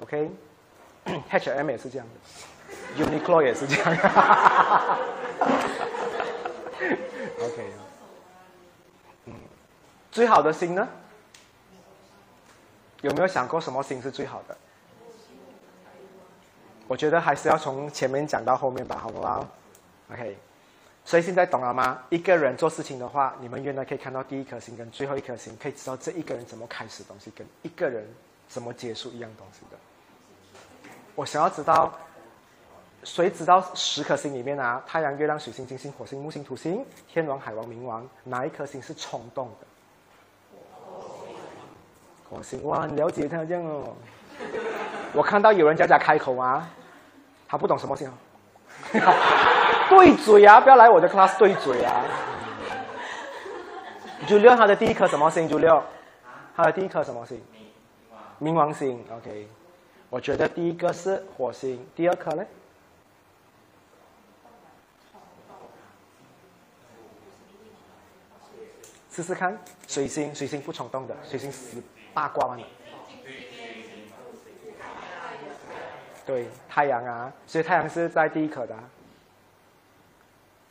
[0.02, 3.98] ，OK？H&M 也是这样的，Uniqlo 也是这样。
[7.40, 7.72] OK，
[9.26, 9.34] 嗯，
[10.12, 10.88] 最好的心呢？
[13.02, 14.58] 有没有想过什么心是最好的？
[16.88, 19.48] 我觉得还是要从前面讲到后面吧，好不好
[20.12, 20.36] ？OK，
[21.06, 22.02] 所以现在懂了吗？
[22.10, 28.04] 一个人做事情的话，你们原来可以看到第一颗星跟最后一颗星，可以知道这一个人怎么开始东西，跟一个人
[28.48, 29.78] 怎么结束一样东西的。
[31.16, 31.94] 我想要知道，
[33.04, 39.68] 谁知道十颗星里面啊，太阳、月亮、水星、金星、火星、木星、土星、天王、海王、冥王，哪一颗星是冲动的？
[42.30, 43.96] 火星，哇，你了解他这样哦。
[45.14, 46.70] 我看到有人假假开口啊。
[47.52, 48.08] 他不懂什么星，
[49.90, 50.62] 对嘴啊！
[50.62, 52.06] 不要来我的 class 对嘴啊！
[54.28, 55.50] 九六他的第一颗什么星？
[55.50, 55.84] 九六，
[56.56, 57.42] 他的第一颗什么星？
[58.40, 59.04] 冥王星。
[59.12, 59.48] OK，
[60.12, 62.46] 我觉得第一个是火星，第二颗呢？
[69.20, 71.84] 试试看，水星，水星不冲动的，水星死
[72.14, 72.64] 八卦的。
[76.26, 78.74] 对太阳啊，所以太阳是在第一颗的。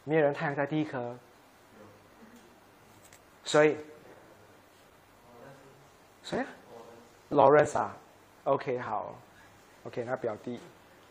[0.04, 1.14] 没有人太阳在第一颗，
[3.44, 3.76] 所以，
[6.22, 6.46] 谁啊
[7.28, 7.94] ，Laura 啊
[8.44, 9.14] ，OK 好
[9.84, 10.58] ，OK 那表弟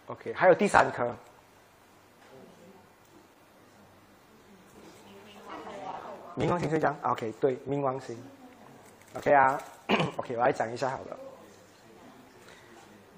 [0.07, 1.15] ，OK 还有第三颗，
[6.37, 8.15] 冥王星这张，OK 对，冥王星
[9.15, 9.59] ，OK 啊，
[10.17, 11.17] OK 我来讲一下好了。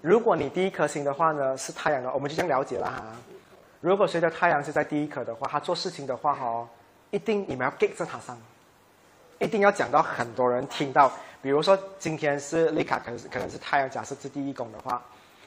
[0.02, 3.04] 如果你第一颗星的话呢是太阳的，我们就这样了解了哈。
[3.82, 6.66] 如果随着太阳是在第一颗的话，他做事情的话哦，
[7.12, 8.38] 一定你们要 get 在他上，
[9.38, 11.12] 一定要讲到很多人听到。
[11.42, 15.02] 比如说今天是丽卡，可能可能是太阳，假设是第一宫的话，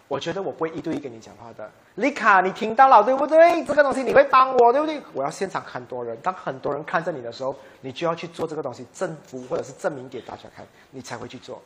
[0.08, 1.70] 我觉得我不会一对一跟你讲话的。
[1.96, 3.64] 丽卡，你听到了对不对？
[3.64, 5.00] 这个东西你会帮我对不对？
[5.12, 11.60] 我要现场很多人，当很多人看着你的时候，你就要去做这个东西，征服或者是证明给大家看，你才会去做。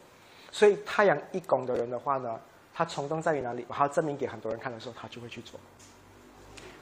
[0.50, 2.38] 所以太阳一拱的人的话呢？
[2.78, 3.64] 他冲动在于哪里？
[3.70, 5.58] 他要证明给很多人看的时候，他就会去做。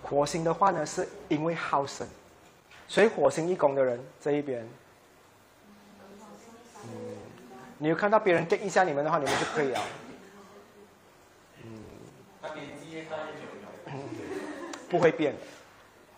[0.02, 2.04] 火星的话呢，是因为好胜，
[2.88, 4.68] 所以火星一拱的人这一边，
[6.82, 6.88] 嗯，
[7.78, 9.80] 你有看到别人给一下你们的话，你们就可以了。
[11.62, 11.84] 嗯，
[14.90, 15.34] 不会变，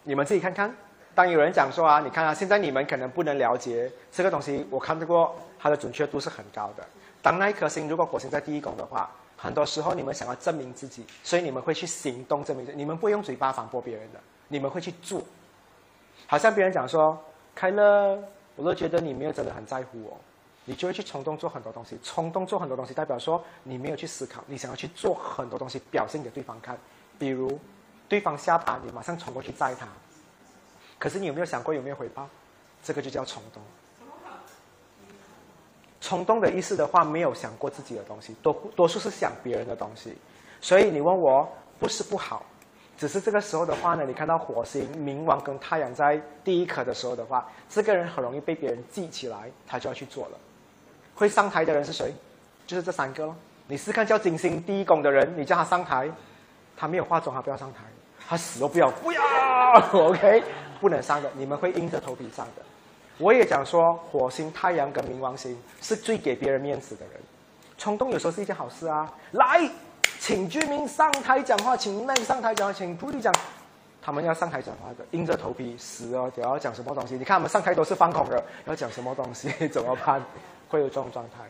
[0.04, 0.74] 你们自己看看。
[1.14, 6.84] 当有人讲说啊，你看啊，现在你们可能不能了解这个东西，我看过它的准确度是很高的。
[7.22, 9.10] 当那一颗星如果火星在第一宫的话。
[9.38, 12.66] 很多时候，你们想要证明自己，所以你们会去行动证明。
[12.74, 14.18] 你们不用嘴巴反驳别人的，
[14.48, 15.22] 你们会去做。
[16.26, 17.22] 好像别人讲说
[17.54, 18.18] ：“开乐，
[18.56, 20.18] 我都觉得你没有真的很在乎我。”
[20.66, 21.98] 你就会去冲动做很多东西。
[22.02, 26.76] 冲动做很多东西，代表说你没有去思考，你想要去做很多东西，表现给对方看。
[27.18, 27.58] 比如，
[28.08, 29.88] 对方下班，你马上冲过去摘他。
[30.98, 32.28] 可是你有没有想过有没有回报？
[32.82, 33.62] 这个就叫冲动。
[36.00, 40.16] 冲动的意思的话，没有想过自己的东西，多多数是想别人的东西。
[40.60, 41.48] 所以你问我
[41.78, 42.44] 不是不好，
[42.96, 50.38] 只是这个时候的话呢，你看到火星、冥王跟太阳在第一颗的时候的话，这个人很容易被别人记起来，他就要去做了。
[51.16, 52.14] 会上台的人是谁？
[52.66, 53.34] 就是这三个咯。
[53.66, 56.08] 你试看叫金星第一宫的人，你叫他上台，
[56.76, 57.80] 他没有化妆，他不要上台，
[58.28, 59.20] 他死都不要，不要，
[59.92, 60.42] OK，
[60.80, 62.62] 不能上的，你们会硬着头皮上的。
[63.18, 67.20] 我也讲说，火星、太阳跟冥王星是最给别人面子的人。
[67.78, 69.10] 冲动有时候是一件好事啊！
[69.32, 69.68] 来，
[70.20, 73.32] 请居民上台讲话，请那上台讲话，请徒弟讲。
[74.00, 76.30] 他们要上台讲话的，硬着头皮死哦！
[76.36, 77.14] 都要讲什么东西？
[77.16, 79.48] 你看他们上台都是放空的，要讲什么东西？
[79.68, 80.22] 怎么办？
[80.68, 81.44] 会有这种状态。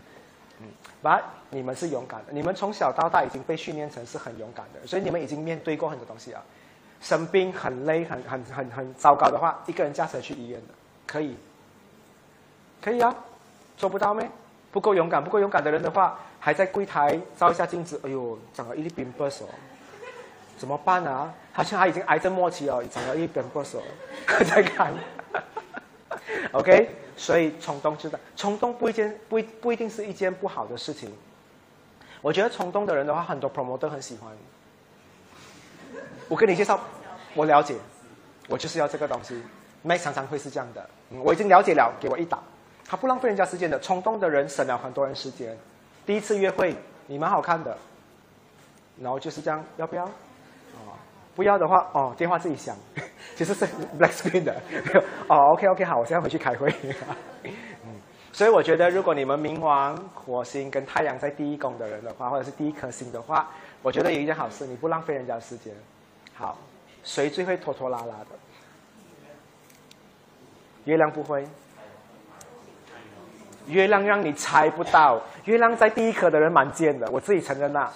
[0.60, 0.66] 嗯，
[1.02, 6.42] 来，你们是勇敢的，你们从小到大已经被训练成是很勇敢的，所以你们已经面对过很多东西啊。
[7.02, 10.68] 生病很累、很很很很糟糕的话，一个人驾车去医院的，
[11.06, 11.36] 可以。
[12.80, 13.14] 可以啊，
[13.76, 14.28] 做不到咩？
[14.72, 19.46] 不够勇敢，不够勇敢的人的话，还在柜台照一下镜子，哎呦，长了一粒冰波手，
[20.56, 21.32] 怎么办啊？
[21.52, 23.82] 好像他已经癌症末期哦，长了一粒冰波手，
[24.44, 24.92] 在看。
[26.52, 31.10] OK，所以冲动知道，冲动不一件不不一定是一件不好的事情。
[32.20, 34.30] 我觉得冲动的人的话，很多 promo 都很喜欢。
[36.28, 36.80] 我跟你介绍，
[37.34, 37.76] 我了解，
[38.48, 39.40] 我就是要这个东西。
[39.84, 42.38] Max 常常会是这样的，我已经了解了，给我一打。
[42.84, 45.56] 他不浪费人家时间的，冲动的人省了很多人时间。
[46.04, 46.74] 第一次约会，
[47.06, 47.76] 你蛮好看的，
[49.00, 50.10] 然后就是这样，要不要？
[51.36, 52.74] 不要的话，哦，电话自己响，
[53.36, 53.66] 其实是
[53.98, 54.52] black screen 的。
[55.28, 56.74] 哦，OK OK，好，我现在回去开会。
[58.32, 63.48] 所以我觉得，如果你们冥王、火星跟太阳在第一宫的人的话，或者是第一颗星的话，
[63.82, 65.74] 我觉得有一件好事，你不浪费人家的时间。
[66.34, 66.56] 好，
[67.02, 68.26] 谁最会拖拖拉拉的？
[70.84, 71.46] 月亮不会。
[73.68, 77.92] 月亮让你猜不到，月亮在第一颗的人蛮贱的，我自己承认啦。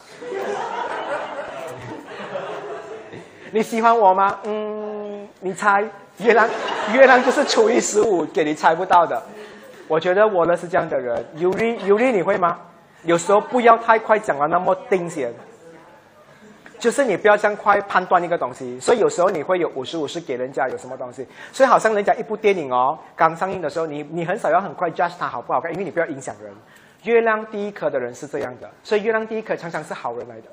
[3.52, 4.39] 你喜欢我吗？
[4.44, 5.82] 嗯，你猜，
[6.18, 6.48] 月亮，
[6.93, 9.20] 月亮就是初一十五给你猜不到的。
[9.89, 12.59] 我觉得我呢是这样的人，尤力，尤力你会吗？
[13.02, 15.32] 有时候不要太快讲了，那么定先。
[16.78, 26.52] 就是你不要这样快判断一个东西，所以有时候你会有五十五是给人家有什么东西，所以好像人家一部电影哦，刚上映的时候，你你很少要很快 judge 它好不好看，因为你不要影响人。
[27.02, 30.44] 月亮第一颗的人是这样的，所以月亮第一颗常常是好人来的。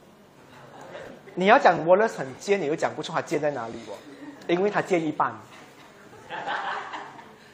[1.38, 3.94] 你要讲瓦勒斯很尖，你又讲不出他尖在哪里哦，
[4.48, 5.32] 因为他尖一半。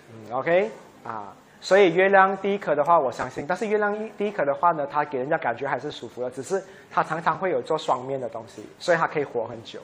[0.10, 0.72] 嗯，OK
[1.04, 1.34] 啊。
[1.60, 3.46] 所以月亮第一颗的话，我相信。
[3.46, 9.82] 但是月亮一第一颗的话呢，它给人家感觉还是舒服的，只是它常常会有做双面的东西，所以它可以活很久。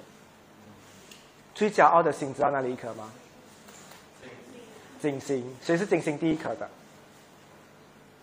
[1.53, 3.11] 最骄傲的星知道那里一颗吗？
[5.01, 6.69] 金星，谁是金星第一颗的？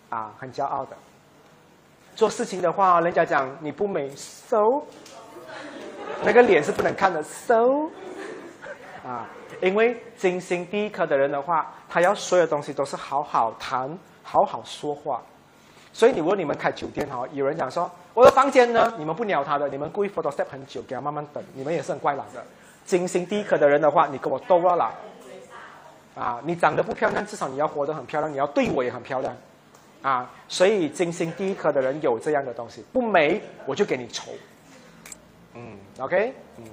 [0.09, 0.97] 啊，很骄傲的。
[2.15, 4.83] 做事情的话，人家讲你不美，so，
[6.23, 7.89] 那个脸是不能看的，so。
[9.05, 9.25] 啊，
[9.61, 15.21] 因为金星第一颗的人的话，他要所有东西都是好好谈、好好说话。
[15.93, 22.43] 所以，你问你们开酒店哈，有人讲说我的房间呢，你们不鸟他的，你们故意 photo step 很久，给他慢慢等，你们也是很怪懒的。
[22.85, 24.91] 金星第一颗的人的话，你跟我斗了啦。
[26.15, 29.33] 啊，你长得不漂亮，至少你要活得很漂亮，你要对我也很漂亮。
[30.01, 34.31] 啊，所以金星第一颗的人有这样的东西，不美我就给你丑。
[35.99, 36.65] ，OK，嗯，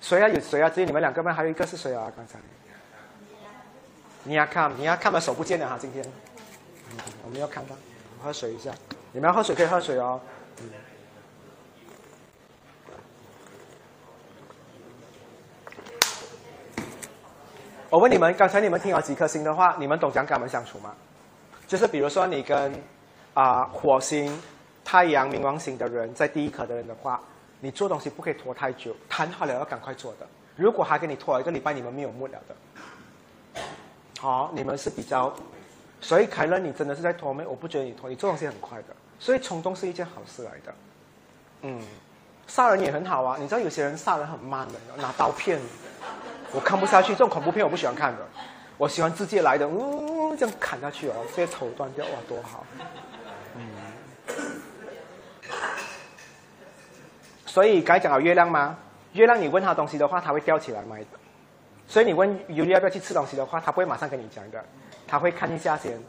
[0.00, 0.28] 谁啊？
[0.28, 0.68] 有谁啊？
[0.68, 1.32] 只有你们两个吗？
[1.32, 2.10] 还有一个是谁啊？
[2.16, 2.38] 刚才，
[4.24, 6.04] 你要看，你要看的手不见了哈，今天，
[7.24, 7.74] 我们要看到。
[8.22, 8.70] 喝水一下，
[9.12, 10.20] 你们要喝水可以喝水哦。
[17.88, 20.94] 我问你们，刚才你们听了几颗星的话，你们懂讲跟他们相处吗？
[21.66, 22.72] 就是比如说你跟
[23.32, 24.38] 啊火星、
[24.84, 27.20] 太阳、冥王星的人在第一颗的人的话，
[27.60, 30.26] 你做东西不可以拖太久，谈好了要赶快做的。
[30.56, 33.62] 如果还给你拖一个礼拜，你们没有目了的。
[34.18, 35.34] 好，你们是比较。
[36.00, 37.46] 所以凯伦，你真的是在拖没？
[37.46, 38.86] 我不觉得你拖，你做东西很快的。
[39.18, 40.74] 所以冲动是一件好事来的。
[41.62, 41.82] 嗯，
[42.46, 43.36] 杀人也很好啊。
[43.38, 45.60] 你知道有些人杀人很慢的，拿刀片，
[46.52, 47.12] 我看不下去。
[47.12, 48.26] 这种恐怖片我不喜欢看的，
[48.78, 52.64] 我喜欢直接来的，呜，这样砍下去哦，直接头断掉，哇，多好。
[57.50, 58.78] 所以该讲到月亮吗？
[59.14, 61.02] 月亮，你问他东西的话，他会吊起来卖。
[61.88, 64.64] 所以你问尤里要不要去吃东西的话，他不会马上跟你讲的。
[65.08, 66.00] 他会看一下先，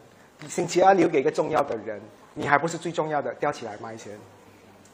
[0.47, 1.99] 星期二留给一个重要的人，
[2.35, 4.15] 你还不是最重要的，吊起来卖钱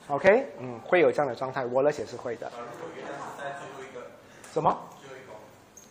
[0.07, 0.45] ，OK？
[0.59, 2.49] 嗯，会有这样的状态，我那些是会的。
[4.53, 4.73] 什么？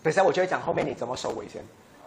[0.02, 1.62] 等下我就会讲后面你怎么收尾先。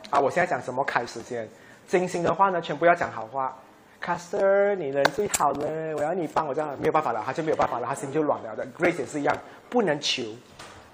[0.10, 1.48] 啊，我现在讲怎么开始先。
[1.88, 3.56] 金星的话呢，全部要讲好话。
[4.02, 5.68] Caster，你人最好了，
[5.98, 8.66] 我要你帮我这样，没有办法了，他就没有办法了，他心就软了的。
[8.78, 9.38] Grace 也是一样，
[9.70, 10.24] 不能求，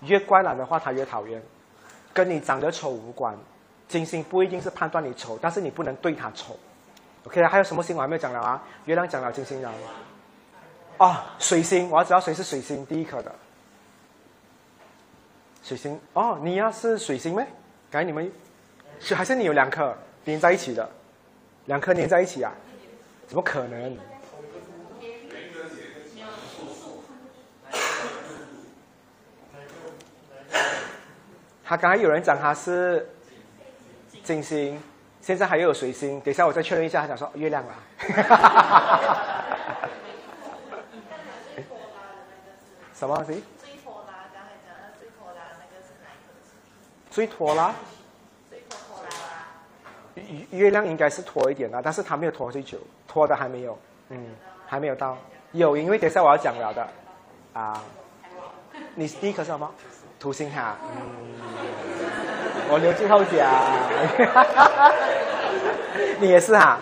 [0.01, 1.41] 越怪懒的话他越讨厌，
[2.13, 3.35] 跟你长得丑无关。
[3.87, 6.57] 金星不一定是判断你丑，但是你不能对他丑。
[7.25, 8.63] OK 还有什么星我还没有讲了啊？
[8.85, 9.79] 月亮讲了，金星讲了。
[10.97, 13.31] 哦，水星，我要知道谁是水星第一颗的。
[15.61, 17.45] 水星，哦，你要是水星咩？
[17.91, 18.31] 感觉你们，
[18.99, 20.89] 是还是你有两颗连在一起的？
[21.65, 22.51] 两颗连在一起啊？
[23.27, 23.97] 怎么可能？
[31.63, 33.09] 他刚才有人讲他是。
[34.23, 34.81] 金星，
[35.21, 37.01] 现在还有水星，等一下我再确认一下。
[37.01, 37.75] 他讲说月亮啦。
[42.95, 43.43] 什么东西？
[43.61, 46.31] 最拖拉，刚才讲的最拖拉那个是哪一个？
[47.11, 47.75] 最拖拉。
[48.49, 49.09] 最拖拖拉。
[50.15, 52.79] 月月亮应该是拖一点啦，但是他没有拖最久，
[53.15, 53.79] 拖的还没有，
[54.09, 54.17] 嗯，
[54.67, 55.17] 还没有到。
[55.53, 56.85] 有，因为等一下我要讲了的。
[57.53, 57.81] 啊。
[58.93, 59.71] 你第一颗是什么？
[60.19, 60.75] 土星哈。
[60.83, 61.37] 嗯。
[62.69, 63.39] 我留最后讲，
[66.19, 66.77] 你也是哈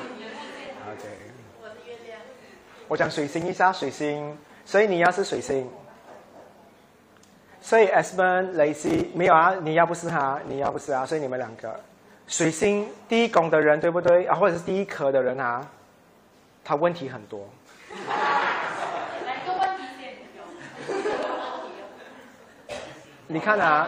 [0.91, 1.07] ？OK。
[1.61, 2.19] 我是月亮。
[2.87, 4.35] 我讲水星一下，水星，
[4.65, 5.69] 所以你要是水星，
[7.61, 9.53] 所以 S 门雷西没有啊？
[9.61, 10.39] 你要不是哈？
[10.47, 11.05] 你要不是啊？
[11.05, 11.79] 所以你们两个，
[12.25, 14.25] 水星第一宫的人对不对？
[14.25, 15.61] 啊，或者是第一颗的人啊，
[16.63, 17.47] 他问题很多。
[23.27, 23.87] 你看啊。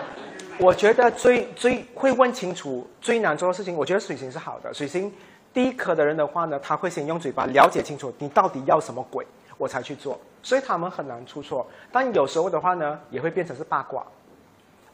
[0.58, 4.74] 我觉得最最会问清楚最难做的事情，我觉得水星是好的。
[4.74, 5.14] 水星
[5.54, 9.28] 第一颗的人的话呢，他会先用嘴巴了解清楚你到底要什么鬼，
[9.58, 11.68] 我才去做，所以他们很难出错。
[11.92, 14.06] 但有时候的话呢，也会变成是八卦。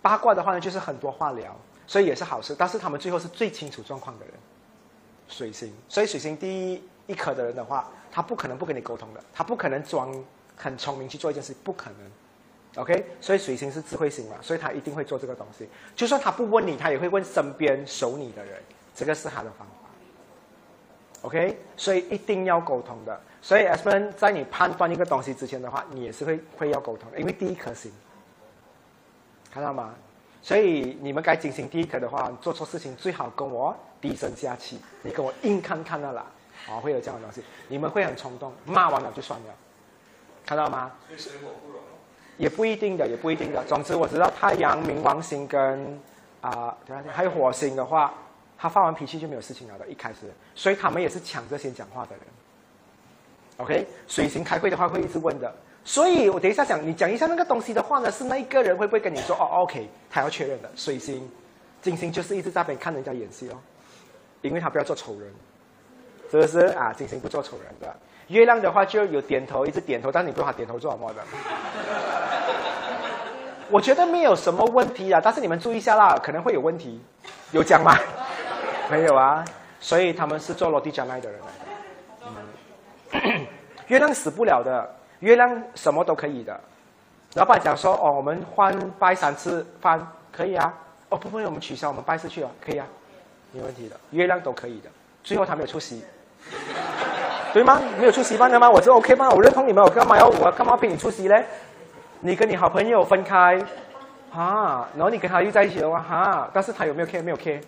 [0.01, 1.55] 八卦的话呢，就是很多话聊，
[1.85, 2.55] 所以也是好事。
[2.57, 4.33] 但是他们最后是最清楚状况的人，
[5.27, 5.71] 水星。
[5.87, 10.11] 所以水星第一一颗的人的话，他不可能不跟你沟通的，他不可能装
[10.55, 12.81] 很聪明去做一件事，不可能。
[12.81, 15.67] OK，所以水星是智慧星嘛，所以他一定会做这个东西。
[15.95, 18.61] 就算他不问你，他也会问身边熟你的人，
[18.95, 19.73] 这个是他的方法。
[21.23, 23.19] OK，所以一定要沟通的。
[23.41, 27.91] 所以 S 们在你判断一个东西之前的话，你也是会会要沟通的，因为第一颗星，
[29.51, 29.93] 看到吗？
[30.41, 36.25] 所以你们该进行第一颗的话，做错事情最好跟我低声下气，你跟我硬看看的啦，
[36.69, 39.53] 啊，会有这样的东西，你们会很冲动，骂完了就算了，
[40.45, 40.91] 看到吗？
[42.37, 43.63] 也不一定的，也不一定的。
[43.67, 45.99] 总之我知道太阳、冥王星跟
[46.41, 46.75] 啊，
[47.11, 48.13] 还有火星的话，
[48.57, 49.87] 他发完脾气就没有事情了的。
[49.87, 52.25] 一开始，所以他们也是抢着先讲话的人。
[53.57, 55.53] OK，水星开会的话会一直问的。
[55.83, 60.71] 所以我等一下讲，你讲一下那个东西的话呢，是那一个人会不会跟你说哦？OK，他要确认的。
[60.75, 61.29] 水星、
[61.81, 63.57] 金星就是一直在边看人家演戏哦，
[64.41, 65.31] 因为他不要做丑人，
[66.31, 66.93] 是不是啊？
[66.93, 67.93] 金星不做丑人的。
[68.27, 71.21] 月亮的话就有点头，一直点头，但你不知道他点头做什么的。
[73.69, 77.01] 我觉得没有什么问题啊，但是你们注意一下啦，可能会有问题。
[77.51, 77.93] 有讲吗？
[78.89, 79.43] 没有啊，
[79.81, 81.41] 所以他们是做落地将来的人。
[83.11, 83.45] 嗯，
[83.87, 84.89] 月亮死不了的，
[85.19, 86.57] 月亮什么都可以的。
[87.33, 90.73] 老板讲说哦，我们换拜三次饭可以啊。
[91.09, 92.87] 哦，不会，我们取消，我们拜四去了，可以啊，
[93.51, 94.89] 没问题的，月亮都可以的。
[95.23, 96.03] 最后他没有出席，
[97.53, 97.81] 对吗？
[97.99, 98.69] 没有出席办的吗？
[98.69, 99.29] 我就 OK 吗？
[99.29, 101.45] 我认同你们，我干嘛要我干嘛逼你出席嘞？
[102.21, 103.59] 你跟你好朋友分开，
[104.31, 107.21] 哈，然后你跟他又在一起的话，哈，但是他有没有 K？
[107.21, 107.59] 没有 K，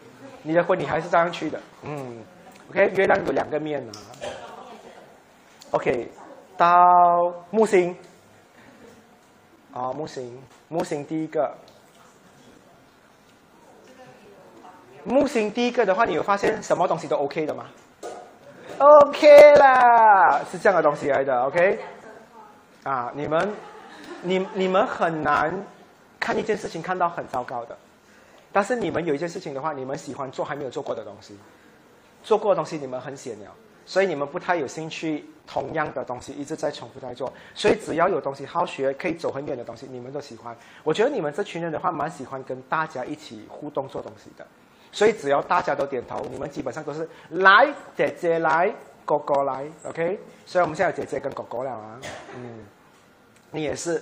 [0.44, 2.24] 你的婚礼还是照样去的，嗯
[2.70, 3.92] ，OK，月亮有两个面啊。
[5.72, 6.08] OK，
[6.56, 7.98] 到木星，
[9.74, 11.52] 啊，木星，木星第一个，
[15.04, 17.66] 木星第一个的话，你有发现什么东西都 OK 的吗
[18.80, 21.80] ？OK 啦，是这样的东西来的，OK，
[22.84, 23.54] 啊，你们。
[24.26, 25.54] 你你们很难
[26.18, 27.78] 看一件事情看到很糟糕的，
[28.54, 31.38] 但是你们有一件事情的话，你们喜欢做还没有做过的东西，
[32.24, 33.52] 做过的东西你们很显了，
[33.86, 40.56] 所以你们不太有兴趣同样的东西一直在重复在做，所以只要有东西好学可以走很远的东西，你们都喜欢。
[40.86, 44.48] 我觉得你们这群人的话，蛮喜欢跟大家一起互动做东西的，
[44.94, 47.68] 所以只要大家都点头，你们基本上都是来
[47.98, 50.18] 姐姐来哥哥来，OK。
[50.46, 52.00] 所以我们现在有姐姐跟哥哥了啊，
[52.38, 52.66] 嗯，
[53.52, 54.02] 你也是。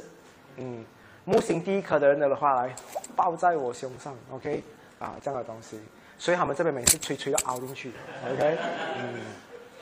[0.57, 0.83] 嗯，
[1.23, 2.75] 木星第一颗的人的话来
[3.15, 4.61] 抱在我胸上，OK，
[4.99, 5.79] 啊，这样的东西，
[6.17, 7.93] 所以他们这边每次吹吹都凹进去
[8.29, 8.57] ，OK，
[8.99, 9.21] 嗯，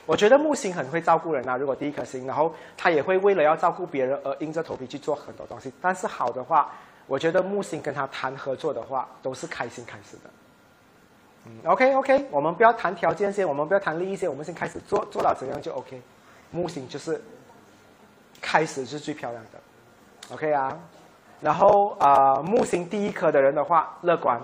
[0.06, 6.70] 我觉得木星很会照顾人啊，如果第一颗星，然后他也会为了要照顾别人而硬着头皮去做很多东西，但是好的话，
[7.08, 10.30] 我觉得木星跟他谈合作的话都是开心开始的，
[11.64, 16.00] ，OK OK，我们不要谈条件先，我们不要谈利益先，我们先开始做做到怎样就 OK，
[16.50, 17.22] 木星就是
[18.40, 20.34] 开始是最漂亮的。
[20.34, 20.78] OK 啊，
[21.40, 24.40] 然后啊，木星第一颗的人的话，乐观。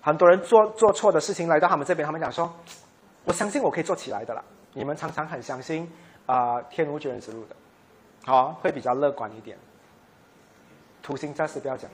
[0.00, 2.54] 很多人做做错的事情来到他们这边，他们讲说
[3.26, 5.90] ：“我相信我可以做起来的啦。”你们常常很相信
[6.26, 7.56] 啊，天无绝人之路的，
[8.24, 9.58] 好，会比较乐观一点。
[11.02, 11.90] 土星暂时不要讲，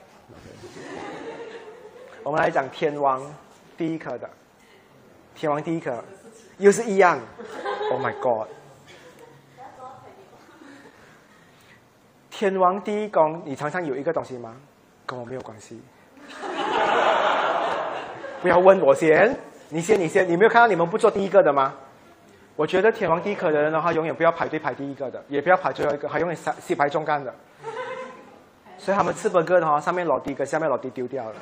[2.23, 3.19] 我们来讲天王
[3.77, 4.29] 第一颗的，
[5.35, 6.03] 天王第一颗
[6.57, 7.19] 又是一样。
[7.91, 8.47] Oh my God！
[12.29, 14.55] 天王第一宫，你常常有一个东西吗？
[15.05, 15.81] 跟我没有关系。
[18.41, 19.37] 不要问我先，
[19.69, 20.27] 你先，你先。
[20.27, 21.73] 你没有看到你们不做第一个的吗？
[22.55, 27.33] 我觉得天王第一颗的人的话，永远不要排队排第一个的，也不要排最后一个，还永远三四排中干的。
[28.77, 31.35] 所以他们吃本个的话，上面老第跟下面老第丢掉了。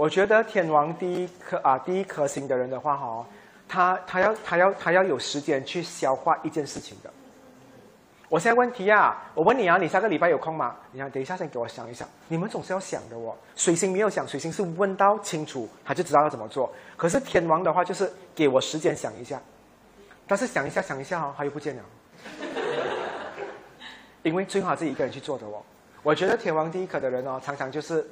[0.00, 3.26] 我觉得天王第一颗啊，第一颗星的人的话，哈，
[3.68, 7.10] 他他要他要他要有时间去消化一件事情的。
[8.26, 10.74] 我现在问题啊，我问你啊，你下个礼拜有空吗？
[10.90, 12.08] 你看，等一下先给我想一想。
[12.28, 13.36] 你们总是要想的哦。
[13.54, 16.72] 水星没有想，水星是问到清楚，他就知道要怎么做。
[16.96, 19.38] 可是天王的话，就是给我时间想一下。
[20.26, 21.82] 但是想一下，想一下哦，他又不见了。
[24.24, 25.60] 因为最好自己一个人去做的哦。
[26.02, 28.08] 我觉得天王第一颗的人哦，常常就是，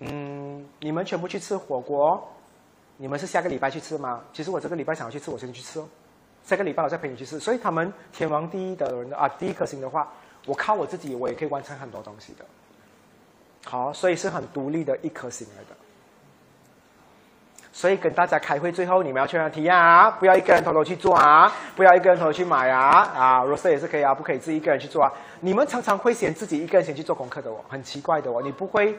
[0.00, 2.26] 嗯，你们全部去吃火锅，
[2.96, 4.20] 你们是下个礼拜去吃吗？
[4.32, 5.88] 其实我这个礼拜想要去吃，我先去吃哦。
[6.44, 10.08] 下个礼拜我再陪你去吃，所以他们天王第一的人啊，第一颗星的话，
[10.46, 12.44] 我靠我自己，我也可以完成很多东西的。
[13.64, 15.76] 好，所以是很独立的一颗星来的。
[17.70, 22.80] 所以跟大家开会，最后你们要确认提啊，不要一个人偷偷去做啊，不要一个人偷偷去买啊
[23.14, 25.12] 啊，Rose 也是可以啊，不可以自己一个人去做啊。
[25.40, 28.96] 你们常常会嫌自己一个人先去做功课的哦，很奇怪的哦，你不会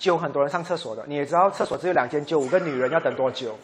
[0.00, 3.56] 揪很多人上厕所的，你也知道厕所只有两间，揪五个女人要等多久？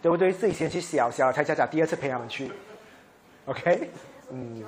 [0.00, 0.32] 对不对？
[0.32, 2.50] 自己先去小小才讲讲，第二次陪他们去
[3.46, 3.90] ，OK？
[4.30, 4.62] 嗯，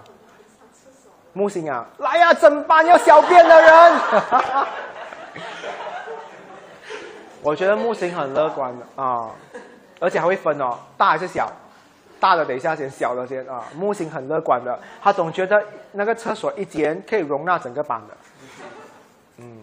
[1.32, 3.92] 木星啊，来呀，整班要小便的人。
[7.42, 9.30] 我觉得木星很乐观的啊，
[10.00, 11.50] 而且还会分哦，大还是小？
[12.20, 13.64] 大的等一下先，小的先啊。
[13.74, 18.16] 木星很乐观的，他总觉得那个厕所一间可以容纳整个班的。
[19.38, 19.58] 嗯，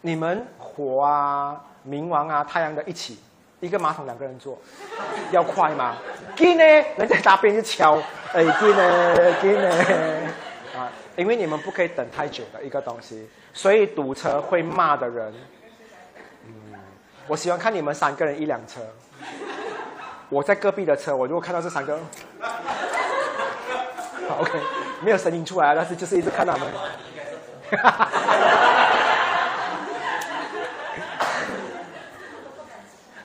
[0.00, 3.18] 你们火啊、冥王啊、太阳的一起。
[3.60, 4.58] 一个马桶两个人坐，
[5.30, 5.96] 要快吗？
[6.36, 6.62] 紧呢，
[6.98, 7.96] 人家大便就敲，
[8.34, 9.70] 哎，紧呢， 紧呢，
[10.76, 15.32] 啊，因为你们不可以等太久的一个东西，所以堵车会骂的人，
[16.44, 16.52] 嗯，
[17.26, 18.82] 我喜欢看你们三个人一辆车，
[20.28, 21.96] 我在隔壁的车，我如果看到这三个，
[24.38, 24.52] OK，
[25.00, 26.68] 没有声音出来，但是就是一直看他们。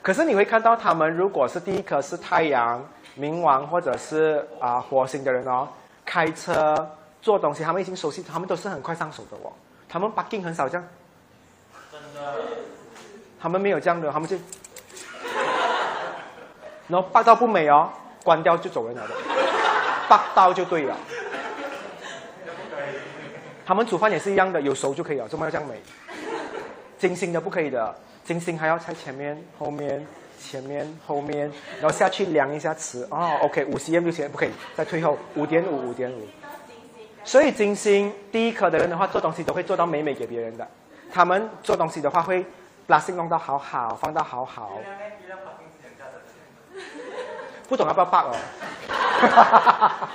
[0.02, 2.84] 可是你会看到，他们如果是第一颗是太阳、
[3.20, 5.68] 冥王或者是啊火星的人哦，
[6.04, 6.90] 开车
[7.22, 9.54] 做东西，他们已经熟悉，他们都是很快上手的哦。
[9.88, 10.88] 他们 bugging 很少这样，
[11.92, 12.34] 真的，
[13.40, 14.36] 他们没有这样的，他们就，
[16.88, 17.90] 然后 bug 到不美哦，
[18.24, 19.14] 关掉就走人了的
[20.10, 20.98] ，bug 到就对了。
[23.64, 25.80] 他们煮饭也是一样的，有熟就可以了，怎么要这样美？
[26.98, 30.06] 精心的不可以的，精心还要在前面、后面、
[30.40, 33.08] 前面、后面，然后下去量一下尺。
[33.10, 36.22] 哦，OK，五 cm 就行不可以，再退后五点五，五点五。
[37.24, 40.68] 所以金星第一颗的人的话，做东西都会做到美美给别人的。
[41.14, 42.46] 他们做东西的话，会
[42.88, 44.80] 把心弄到好好，放到好好。
[47.68, 48.36] 不懂要不要 bug 哦？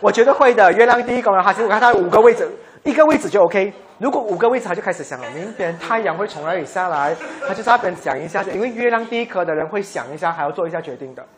[0.00, 0.72] 我觉得会的。
[0.72, 2.50] 月亮第一宫呢，它是我看它有五个位置，
[2.84, 3.72] 一个位置就 OK。
[3.98, 7.14] 如果五个位置，他就开始想了，明天太阳会从哪里下来，
[7.46, 8.42] 他就在那边想一下。
[8.44, 11.26] 因为月亮第一颗的人会想一下，还要做一下决定的。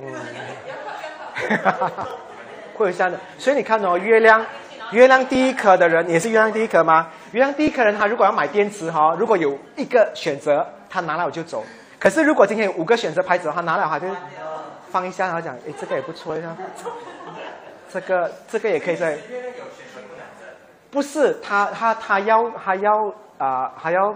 [0.00, 0.12] 嗯，
[2.76, 3.18] 会有这样的。
[3.38, 4.44] 所以你看哦，月亮，
[4.92, 7.08] 月亮第一颗的人也是月亮第一颗吗？
[7.32, 11.64] 月亮第一颗人，他如果要买电池哈、如果有一个选择，他拿了我就走。
[11.98, 14.06] 可是如果今天有五个选择牌子，他拿了他就
[14.90, 16.54] 放一下，然后讲，诶，这个也不错呀，
[17.92, 19.18] 这个这个也可以在。
[20.90, 22.90] 不是他他他要他要
[23.38, 24.14] 啊、还要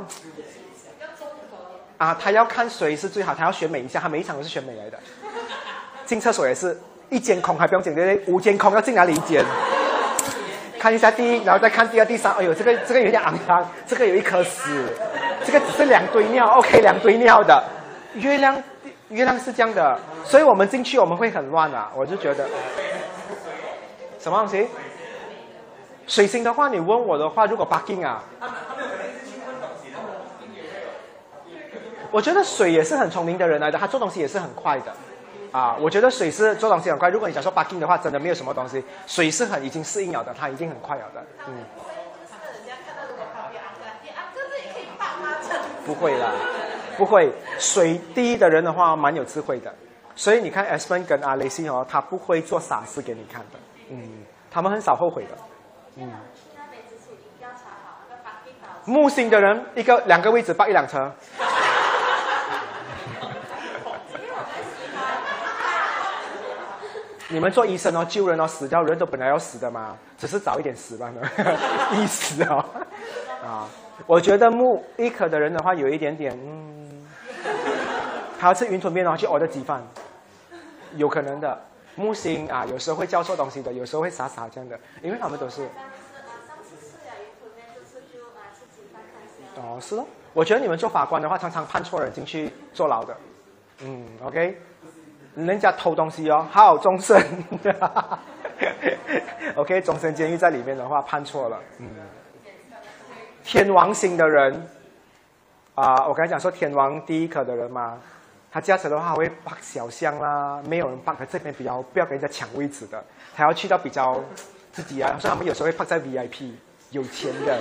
[1.97, 4.99] 啊他要看谁是最好，他要选美一下，他每一场都是选美来的。
[6.05, 6.79] 进厕所也是
[7.09, 8.35] 一间空还不用紧，对不对？
[8.35, 9.43] 五间空要进哪里一间？
[10.79, 12.31] 看一下第一，然后再看第二、第三。
[12.35, 14.87] 哎呦，这个这个有点肮脏，这个有一颗屎，
[15.43, 17.65] 这个只是两堆尿，OK，两堆尿的。
[18.15, 18.63] 月亮
[19.09, 22.47] 月亮是这样的，所以我们进去我们会很乱啊，我就觉得
[24.25, 24.67] 什么东西？
[26.07, 28.25] 水星的话，你问我的话，如果 bugging 啊，
[32.11, 34.91] 我觉得水也是很聪明的人来的，他做东西也是很快的。
[35.53, 37.11] 啊，我觉得水是做东西很快。
[37.11, 41.23] 如果你想说 bugging 的话，真的没有什么东西，水是很已经适应了的，他已经很快了的。
[41.47, 41.55] 嗯，
[45.85, 46.33] 不会啦，
[46.97, 47.31] 不会。
[47.59, 49.71] 水第一的人的话，蛮有智慧的。
[50.17, 53.59] 所以你看 s p e n 跟阿雷西哦，他不会做傻事给你看的。
[53.90, 55.31] 嗯，他们很少后悔的。
[55.97, 56.11] 嗯，
[58.85, 61.11] 木星的人一个两个位置霸一辆车。
[67.28, 71.20] 你们做医生哦，救人哦，死掉人都本来要死的嘛，只是早一点死罢了，
[71.97, 72.65] 意思哦。
[73.43, 73.66] 啊，
[74.06, 77.06] 我觉得木一可的人的话，有一点点，嗯，
[78.39, 79.82] 他要吃云吞面哦，去熬的鸡饭，
[80.97, 81.61] 有可能的。
[81.97, 85.69] 木星啊，有时候会叫错东西的，有时候会傻傻这样的，因为他们都是。
[89.57, 90.07] 哦，是咯。
[90.33, 93.16] 我觉得你们做法官的话，常常判错人进去坐牢的。
[93.81, 94.61] 嗯，OK。
[95.37, 97.21] 人家偷东西哦，好终身。
[99.57, 101.61] OK，终身监狱在里面的话判错了。
[101.79, 101.89] 嗯。
[103.45, 104.66] 天王星的人
[105.75, 108.01] 啊，我刚才讲说天王第一颗的人嘛，
[108.55, 113.03] 他驾车的话会趴小巷啦，没有人 park 这边比较不要跟人家抢位置的，
[113.35, 114.15] 他要去到比较
[114.71, 116.53] 自己啊，所以他们有时候会趴在 VIP，
[116.91, 117.59] 有钱人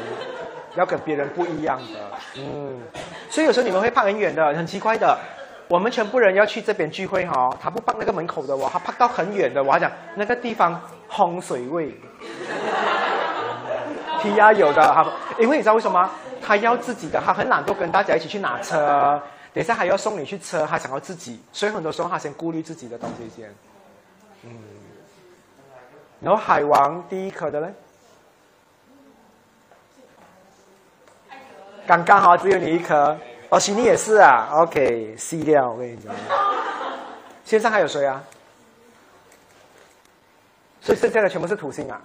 [0.76, 1.99] 要跟别人不一样的。
[2.38, 2.80] 嗯，
[3.28, 5.18] 所以有时候你们会趴很远的，很奇怪的。
[5.68, 9.64] 我们全部人要去这边聚会哈、他不放那个门口的哦，他拍到很远的。
[9.64, 10.80] 我还讲那个地方
[11.10, 11.91] 风水位
[14.22, 16.11] ，P R 有的哈，因为你知道为什么吗？
[16.40, 19.20] 他要自己的，他很懒惰跟大家一起去拿车，
[19.53, 23.53] 等一下还要送你去车，他想要自己，所以很多时候他先顾虑自己的东西先。
[24.43, 24.51] 嗯，
[26.19, 27.73] 然后海王第一颗的嘞，
[31.85, 33.15] 刚刚好只有你一颗。
[33.49, 36.11] 哦，悉尼也是啊，OK，C 掉，我跟你讲。
[37.45, 38.23] 线上还有谁啊？
[40.81, 42.01] 所以剩下的全部是土星啊。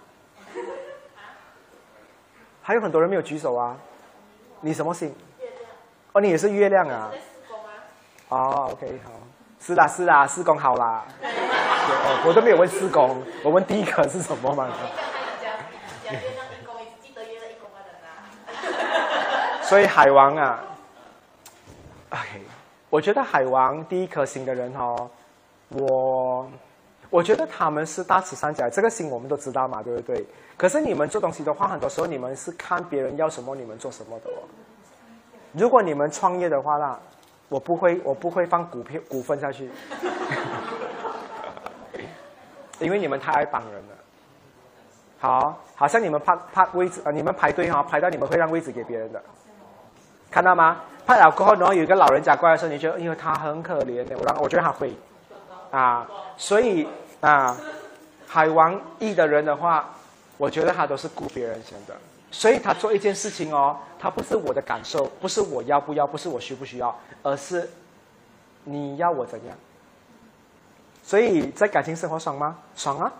[2.61, 3.75] 还有很多人没有举手啊。
[4.61, 5.15] 你什么星？
[6.13, 7.11] 哦，你也是月亮啊。
[8.29, 9.13] 哦，OK，好。
[9.61, 11.05] 是啦是啦，四宫好啦。
[12.25, 14.69] 我都没有问四宫，我问第一个是什么嘛？
[19.63, 20.63] 所以海王啊。
[22.11, 22.43] OK，
[22.89, 25.11] 我觉得海王第一颗星的人哦，
[25.69, 26.51] 我
[27.11, 30.25] 我觉得他们是大慈善家，这个星我们都知道嘛，对不对？
[30.57, 34.47] 可是你们做东西的话，很多时候你们是看别人要什么，你们做什么的哦。
[35.53, 36.99] 如果你们创业的话啦，
[37.49, 39.71] 我不会，我不会放股票股份下去，
[42.79, 43.95] 因为你们太爱帮人了。
[45.21, 49.21] 好，好像你们排排位置啊，你们排队哈，排到你们会让位置给别人的，
[50.31, 50.77] 看到吗？
[51.07, 54.95] 拍了过后，然后有一个老人家过来的时候，你觉得因为他很可怜的，我让我觉得他会，
[55.71, 56.07] 啊，
[56.37, 56.87] 所以
[57.21, 57.57] 啊，
[58.27, 59.89] 海王一的人的话，
[60.37, 61.97] 我觉得他都是顾别人先的，
[62.31, 67.69] 所以他做一件事情哦，他不是我的感受，不是我要不要，不是我需不需要，而是
[68.65, 69.57] 你要我怎样。
[71.03, 72.59] 所以在感情生活爽吗？
[72.77, 73.11] 爽啊！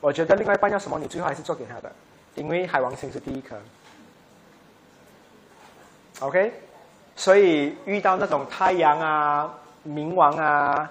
[0.00, 1.92] 我觉得另外一半要什么，你最后还是做给他的，
[2.34, 3.56] 因为海王星是第一颗。
[6.18, 6.52] OK，
[7.14, 9.54] 所以遇到那种太阳啊、
[9.86, 10.90] 冥王啊，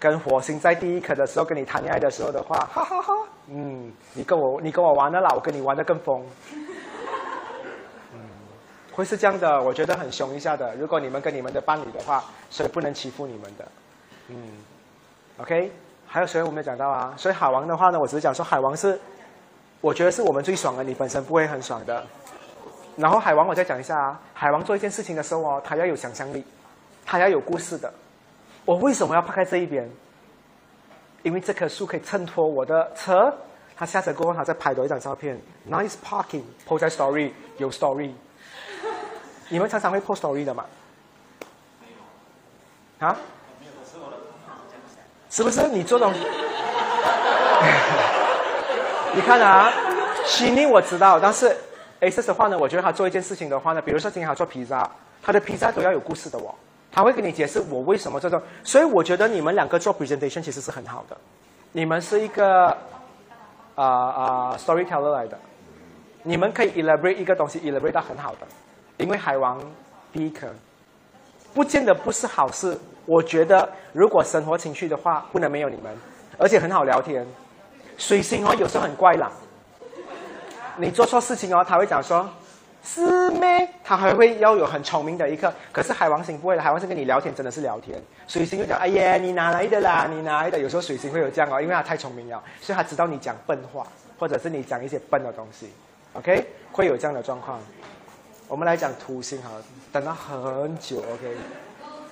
[0.00, 3.14] 跟火星在第一颗的时候，跟你谈恋爱的时候的话，哈哈哈，
[3.48, 6.24] 嗯，你跟我你跟我玩的啦，我跟你玩的更疯。
[8.94, 10.72] 会是这样的，我觉得很凶一下的。
[10.76, 13.66] 如果你们跟你们的伴侣的话，所以不能欺负你们的。
[14.28, 14.36] 嗯
[15.38, 15.72] ，OK，
[16.06, 17.12] 还有谁我没有讲到啊？
[17.16, 18.98] 所以海王的话呢，我只是讲说海王是，
[19.80, 22.06] 我觉得是我们最爽的，你本身不会很爽的。
[22.96, 26.44] 然后海王，我再讲一下啊，海王做一件事情的时候哦，他要有想象力，
[27.04, 27.92] 他要有故事的。
[28.64, 29.90] 我为什么要拍在这一边？
[31.24, 33.34] 因为这棵树可以衬托我的车。
[33.76, 35.36] 他下车过后，他再拍多一张照片
[35.68, 38.12] ，nice parking，post story，有 story。
[39.48, 40.64] 你们常常会 post story 的吗？
[43.00, 43.16] 啊？
[45.30, 45.66] 是不是？
[45.68, 46.20] 你做东西？
[49.14, 49.72] 你看啊，
[50.24, 51.56] 悉尼我知道，但是
[52.00, 54.88] S 的话呢，我觉得他做一件事情的话呢，比如说今天他做披萨，
[55.22, 56.54] 他的披萨都要有故事的哦，
[56.92, 61.16] 他会跟你解释我为什么这种，所以我觉得你们两个做 presentation 其实是很好的，
[61.72, 62.68] 你们是一个
[63.74, 65.36] 啊啊 storyteller 来的，
[66.22, 68.46] 你们可以 elaborate 一个东西 elaborate 到很好的，
[68.96, 69.60] 因为海王
[70.12, 70.46] 第一颗，
[71.52, 72.78] 不见得不是好事。
[73.06, 75.94] 我觉得如果生活情趣的话，不能没有你们，
[76.38, 77.26] 而且很好聊天。
[77.98, 79.30] 水星哦，有时候很怪啦。
[80.76, 82.28] 你做错事情哦，他会讲说，
[82.82, 83.68] 是咩？
[83.84, 85.52] 他还会要有很聪明的一刻。
[85.70, 88.02] 可是海王星不会的，海王星跟你聊天真的是聊天。
[88.26, 90.08] 水星就讲，哎呀，你哪来的啦？
[90.10, 90.58] 你哪来的？
[90.58, 93.86] 有时候水星会有这样哦，因为他太聪明了，所以他知道你讲笨话，
[94.18, 95.70] 或者是你讲一些笨的东西。
[96.14, 97.60] OK，会有这样的状况。
[98.46, 100.98] 我们来讲土星好了，等了很久。
[100.98, 101.36] OK，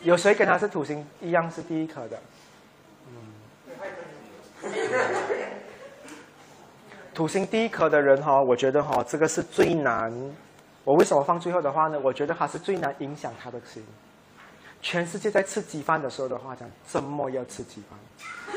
[0.01, 2.19] 有谁跟他是土星一样是第一颗的？
[3.09, 3.33] 嗯。
[7.15, 10.11] 土星第一颗的人哈，我觉得哈，这个是最难。
[10.85, 12.01] 我为什么放最后的话呢？
[12.03, 13.85] 我觉得他是最难影响他的心。
[14.81, 17.99] 全世界在吃鸡饭的时候的话，讲怎么要吃鸡饭？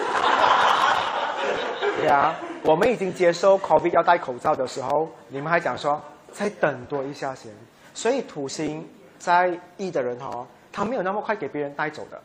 [1.98, 6.00] 对啊，我们已经接受 COVID 要戴口罩的时候，你们还讲说
[6.34, 7.50] 再等多一下先。
[7.94, 8.86] 所以土星
[9.18, 12.20] 在意的人哈，他没有那么快给别人带走的，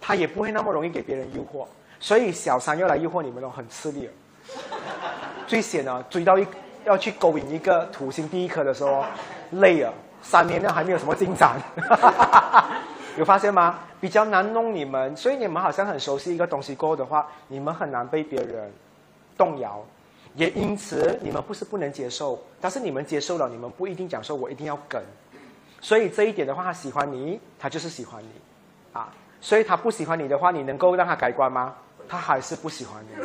[0.00, 1.66] 他也不会那么容易给别人诱惑。
[1.98, 4.08] 所以小三要来诱惑你们了，很吃力。
[5.46, 6.46] 最险啊，追到一
[6.84, 9.02] 要去勾引一个土星第一颗的时候，
[9.52, 11.58] 累了，三年了还没有什么进展，
[13.16, 13.78] 有发现吗？
[14.00, 18.70] 比较难弄你们，所以你们好像很熟悉一个东西过后的话，你们很难被别人
[19.38, 19.82] 动摇，
[20.34, 25.02] 也因此你们不是不能接受，但是你们接受了，你们不一定讲说我一定要跟，
[25.80, 28.28] 所以这一点的话，他喜欢你，他就是喜欢你，
[28.92, 31.74] 啊，所以他不喜欢你的话，你能够让他改观吗？
[32.08, 33.24] 他还是不喜欢你。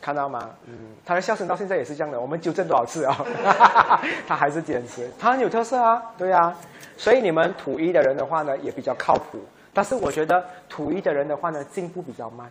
[0.00, 0.50] 看到吗？
[0.66, 2.20] 嗯，他的笑声到现在也是这样的。
[2.20, 3.26] 我们纠正多少次啊？
[4.28, 6.56] 他还是坚持，他很有特色啊，对啊。
[6.96, 9.40] 所以你们土一的人的话呢，也比较靠谱。
[9.74, 12.48] 但是我觉得土一的人的话呢，进步比较慢，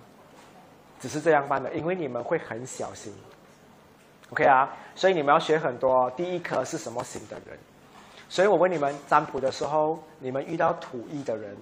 [0.99, 3.13] 只是这样办的，因为你们会很小心。
[4.35, 6.11] OK 啊，所以你们要学很多。
[6.11, 7.57] 第一颗是什么型的人？
[8.27, 11.55] 所以我问你们占卜的时候，你们遇到土一的人，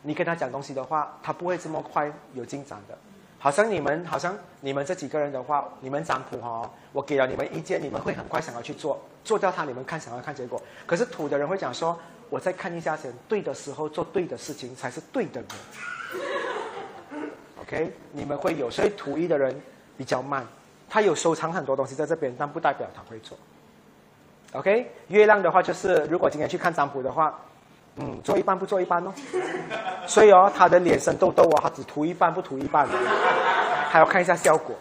[0.00, 2.96] 你跟他讲东西的话，他不会这么快有进展的。
[3.38, 10.58] 好像你们，好像你们这几个人的话，你们占卜哈，我给了你们意见，你们会很快想要去做，做掉他，你们看想要看结果。
[10.86, 11.98] 可是土的人会讲说，
[12.30, 15.50] 我再看一下先，对的时候做对的事情才是对的人。
[17.60, 19.60] OK，你们会有，所以土一的人
[19.98, 20.46] 比较慢，
[20.88, 23.36] 他有收藏很多东西在这边，但不代表他会做。
[24.52, 27.38] OK，月亮的话就是，如果今天去看占卜的话。
[27.98, 29.14] 嗯，做一半不做一半哦，
[30.06, 32.86] 所以哦，他的脸生痘痘哦，他只涂一半不涂一半，
[33.88, 34.76] 还要看一下效果，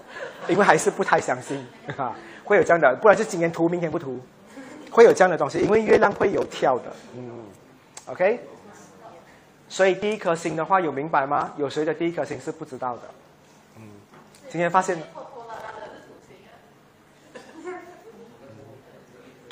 [0.50, 1.66] 因为还是不太相信
[1.96, 2.14] 啊，
[2.44, 4.20] 会有这样的，不然就今天涂明天不涂，
[4.92, 7.32] 会有这样的东西，因为月亮会有跳的，嗯
[8.08, 8.38] ，OK，
[9.70, 11.54] 所以第一颗星的话有明白吗？
[11.56, 13.04] 有谁的第一颗星是不知道的？
[13.78, 13.84] 嗯，
[14.50, 15.02] 今天发现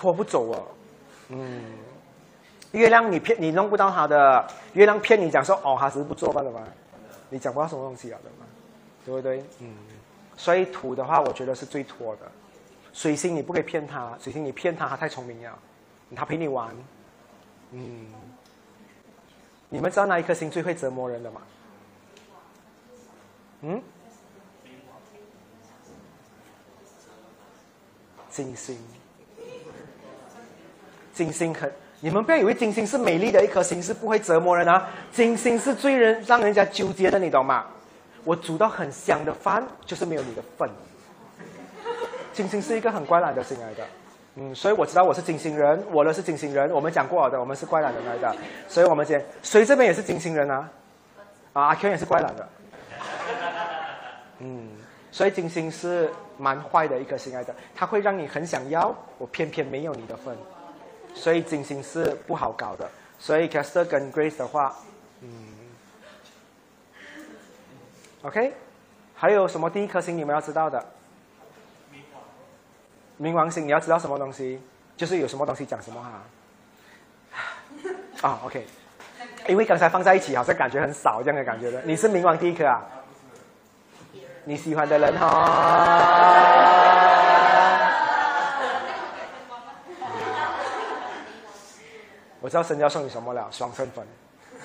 [0.03, 0.67] 拖不走哦，
[1.29, 1.63] 嗯。
[2.73, 4.45] 月亮，你骗你弄不到他的。
[4.73, 6.61] 月亮骗你讲说，哦，他只是不做罢了嘛。
[7.29, 8.45] 你讲不到什么东西啊的嘛，
[9.05, 9.41] 对不对？
[9.59, 9.73] 嗯。
[10.35, 12.29] 所以土的话，我觉得是最拖的。
[12.91, 15.57] 水星你不可以骗他，水星你骗他，他太聪明了，
[16.17, 16.75] 他陪你玩。
[17.71, 18.07] 嗯。
[19.69, 21.41] 你们知道哪一颗星最会折磨人的吗？
[23.61, 23.81] 嗯？
[28.29, 28.77] 金星。
[31.13, 34.89] 金星很，你们不要以为金星是美丽的一颗星，是不会折磨人啊。
[35.11, 37.65] 金星是最人让人家纠结的，你懂吗？
[38.23, 40.69] 我煮到很香的饭，就是没有你的份。
[42.33, 43.83] 金星是一个很怪懒的星来的，
[44.37, 48.35] 嗯，所以我知道我是金星人，我呢是金星人，我们讲过了的，我们是怪懒人来的，
[48.67, 50.69] 所以我们先谁这边也是金星人啊？
[51.53, 52.49] 啊，阿 Q 也是怪懒的，
[54.39, 54.67] 嗯，
[55.11, 60.35] 所以金星是蛮坏的一颗星来的，它会让你很想要，我偏偏没有你的份，
[61.13, 62.89] 所以金星是不好搞的。
[63.19, 64.75] 所以 Caster 跟 Grace 的话，
[65.21, 65.29] 嗯
[68.23, 68.53] ，OK，
[69.15, 70.83] 还有什么第一颗星你们要知道的？
[73.21, 74.59] 冥王星，你要知道什么东西？
[74.97, 76.11] 就是有什么东西讲什么哈、
[78.27, 78.39] 啊。
[78.45, 78.67] OK，
[79.47, 81.81] 因为刚才放在一起，好像感觉很少这样的感觉的。
[81.83, 82.81] 你是冥王第一颗啊？
[84.45, 85.25] 你喜欢的人哈、
[92.43, 94.05] 我知道神要送你什么了，双身份。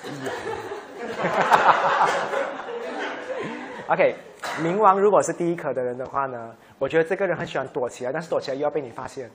[3.87, 4.13] OK，
[4.61, 9.31] 冥王如果是第一颗的人的话呢，我觉得这个人很喜欢躲起来，但是躲起来又要被你发现。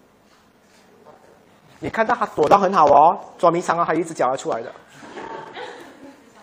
[1.81, 4.71] 你看到他躲到很好哦，捉迷藏哦，他一只脚要出来的，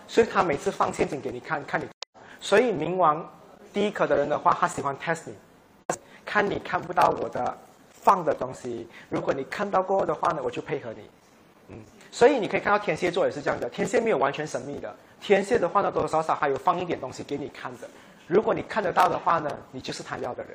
[0.08, 1.86] 所以他每次放陷阱给你看看你。
[2.40, 3.24] 所以冥王
[3.72, 5.36] 第一颗的人的话，他喜欢 test 你，
[6.26, 7.56] 看你看不到我的
[7.90, 8.88] 放的东西。
[9.08, 11.08] 如果你看到过的话呢，我就配合你。
[12.12, 17.88] 所以你可以看到天蝎座也是这样的，天蝎没有完全神秘的，天蝎的话呢，多多少少还有放一点东西给你看的。
[18.26, 20.52] 如果你看得到的话呢，你就是他要的人。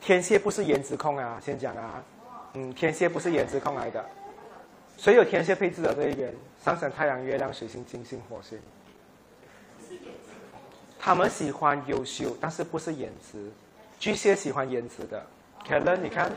[0.00, 2.02] 天蝎不是颜值控啊，先讲啊，
[2.54, 4.04] 嗯，天蝎不是颜值控来的，
[4.96, 8.58] 所以有天蝎配置的这一边，上升太阳、月亮、水星、金星、火星，
[10.98, 13.50] 他们喜欢优秀，但是不是颜值。
[14.00, 15.24] 巨蟹喜欢颜值的
[15.64, 16.32] k e l l e n 你看，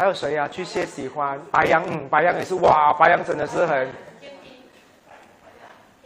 [0.00, 0.48] 还有谁呀、啊？
[0.50, 3.86] 巨蟹喜欢白羊，嗯，白羊也是哇，白羊真的是很。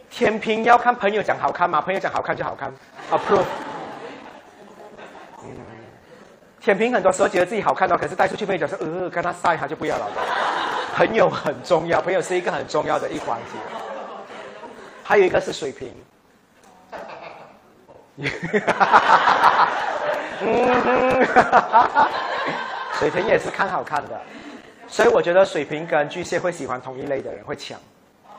[0.09, 1.79] 天平要看朋友讲好看吗？
[1.79, 2.69] 朋友讲好看就好看
[3.09, 3.45] ，approve。
[6.59, 10.11] 天平很多时候觉得自己好看的，可是带出去朋友讲说，呃，跟他晒他就不要了。
[10.93, 13.57] 朋友很重要，朋友是一个很重要的一环节。
[15.05, 15.95] 还有一个是水瓶。
[20.41, 21.25] 嗯，
[22.99, 24.19] 水瓶也是看好看的，
[24.87, 27.79] 所以我觉得水瓶跟巨蟹会喜欢同一类的人，会抢。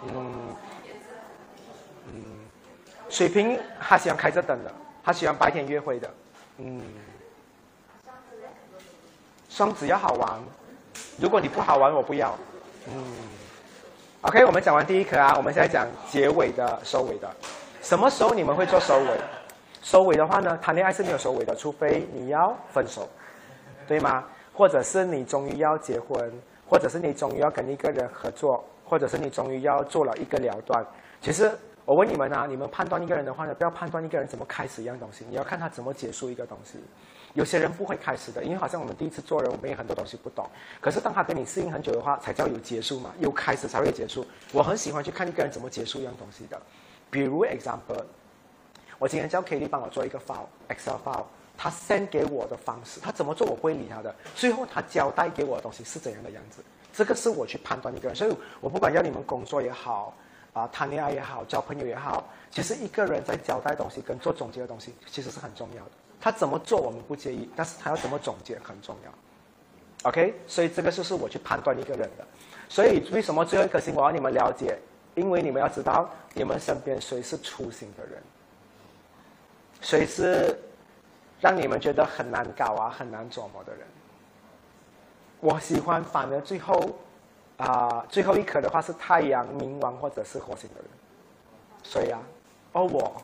[0.02, 0.12] 嗯。
[2.08, 2.22] 嗯
[3.08, 4.72] 水瓶他喜欢开着灯的，
[5.04, 6.10] 他喜欢白天约会的，
[6.58, 6.82] 嗯。
[9.48, 10.38] 双子要好玩，
[11.18, 12.36] 如果你不好玩，我不要，
[12.88, 13.04] 嗯。
[14.22, 17.30] OK，我们讲完第一颗啊，我们现在讲结尾的收尾的。
[17.80, 19.20] 什么时候你们会做收尾？
[19.82, 23.08] 收尾的话呢，谈恋爱是没有收尾的，除非你要分手，
[23.86, 24.24] 对吗？
[24.56, 26.32] 或者是你终于要结婚，
[26.68, 30.84] 或者是你终于要跟一个人合作，或者是你终于要做了一个了断。
[31.20, 31.50] 其实。
[31.86, 36.80] 我问你们啊，你们判断一个人的话呢，不要判断一个人怎么开始一样东西，你要看他怎么结束一个东西。
[37.34, 40.44] 有些人不会开始的，因为好像我们第一次做人，我们也很多东西不懂。
[40.80, 44.26] 可是当他跟你适应很久的话，才叫有结束嘛，有开始才会结束。
[44.52, 46.60] 我很喜欢去看一个人怎么结束一样东西的。
[47.08, 48.02] 比如 example，
[48.98, 51.22] 我今天叫 Kelly 帮我做一个 file，Excel file，
[51.56, 54.14] 他 send 给我的方式，他怎么做我不会理他的。
[54.34, 56.62] 最后他交代给我的东西是怎样的样子，
[56.92, 58.14] 这个是我去判断一个人。
[58.14, 60.14] 所以我不管要你们工作也好。
[60.56, 65.90] 啊，谈恋爱也好，交朋友也好，其实一个人在交代东西跟做总结的东西，其实是很重要的。
[66.18, 70.08] 他怎么做我们不介意，但是他要怎么总结很重要。
[70.08, 72.26] OK，所以这个就是我去判断一个人的。
[72.70, 74.78] 所以为什么最后一颗星我要你们了解？
[75.14, 78.22] 因为你们要知道你们身边谁是粗心的人，
[79.82, 80.58] 谁是
[81.40, 83.86] 让你们觉得很难搞啊、很难琢磨的人。
[85.40, 86.96] 我喜欢反而最后。
[87.58, 90.90] 啊、最后一颗的话是太阳、冥王或者是火星的人，
[91.82, 92.20] 谁呀、啊？
[92.72, 93.16] 哦，我。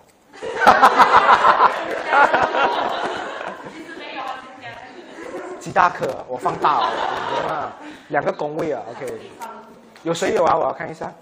[5.60, 6.24] 几大颗？
[6.26, 6.86] 我放大了，
[7.46, 7.72] 啊，
[8.08, 9.20] 两个宫位啊，OK。
[10.02, 10.56] 有谁有啊？
[10.56, 11.12] 我要看一下。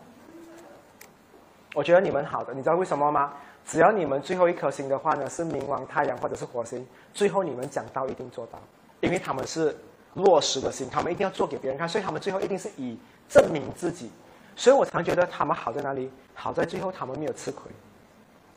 [1.75, 3.33] 我觉得你们好的，你知道为什么吗？
[3.67, 8.59] 只要你们最后一颗星的话呢，是冥王、太阳或者是火星，最后你们讲到一定做到，
[9.01, 9.77] 因为他们是。
[10.15, 14.11] 落实的心，他们一定要做给别人看，所以他们最后一定是以证明自己。
[14.57, 16.11] 所以我常觉得他们好在哪里？
[16.35, 17.71] 好在最后他们没有吃亏，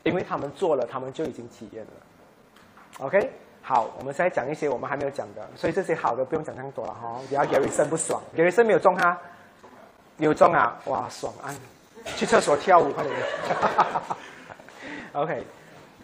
[0.02, 3.06] 因为他们做了，他们就已经体验了。
[3.06, 3.30] OK，
[3.62, 7.20] 好，我们现在讲一些我们还没有讲的，所以这些好的不用讲太多了哈。
[7.28, 9.16] 不要 Gary 森不爽，Gary 森没有中哈，
[10.16, 11.54] 有中啊，哇，爽啊！
[12.16, 13.14] 去厕所跳舞快点。
[15.14, 15.44] OK，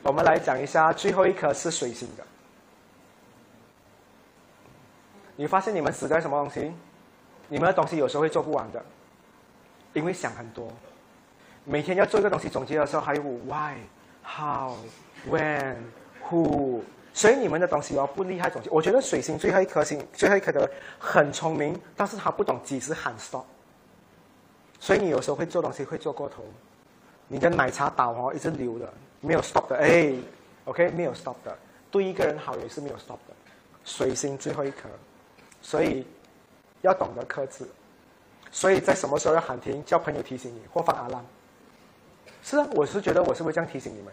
[0.04, 2.24] 我们来讲一下最后一颗是水星的。
[5.34, 6.72] 你发现你们死在什么东西？
[7.48, 8.80] 你们的东西有时候会做不完的，
[9.94, 10.72] 因为想很多。
[11.64, 13.74] 每天要做一个东西总结的时候，还有 why、
[14.24, 14.76] how、
[15.28, 15.74] when、
[16.28, 16.80] who，
[17.12, 18.70] 所以你们的东西哦不厉害总结。
[18.70, 20.70] 我觉得水星最后一颗星，最后一颗的
[21.00, 23.42] 很聪明，但是他不懂几时喊 stop，
[24.78, 26.44] 所以你有时候会做东西会做过头。
[27.32, 30.12] 你的奶茶倒哦一直流的，没有 stop 的，哎
[30.64, 31.56] ，OK 没有 stop 的，
[31.88, 33.34] 对一个人好也是没有 stop 的。
[33.84, 34.88] 水星最后一颗，
[35.62, 36.04] 所以
[36.80, 37.64] 要懂得克制。
[38.50, 41.24] 所以在什么时候要喊停，叫朋友提醒你或放阿浪。
[42.42, 44.12] 是啊，我是觉得我是会这样提醒你们。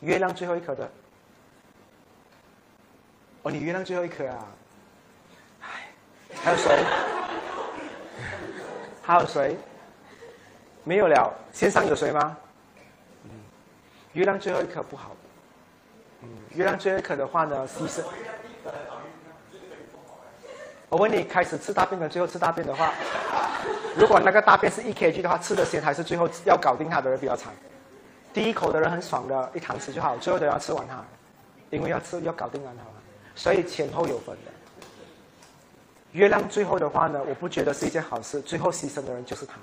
[0.00, 0.90] 月亮最后一颗的，
[3.42, 4.46] 哦，你月亮最后一颗啊？
[5.60, 5.68] 唉，
[6.34, 6.84] 还有谁？
[9.02, 9.54] 还有谁？
[10.84, 11.32] 没有了。
[11.52, 12.36] 先上有谁吗？
[13.24, 13.30] 嗯，
[14.12, 15.16] 月亮最后一颗不好。
[16.22, 18.02] 嗯，月亮最后一颗的话呢，牺牲。
[20.88, 22.92] 我问你，开始吃大便跟最后吃大便的话，
[23.96, 27.50] 如果那个大便是一 kg 的话，吃的先还是最后要搞定它的人比较长？
[28.34, 31.02] 第一口的人很爽的，一堂吃就好，最后都要吃完它，
[31.70, 32.82] 因为要吃要搞定完它，
[33.34, 34.52] 所以前后有分的。
[36.12, 39.54] 月亮最后的话呢，我不觉得是一件好事，最后牺牲的人就是他。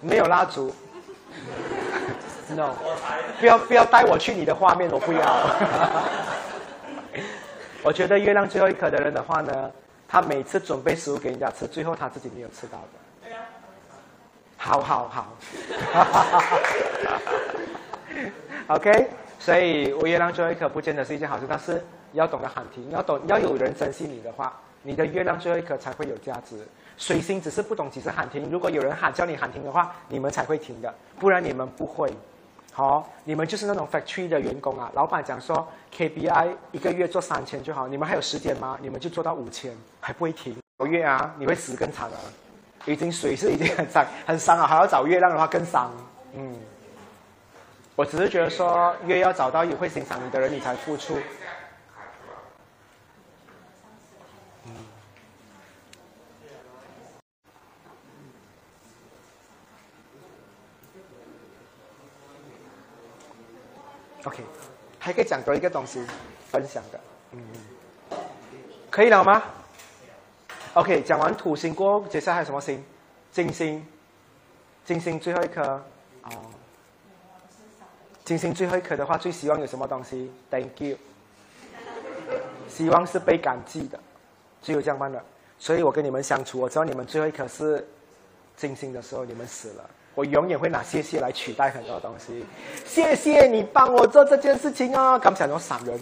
[0.00, 0.74] 没有蜡烛
[2.56, 2.74] ，no，
[3.38, 5.20] 不要不要带我去你的画面，我不要。
[7.82, 9.70] 我觉得月亮最后一颗的人的话呢，
[10.08, 12.88] 他每次准备食物给人家吃，最后他自己没有吃到的。
[14.56, 15.36] 好好好，
[18.68, 19.08] OK。
[19.38, 21.82] 所以我月亮最后一颗不见得是一件好事，但是
[22.12, 26.58] 要懂得喊停，要懂要有人珍惜你的话，你的月亮最后一颗才会有价值。
[27.00, 32.12] 水星只是不懂几时喊停，如果有人喊叫你喊停的话，你们才会停的，不然你们不会。
[32.72, 34.92] 好，你们就是那种 factory 的员工啊！
[34.94, 35.66] 老板讲说
[35.96, 38.78] KPI 一个月做三千就好，你们还有时间吗？
[38.82, 40.54] 你们就做到五千，还不会停。
[40.78, 42.20] 有月啊，你会死更惨啊。
[42.84, 45.90] 已经水是已经很伤很伤了，还要找月亮的话更伤。
[46.34, 46.54] 嗯，
[47.96, 51.18] 我只是觉得说，月要找到也会欣赏你的人，你才付出。
[64.24, 64.44] OK，
[64.98, 66.04] 还可以讲多一个东西
[66.50, 67.00] 分享的，
[67.32, 67.40] 嗯，
[68.90, 69.42] 可以了吗
[70.74, 72.84] ？OK，讲完土星过后，接下来还有什么星？
[73.32, 73.86] 金星，
[74.84, 75.62] 金星最后一颗，
[76.24, 76.30] 哦，
[78.24, 80.96] 金星最后一颗的话，最希望有什么东西？Thank you，
[82.68, 83.98] 希望是被感激的，
[84.60, 85.24] 只有这样办的。
[85.58, 87.86] 所以我跟你们相处，我知道你们最后一颗是
[88.56, 89.90] 金星的时候，你们死了。
[90.20, 92.44] 我永远会拿谢谢来取代很多东西。
[92.84, 95.18] 谢谢你帮我做这件事情啊！
[95.18, 95.98] 刚才那种散人，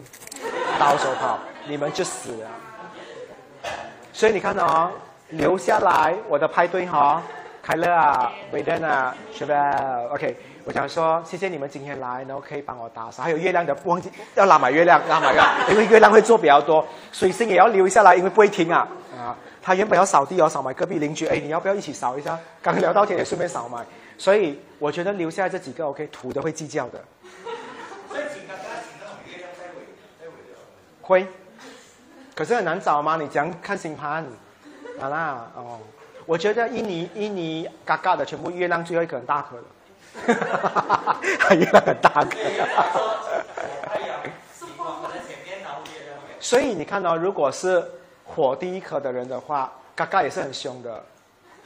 [0.76, 1.38] 刀手跑，
[1.68, 3.70] 你们就死了。
[4.12, 4.90] 所以你看到啊，
[5.28, 7.22] 留下来我的派对哈，
[7.62, 9.52] 凯乐啊，维登啊，是不
[10.12, 13.22] ？OK，我想说谢谢你们今天来，然后可以帮我打扫。
[13.22, 16.84] 还有月亮的，忘记要拉满月亮，拉满月亮， 因为月亮会做比较多。
[17.12, 19.36] 水星也要留下来，因为不会停啊啊。
[19.62, 21.26] 他原本要扫地哦，扫埋隔壁邻居。
[21.26, 22.36] 哎，你要不要一起扫一下？
[22.60, 23.86] 刚聊到天也顺便扫埋。
[24.18, 27.02] 所以我觉得留下来这几个 OK，土的会计较的。
[31.00, 31.26] 会，
[32.34, 33.16] 可是很难找吗？
[33.16, 34.26] 你讲看星盘，
[35.00, 35.80] 好啦哦。
[36.26, 39.64] 我觉得印尼印尼嘎嘎的全部月亮最后一颗很大颗的，
[41.56, 42.36] 月亮很大颗。
[46.38, 47.82] 所以你看到，如果是。
[48.30, 51.02] 火第一颗的人的话，嘎嘎也是很凶的。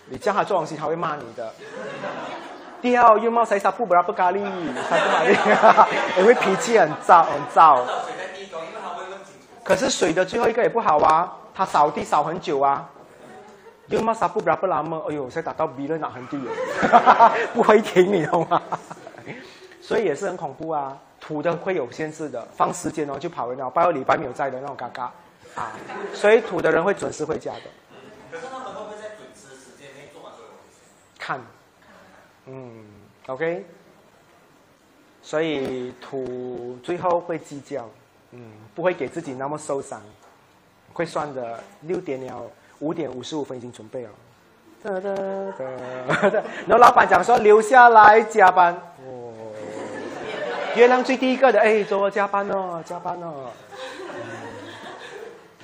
[0.06, 1.52] 你叫他做东西，他会骂你的。
[2.82, 4.42] 第二，又冒谁杀不不拉不咖喱，
[4.90, 5.86] 杀不咖喱，
[6.20, 7.80] 因为脾气很燥很燥。
[9.62, 12.88] 可是水的最后一个也不好啊，他扫地扫很久啊。
[13.86, 14.96] 又冒杀不不拉不拉么？
[15.08, 16.40] 哎呦，才打到鼻了哪很低
[17.54, 18.60] 不会停，你懂吗？
[19.80, 20.96] 所以也是很恐怖啊。
[21.20, 25.12] 土的会有限制的，放时间哦就跑人了，拜二礼拜没有在的那种嘎嘎。
[25.54, 25.70] 啊，
[26.14, 27.60] 所以土的人会准时回家的。
[28.32, 30.80] 可是他们会不会在准时时间内做完所有东西？
[31.18, 31.38] 看，
[32.46, 32.84] 嗯
[33.26, 33.64] ，OK。
[35.22, 37.88] 所以土最后会计较，
[38.32, 40.02] 嗯，不会给自己那么受伤，
[40.92, 41.62] 会算的。
[41.82, 42.42] 六点了，
[42.80, 44.10] 五点五十五分已经准备了。
[44.82, 46.42] 哒哒哒。
[46.66, 48.74] 然后老板讲说留下来加班。
[49.06, 49.32] 哦。
[50.74, 53.50] 月亮最第一个的，哎，周二加班哦，加班哦。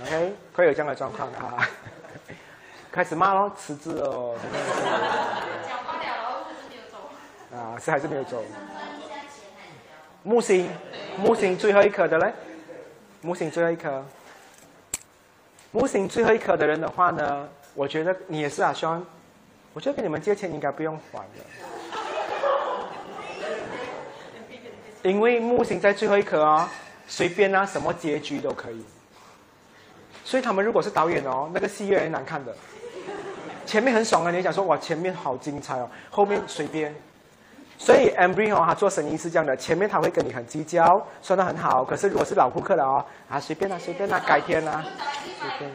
[0.03, 1.69] OK，会有这样的状况啊！
[2.93, 4.37] 开始骂喽，辞职哦。
[7.79, 7.91] 是。
[7.91, 8.43] 还是没有走。
[10.25, 10.69] 木星，
[11.17, 12.33] 木星最后一颗的嘞，
[13.23, 14.05] 木星最后一颗，
[15.71, 19.03] 木星最后一颗的人的话呢，我觉得你也是啊，希望，
[19.73, 21.21] 我觉得跟你们借钱应该不用还
[25.03, 26.71] 的，因为木星在最后一颗啊，
[27.07, 28.85] 随便啊，什么结局都可以。
[30.25, 32.55] 所以他们如果是导演哦，那个戏越来越难看的。
[33.65, 36.95] 前面很爽啊，你想说哇，前面好精彩哦，后面随便。
[37.79, 44.85] 所以 Ambry 哦，他做生意是这样的，前面他会跟你很计较，说的很好，可是如果是老顾客了哦，啊随便啦，随便啦，改天啦，
[45.41, 45.71] 随便。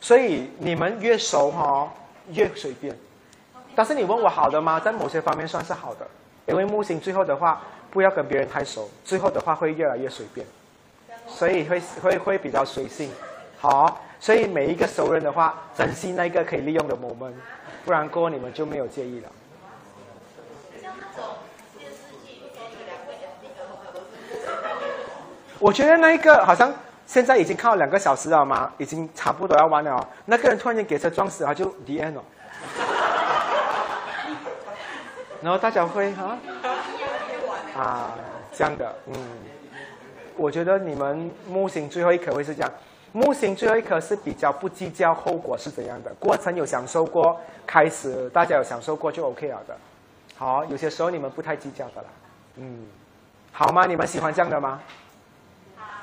[0.00, 1.92] 所以你们越熟哈，
[2.32, 2.96] 越随便。
[3.76, 4.80] 但是你问我好的吗？
[4.80, 6.06] 在某些方面算是好的，
[6.46, 7.60] 因为木星最后的话，
[7.90, 10.46] 不要跟别人太熟，最后的话会越来越随便。
[11.26, 13.10] 所以会会会比较随性，
[13.58, 17.32] 好，所以每一个熟人的话，珍惜那个可以利用的 moment，
[17.84, 19.28] 不然哥你们就没有介意了。
[25.58, 26.72] 我觉得那一个好像
[27.06, 30.08] 现在已经看了两个小时了嘛，已经差不多要完了。
[30.26, 32.24] 那个人突然间给车撞死，他就 the end 了。
[35.42, 36.38] 然后大家会啊
[37.76, 38.14] 啊
[38.52, 39.14] 这样的，嗯。
[40.36, 42.72] 我觉得你们木星最后一颗会是这样，
[43.16, 49.76] 木星最后一颗是比较不计较后果是怎样的，过程有享受过，开始大家有享受过就 OK 了的。
[50.36, 52.08] 好，有些时候你们不太计较的啦，
[52.56, 52.84] 嗯，
[53.52, 53.86] 好吗？
[53.86, 54.80] 你们喜欢这样的吗？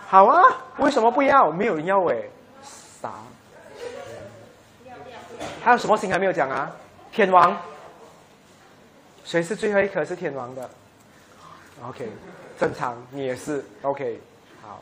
[0.08, 0.42] 好啊，
[0.78, 1.52] 为什么不要？
[1.52, 2.16] 没有人要哎，
[2.64, 3.12] 傻。
[5.62, 6.74] 还有什么星还没有讲啊？
[7.12, 7.58] 天王，
[9.26, 10.70] 谁是最后一颗是天王的
[11.90, 12.10] ？OK。
[12.58, 14.18] 正常，你也是 OK。
[14.62, 14.82] 好，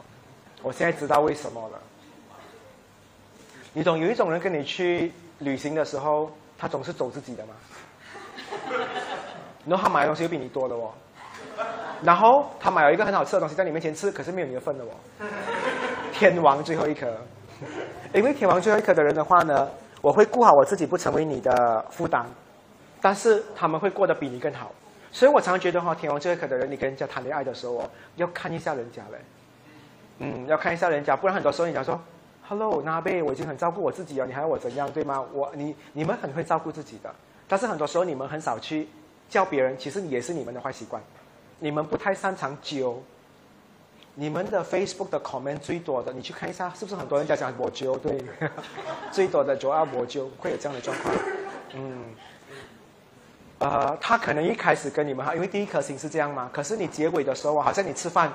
[0.61, 1.81] 我现在知道为什么了。
[3.79, 7.53] 你懂有一种人跟你去旅行的时候，他总是走自己的吗？
[9.65, 10.91] 然后他买的东西又比你多的哦。
[12.03, 14.89] 然后他买了一个很好吃的东西在你面前吃，可是没有你的份的哦。
[16.11, 17.07] 天王最后一颗，
[18.13, 19.69] 因为天王最后一颗的人的话呢，
[20.01, 22.25] 我会顾好我自己，不成为你的负担，
[22.99, 24.73] 但是他们会过得比你更好。
[25.09, 29.17] 所以我常常觉得哈，天王最后一颗的人，你跟人家谈恋爱的时候哦，要看一下人家嘞，
[30.17, 31.97] 嗯，要看一下人家，不然很多时候你讲说
[32.49, 35.23] ，Hello，那贝，我已经很照顾我自己了，你还要我怎样，对吗？
[35.31, 37.13] 我你你们很会照顾自己的，
[37.47, 38.87] 但是很多时候你们很少去
[39.29, 40.99] 叫别人，其实也是你们的坏习惯，
[41.59, 43.03] 你们不太擅长揪，
[44.15, 47.95] 你们的 Facebook 的 comment 最多的，你去看一下，是不是很多人在讲我揪？
[47.97, 48.19] 对，
[49.13, 51.13] 最多的主要我揪，会有这样的状况，
[51.75, 52.03] 嗯。
[53.59, 56.49] 呃，他可能一开始跟你们哈，因为第一颗星是这样嘛。
[56.53, 58.31] 可是你结尾的时候，好像你吃饭，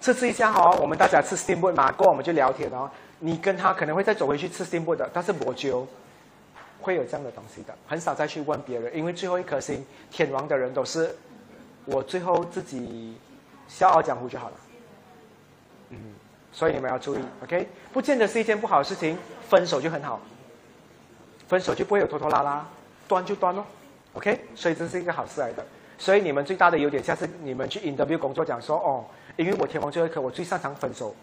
[0.00, 2.90] 吃吃一下哦，我们大家吃 steamboat 嘛，过我们就聊天哦。
[3.26, 5.88] 你跟他可能会再走回去吃 steamboat 的，但是我就
[6.82, 11.16] 会有这样的东西的，很少再去问别人，因为最后一颗星天王的人都是
[11.86, 13.16] 我最后自己
[13.66, 14.56] 笑傲江湖就好了。
[15.88, 15.98] 嗯，
[16.52, 17.66] 所以你们要注意，OK？
[17.94, 19.16] 不见得是一件不好的事情，
[19.48, 20.20] 分手就很好，
[21.48, 22.68] 分手就不会有拖拖拉拉，
[23.08, 23.64] 断就断喽。
[24.12, 25.64] OK，所以这是一个好事来的。
[25.96, 29.06] 所以你们最大的优点，下次你们去 interview 工作讲说哦，
[29.38, 31.16] 因为我天王最后一颗，我最擅长分手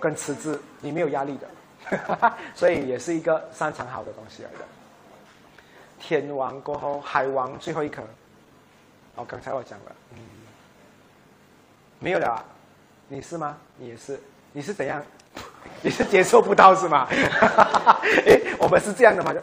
[0.00, 4.64] 跟辞职，你没有压力的，所以也是一个擅长好的东西来的。
[5.98, 8.02] 天王过后，海王最后一颗。
[9.16, 10.18] 哦，刚才我讲了，嗯，
[11.98, 12.44] 没有了？
[13.08, 13.56] 你是吗？
[13.78, 14.20] 你也是？
[14.52, 15.02] 你是怎样？
[15.80, 17.08] 你是接受不到是吗？
[18.26, 19.32] 哎，我们是这样的吗？
[19.32, 19.40] 就。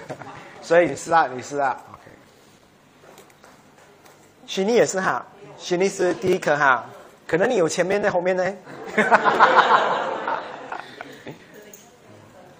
[0.62, 2.00] 所以你是啊，你是啊，OK。
[4.46, 5.26] 许妮也是哈，
[5.58, 6.86] 许妮是第一颗哈，
[7.30, 8.44] 可能你有前面的，后面呢？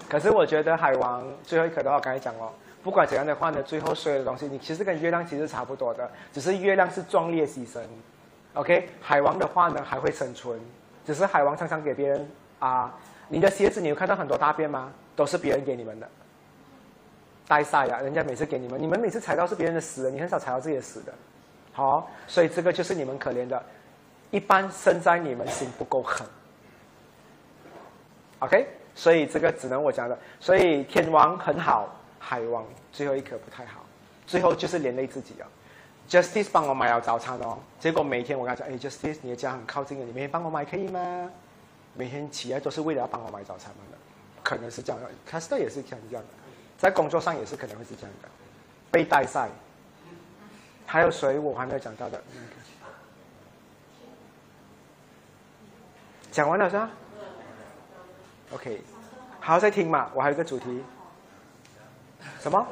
[0.08, 2.48] 可是我觉得海王最后一颗的话，刚才讲了，
[2.80, 7.80] 不管怎样的话呢，最后所有的东西，你其实跟月亮其实差不多的，只是月亮是壮烈牺牲
[8.54, 8.88] ，OK。
[9.00, 10.56] 海王的话呢，还会生存，
[11.04, 12.30] 只是海王常常给别人
[12.60, 12.94] 啊，
[13.26, 14.92] 你的鞋子你有看到很多大便吗？
[15.16, 16.08] 都是别人给你们的。
[17.48, 17.98] 带晒呀！
[18.00, 21.12] 人家每次给你们，你们每次踩到是别人的屎，你很少踩到自己的屎的。
[21.72, 23.60] 好，所以这个就是你们可怜的。
[24.30, 26.26] 一般生在你们心不够狠。
[28.40, 30.18] OK，所以这个只能我讲的。
[30.38, 33.84] 所以天王很好，海王最后一颗不太好，
[34.26, 35.48] 最后就是连累自己啊。
[36.08, 41.30] Justice 帮我买了早餐哦，结果每天我跟他讲，哎，Justice，你的家很靠近的，你每天帮我买可以吗？
[41.94, 43.98] 每天起来都是为了要帮我买早餐的，
[44.42, 45.08] 可能是这样的。
[45.30, 46.28] c a s t e r 也是像这样的。
[46.78, 48.28] 在工作上也是可能会是这样的，
[48.90, 49.48] 被带赛。
[50.86, 52.20] 还有谁我还没有讲到的？
[56.30, 56.88] 讲完了是吧
[58.54, 58.80] ？OK，
[59.40, 60.82] 好再听嘛，我还有个主题。
[62.40, 62.66] 什么？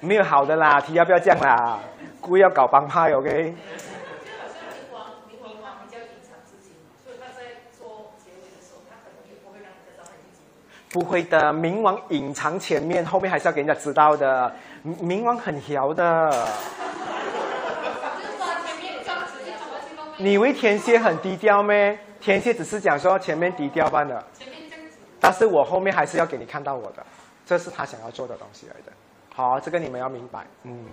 [0.00, 1.78] 没有好的啦，题要不要这样啦？
[2.20, 3.30] 故意要搞帮派，OK？
[3.30, 3.36] 就
[4.36, 4.56] 好像
[5.30, 6.72] 冥王，比较隐藏自己，
[7.02, 7.40] 所以他在
[7.78, 10.46] 做结尾的时候，他可能也不会让人家知道他已经结尾。
[10.92, 14.54] 不会的，冥王隐藏前面，后面还是要给人家知道的。
[14.84, 16.42] 冥冥王很调的，就是
[18.36, 21.98] 说前面装直接装去后面，你以为天蝎很低调咩？
[22.20, 24.26] 天蝎只是讲说前面低调罢了，
[25.20, 27.04] 但是我后面还是要给你看到我的，
[27.44, 28.92] 这是他想要做的东西来的。
[29.34, 30.86] 好，这个你们要明白，嗯，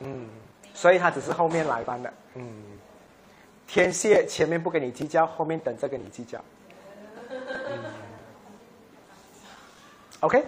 [0.00, 0.28] 嗯，
[0.74, 2.62] 所以他只是后面来班的，嗯，
[3.66, 6.38] 天蝎前面不跟你计较，后面等着跟你计较。
[7.30, 7.38] 嗯
[10.20, 10.44] OK，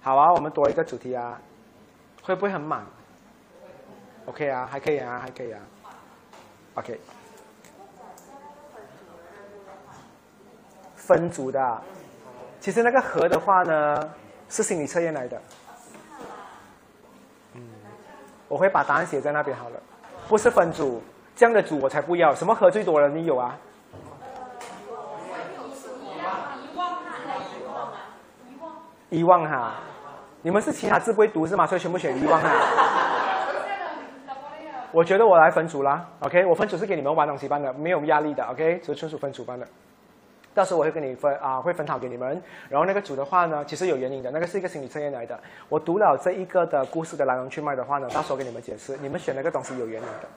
[0.00, 1.40] 好啊，我们多一个主题啊，
[2.22, 2.84] 会不会很满
[4.26, 5.60] ？OK 啊，还可以啊，还可以啊。
[6.74, 6.98] OK，
[10.96, 11.82] 分组的，
[12.60, 14.10] 其实那个和的话呢，
[14.48, 15.40] 是心理测验来的。
[17.54, 17.62] 嗯，
[18.48, 19.80] 我会把答案写在那边好了，
[20.28, 21.02] 不是分组，
[21.36, 22.34] 这样的组我才不要。
[22.34, 23.54] 什么和最多的你有啊？
[29.10, 29.74] 遗忘哈，
[30.40, 31.66] 你们是其他字不会读是吗？
[31.66, 32.48] 所以全部选遗忘哈。
[34.92, 39.66] 我觉得我来分组啦，OK，我分组是给你们玩东西班的，没有压力的，OK，就纯属分组班的。
[40.54, 42.40] 到时候我会跟你分啊，会分好给你们。
[42.68, 45.40] 然后那个组的话呢，其实有原因的，那个是一个心理测验来的。
[45.70, 50.28] 我读了这一个的故事的来龙去脉的话呢，到时候跟你们解释，你们选那个东西有原因的。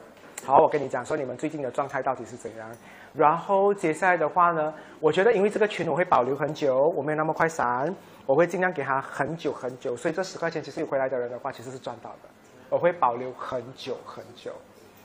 [0.46, 2.72] 好，我跟你讲说你们最近的状态到底是怎样。
[3.14, 7.94] 然后接下来的话呢，我觉得因为这个群我会保留很久，我没有那么快删，
[8.26, 9.98] 我会尽量给他很久很久。
[9.98, 12.30] 所以这十块钱其实有回来的人的话，其实是赚到的。
[12.70, 14.52] 我会保留很久很久。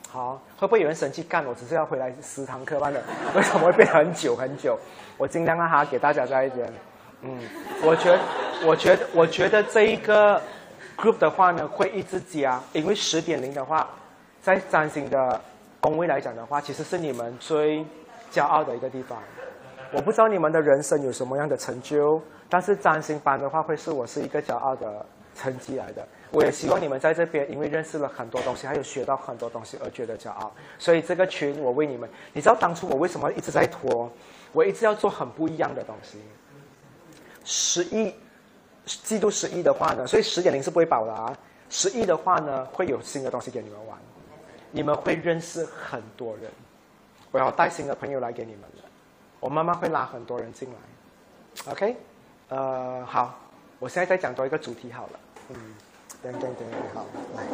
[0.08, 1.54] 好，会不会有人生气干我？
[1.54, 3.00] 只是要回来十堂课班的，
[3.36, 4.76] 为什么会变很久很久？
[5.16, 6.72] 我尽量让他给大家在一点。
[7.22, 7.38] 嗯，
[7.84, 8.18] 我觉，
[8.66, 10.40] 我觉得，我觉得这一个
[10.96, 13.88] group 的话呢，会一直加，因为十点零的话，
[14.40, 15.40] 在占星的
[15.80, 17.84] 宫位来讲的话，其实是你们最
[18.32, 19.16] 骄傲的一个地方。
[19.92, 25.06] 我不知道你们的人生有什么样的成就，但是占星班的话，会是我是一个骄傲的
[25.36, 26.04] 成绩来的。
[26.32, 30.52] 我也希望你们在这边，因为认识了很多东西，还有学到很多东西而觉得骄傲。
[30.78, 34.08] 所以这个群，我为你们，你知道当初我为什么一直在拖？
[34.52, 36.18] 我一直要做很不一样的东西。
[37.44, 38.14] 十一，
[38.84, 41.36] 季度十一的话呢，所以十点零是不会保的啊。
[41.68, 43.98] 十一的话呢，会有新的东西给你们玩，
[44.70, 46.50] 你们会认识很多人。
[47.32, 48.84] 我要带新的朋友来给你们了，
[49.40, 51.72] 我慢慢会拉很多人进来。
[51.72, 51.96] OK，
[52.48, 53.38] 呃，好，
[53.78, 55.20] 我现在再讲多一个主题好了。
[55.48, 55.56] 嗯。
[56.22, 57.06] 等等等等，好，
[57.36, 57.44] 来。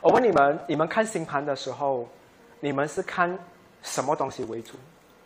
[0.00, 2.08] 我问你们，你们看星盘的时候，
[2.60, 3.38] 你们是看
[3.82, 4.74] 什么东西为主？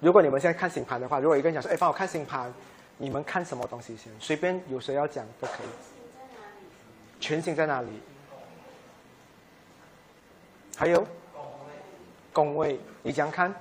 [0.01, 2.53] 如果你们现在看星盘的话，如果一个人讲说：“哎，帮我看星盘。”
[2.97, 4.13] 你们看什么东西先？
[4.21, 5.67] 随便有谁要讲都可以。
[7.19, 7.89] 全星在哪里？
[10.77, 11.05] 还有
[12.33, 13.53] 宫位，你讲看。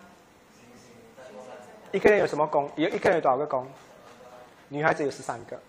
[1.91, 2.69] 一个人有什么宫？
[2.75, 3.67] 有一个人有多少个宫？
[4.67, 5.59] 女孩子有十三个。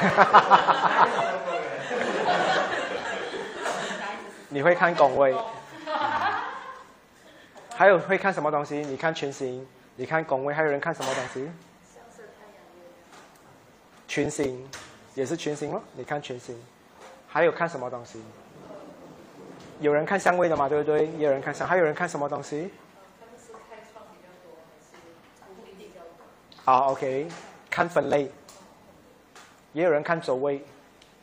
[4.48, 5.34] 你会看宫位，
[7.76, 8.78] 还有会看什么东西？
[8.78, 9.64] 你看群星，
[9.96, 11.50] 你看宫位，还有人看什么东西？
[14.08, 14.68] 群星，
[15.14, 15.80] 也是群星咯。
[15.92, 16.60] 你看群星，
[17.28, 18.20] 还有看什么东西？
[19.80, 21.06] 有人看相位的嘛，对不对？
[21.06, 22.72] 也有人看相，还有人看什么东西？
[26.64, 27.28] 好，OK，
[27.70, 28.30] 看分类。
[29.72, 30.62] 也有人看周位，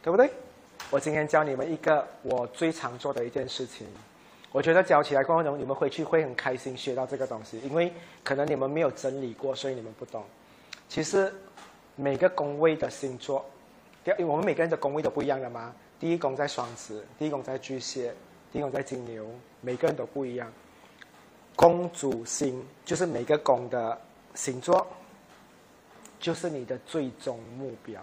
[0.02, 0.30] 对不对？
[0.90, 3.86] 我今天教你们一个我最常做的一件事情，
[4.54, 7.92] 我觉得教起来过程中你们回去会很开心，学到这个东西，因为
[8.24, 10.24] 可能你们没有整理过，所以你们不懂。
[10.88, 11.34] 其实
[11.96, 13.46] 每个宫位的星座，
[14.06, 15.76] 因为我们每个人的宫位都不一样的嘛。
[16.00, 18.14] 第一宫在双子，第一宫在巨蟹，
[18.54, 19.26] 第一宫在金牛，
[19.60, 20.50] 每个人都不一样。
[21.56, 24.00] 宫主星就是每个宫的
[24.36, 24.88] 星座，
[26.20, 28.02] 就是你的最终目标。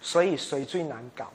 [0.00, 1.30] 所以谁最难搞？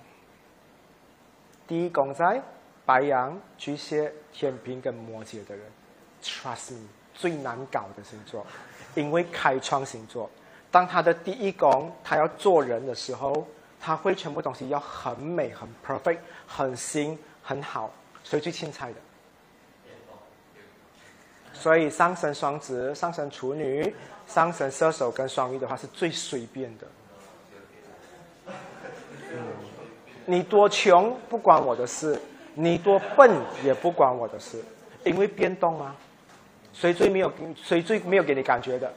[1.67, 2.41] 第一宫在
[2.85, 5.65] 白羊、巨蟹、天平跟摩羯的人
[6.21, 8.45] ，trust me，最难搞的星座，
[8.93, 10.29] 因为开创星座，
[10.69, 13.47] 当他的第一宫他要做人的时候，
[13.79, 17.91] 他会全部东西要很美、很 perfect、很新、很好。
[18.23, 18.99] 谁最钦彩的？
[21.53, 23.95] 所以上升双子、上升处女、
[24.27, 26.85] 上升射手跟双鱼的话是最随便的。
[30.25, 32.19] 你多穷不关我的事，
[32.53, 33.31] 你多笨
[33.63, 34.63] 也不关我的事，
[35.03, 35.95] 因为变动啊。
[36.73, 37.31] 谁最没有
[37.63, 38.91] 谁最没有给你感觉的？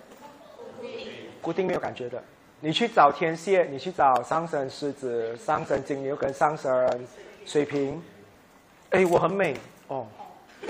[1.40, 2.20] 固定没有感觉的。
[2.60, 7.06] 你去找天蝎，你去找上升狮子、上升金牛跟上升
[7.46, 8.02] 水瓶，
[8.90, 9.54] 哎，我很美
[9.86, 10.06] 哦。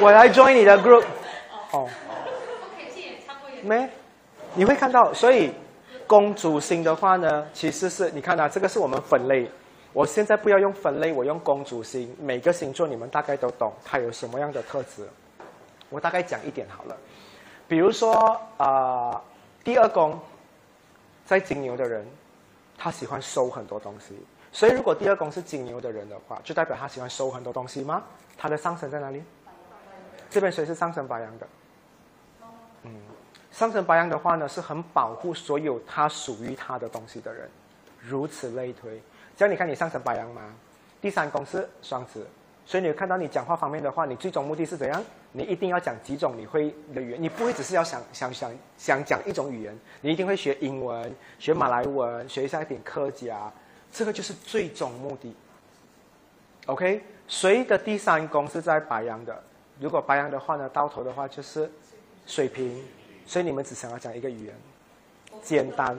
[0.00, 1.04] 我来 join 你的 group，
[1.72, 1.86] 哦，
[3.62, 3.88] 没，
[4.54, 5.52] 你会看到，所以
[6.06, 9.50] 公主星的话呢，其实是你看啊，这个是我们分类。
[9.92, 15.08] 我现在不要用分类，我用公主星，每个星座你们大概都懂它有什么样的特质。
[15.88, 16.96] 我大概讲一点好了，
[17.66, 19.22] 比如说啊，
[19.64, 20.18] 第二宫
[21.24, 22.06] 在金牛的人，
[22.76, 24.14] 他喜欢收很多东西，
[24.52, 28.02] 所以如果第二宫是金牛的人的话，就代表他喜欢收很多东西吗？
[28.36, 29.22] 他的上升在哪里？
[30.28, 31.46] 这边谁是上升白羊的？
[33.56, 37.48] 上升白羊的话呢，是很保护所有他属于他的东西的人，
[37.98, 39.00] 如此类推。
[39.34, 40.42] 这样你看你上升白羊吗？
[41.00, 42.26] 第三宫是双子，
[42.66, 45.02] 所以你看到你讲话方面的话，你最终目的是怎样？
[45.32, 53.50] 你一定要讲几种你会的语言，你不会只是要想想想想讲一种语言，你一定会学英文、学马来文、学一下一点客家，
[53.90, 55.34] 这个就是最终目的。
[56.66, 59.42] OK，谁的第三宫是在白羊的？
[59.80, 61.70] 如果白羊的话呢，到头的话就是
[62.26, 62.84] 水平，
[63.26, 64.54] 所以你们只想要讲一个语言，
[65.42, 65.98] 简单。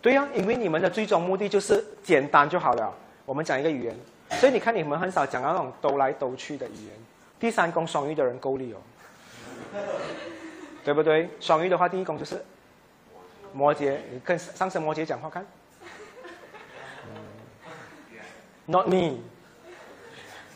[0.00, 2.92] 对呀，因为你们的最终目的就是简单就好了。
[3.26, 3.94] 我们讲一个语言，
[4.30, 6.94] 所以你看你们很少讲那种兜来兜去的语言。
[7.38, 8.78] 第三宫双鱼的人够力哦，
[10.82, 11.28] 对不对？
[11.38, 12.42] 双鱼的话，第一宫就是
[13.52, 15.46] 摩羯，你跟上升摩羯讲话看
[18.66, 19.18] ，Not me，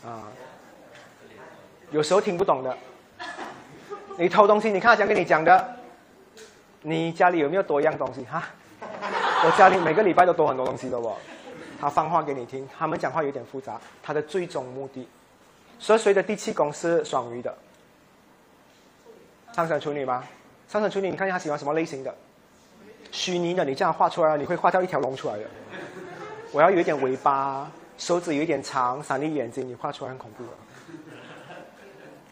[0.03, 0.31] 啊。
[1.91, 2.75] 有时候听不懂的，
[4.17, 5.75] 你偷东西，你看他讲跟你讲的，
[6.81, 8.43] 你家里有没有多一样东西哈？
[9.43, 11.15] 我家里每个礼拜都多很多东西的哦。
[11.79, 15.07] 他放话给你听，他们讲话有点复杂，他的最终目的。
[15.77, 17.53] 所以谁的第七宫是双鱼的？
[19.53, 20.23] 上升处女吗？
[20.69, 22.15] 上升处女，你看一下他喜欢什么类型的？
[23.11, 25.43] 虚拟的，你这样画出来，你会画掉一条龙出来的。
[26.53, 30.51] 我要有一点尾巴，手指有一点长，闪亮眼睛，你画出来很恐怖的。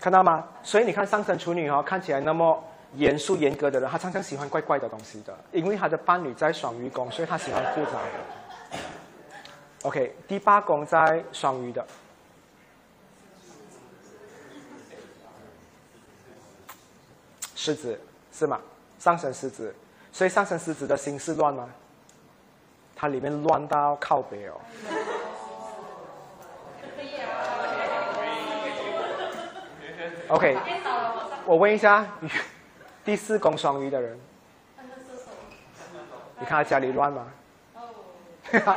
[0.04, 0.44] 看到吗？
[0.62, 2.62] 所以你看上升处女哦，看起来那么
[2.96, 8.80] 严肃严格的人，他常常喜欢怪怪的东西的，因为他的伴侣在双鱼宫，所以他喜欢复杂的。
[9.84, 11.86] OK，第八宫在双鱼的，
[17.56, 17.98] 狮子
[18.34, 18.60] 是吗？
[19.00, 19.74] 上升狮子，
[20.12, 21.70] 所以上升狮子的心是乱吗？
[22.94, 24.60] 它里面乱到靠北哦。
[30.34, 30.58] OK，
[31.46, 32.04] 我问一下，
[33.06, 34.20] 第四宫双鱼的人，
[36.40, 37.28] 你看他家里乱吗？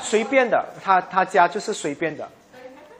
[0.00, 2.28] 随便的，他他家就是随便的，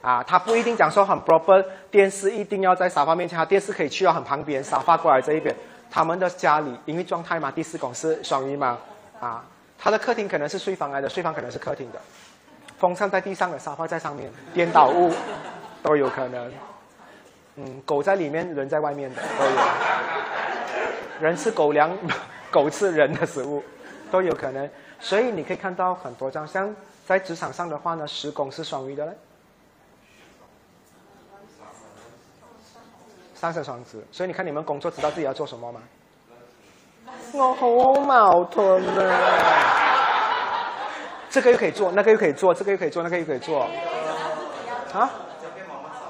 [0.01, 5.55] 啊，他不一定讲说很 proper，电视一定要在沙发面前，他电视可以去到很旁边，沙发过来这一边。
[5.91, 8.79] 他们的家里因为状态嘛，第四宫是双鱼嘛，
[9.21, 9.45] 啊，
[9.79, 12.01] 他的客厅可能是睡房来的，睡房可能是客厅的，
[12.79, 15.13] 风扇在地上的，沙发在上面，颠倒物
[15.83, 16.51] 都有可能。
[17.59, 19.51] 嗯，狗在里面，人在外面的都有。
[21.21, 21.91] 人吃狗粮，
[22.53, 23.61] 狗吃人的食物，
[24.11, 24.71] 都有可能。
[25.01, 26.73] 所以你可以看到很多张，像
[27.05, 29.13] 在职场上的话呢，十宫是双鱼的嘞。
[33.35, 35.81] 三生双子，所以你看你们工作知道自己要做什么吗？
[37.33, 37.69] 我好
[38.03, 39.79] 矛盾啊！
[41.31, 43.67] 这个又可以做，那个又可以做，这个又可以做，那个又可以做。
[44.93, 45.11] 啊？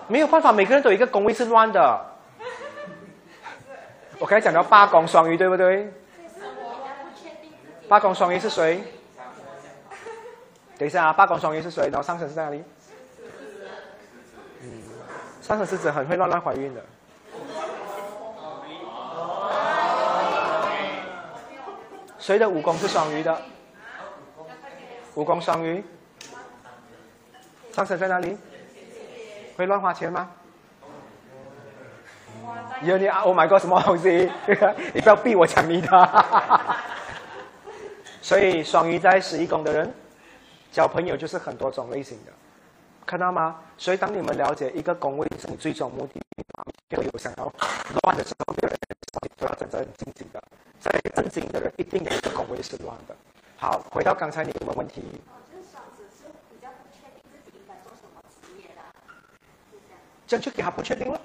[0.09, 2.07] 没有办法，每个人都有一个宫位是乱的。
[4.19, 5.93] 我刚才讲到八宫双鱼，对不对？
[7.89, 8.83] 八宫双鱼是谁？
[10.79, 11.85] 等一下啊，八宫双鱼是谁？
[11.91, 12.65] 然后上升是在哪里？
[14.63, 14.83] 嗯，
[15.43, 16.83] 上升狮子很会乱乱怀孕的。
[22.19, 23.43] 谁的武功是双鱼的？
[25.15, 25.85] 武功双鱼，
[27.73, 28.37] 上升在哪里？
[29.59, 30.31] 会乱花钱吗？
[32.85, 33.25] 有你啊！
[33.25, 34.31] 我买过什么东西？
[34.95, 36.25] 你不要逼我讲你的。
[38.23, 39.93] 所以双鱼在十一宫的人，
[40.71, 42.31] 交朋友就是很多种类型的，
[43.05, 43.57] 看到吗？
[43.77, 46.21] 所以当你们了解一个宫位是你最终目的，
[46.89, 47.53] 就有想要
[48.05, 48.79] 乱的时候，别人
[49.37, 50.41] 都要正正经的。
[50.79, 53.17] 在正经的人，一定有一个宫位是乱的。
[53.57, 55.03] 好，回到刚才你们问题。
[60.29, 61.19] 这样就给他不确定了，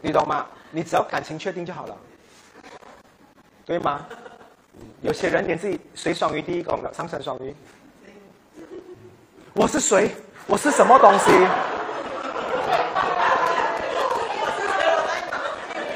[0.00, 0.46] 你懂吗？
[0.70, 1.96] 你只要感情确定就好了，
[3.66, 4.06] 对吗？
[5.02, 7.52] 有些人连自己谁双鱼第一宫的上升双鱼，
[9.52, 10.14] 我是谁？
[10.46, 11.32] 我是什么东西？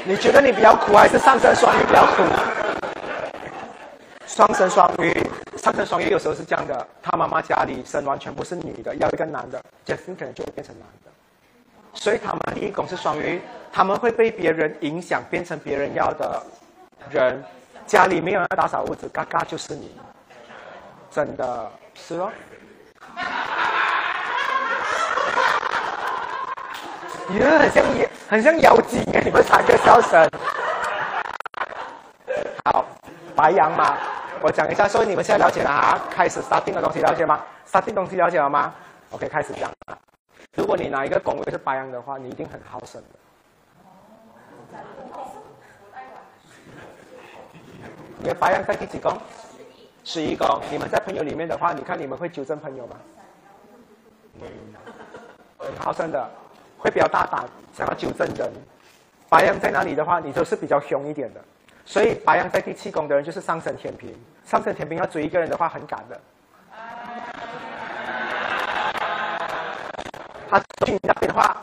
[0.05, 2.23] 你觉得你比较苦，还是上升双鱼比较苦？
[4.27, 5.25] 双生双鱼，
[5.57, 11.08] 上升双鱼有时候是这样的，他妈妈家里生完全部是女的，要一个男的，杰森可能就会变成男的。
[11.99, 13.41] 所以他们第一宫是双鱼，
[13.73, 16.41] 他们会被别人影响，变成别人要的
[17.11, 17.43] 人。
[17.85, 19.99] 家里没有人打扫屋子，嘎嘎就是你，
[21.11, 22.31] 真的是哦。
[27.31, 29.19] 耶，很像妖，很像妖精啊！
[29.25, 30.29] 你们三个笑声。
[32.63, 32.85] 好，
[33.35, 33.97] 白羊嘛，
[34.41, 35.99] 我讲一下，所以你们现在了解了啊？
[36.09, 38.73] 开始 starting 的东西了解吗？starting 东西了解了吗
[39.11, 39.69] ？OK，开始讲。
[40.55, 43.07] 如果你哪一个宫位是白羊的话，你一定很好胜的。
[48.17, 49.17] 你的白羊在第几宫？
[50.03, 50.59] 十一宫。
[50.71, 52.95] 你们在朋友里面的话，你看你们会纠正朋友吗？
[55.57, 56.29] 很好胜的，
[56.77, 58.51] 会比较大胆，想要纠正人。
[59.29, 61.41] 白羊在哪里的话，你都是比较凶一点的。
[61.85, 64.13] 所以白羊在第七宫的人就是上升天平。
[64.45, 66.19] 上升天平要追一个人的话，很赶的。
[70.49, 71.55] 他去你那边的话，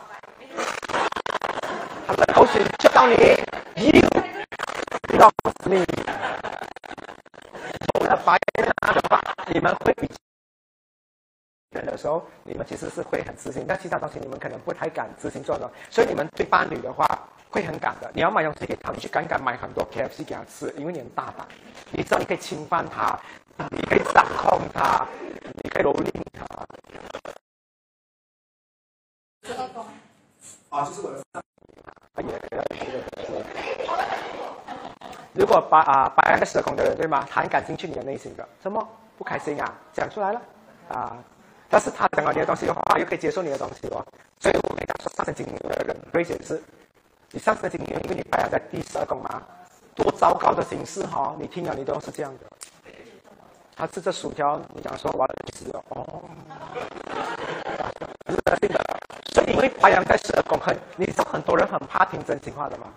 [2.07, 3.15] 他的口水就到你，
[5.17, 5.29] 告
[5.61, 5.83] 诉你。
[7.93, 10.09] 我们白羊的话，你们会比
[11.71, 15.69] 人的时候，你们其实是会很自信，但其他东西你们可能不太敢自信做的。
[15.89, 17.05] 所以你们对伴侣的话
[17.49, 18.09] 会很敢的。
[18.13, 21.45] 你要买东西给他，你去敢敢买很多 KFC 给他吃，因为你很大胆，
[21.91, 23.19] 你知道你可以侵犯他，
[23.69, 25.05] 你可以掌控他，
[25.61, 26.65] 你可以蹂躏他。
[30.69, 31.23] 啊，就是我的。
[35.33, 37.23] 如果把啊白羊的蛇宫的人对吗？
[37.29, 38.85] 他很敢进去你的内心的，什么
[39.17, 39.71] 不开心啊？
[39.93, 40.41] 讲出来了
[40.89, 41.15] 啊！
[41.69, 44.03] 但是他讲了你的东西的话，又可以接受你的东西哦。
[44.39, 46.59] 所以我们讲说上升金牛的人，危险是，
[47.31, 49.43] 你上升金牛，因为你白羊在第十二宫嘛，
[49.93, 51.35] 多糟糕的形式哈！
[51.39, 52.45] 你听了你都是这样的。
[53.77, 56.23] 他吃着薯条，你讲说完了吃哦。
[58.27, 58.83] 是真的，
[59.33, 62.87] 所以因为白羊在十二宫很，你知道很多人很怕听真心话的吗？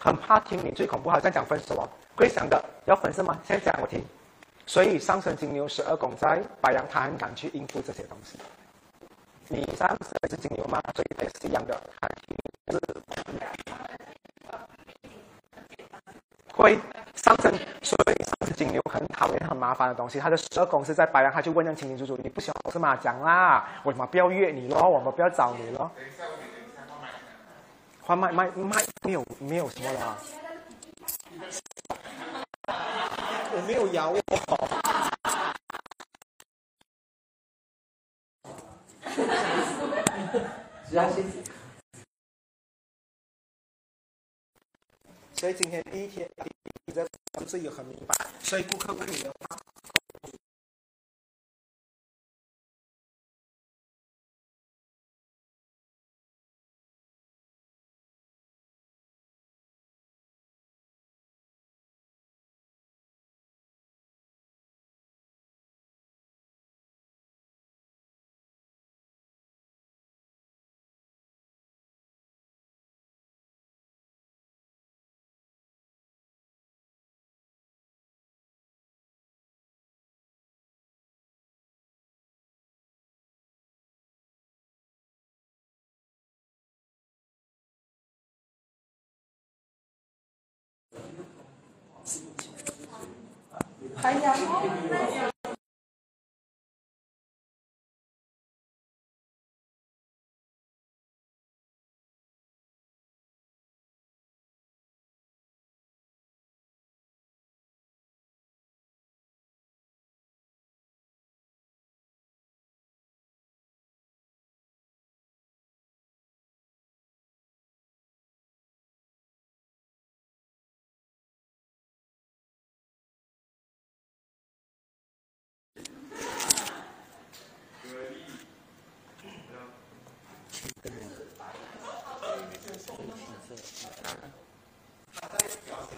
[0.00, 3.38] 很怕听你最恐怖，好像讲分手哦，会想的要分手吗？
[3.46, 4.04] 先讲我听。
[4.66, 8.38] 所以上升金牛十二宫在白羊，他很敢去应付这些东西。
[9.46, 9.98] 你上升
[10.28, 10.80] 是金牛吗？
[10.96, 12.08] 所以也是一样的，他
[12.72, 12.80] 是
[16.54, 16.78] 会
[17.22, 20.18] 上升，所以上升金牛很讨厌很麻烦的东西。
[20.18, 22.96] 他的十二宫是在白羊，他就问得清清楚楚，你不喜欢我是吗？
[22.96, 25.90] 讲啦，我们不要约你咯，我们不要找你咯。
[28.02, 30.16] 换麦麦麦没有没有什么了啊！
[33.52, 34.18] 我没有咬我。
[45.38, 46.28] 所以今天第一天，
[46.86, 49.56] 你的不是有很明白，所以顾客问你的话。
[94.00, 95.27] 还有。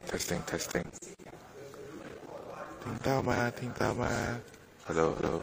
[0.09, 0.85] Testing testing
[2.83, 3.51] 听到吗？
[3.51, 4.09] 听到吗
[4.86, 5.43] ？Hello Hello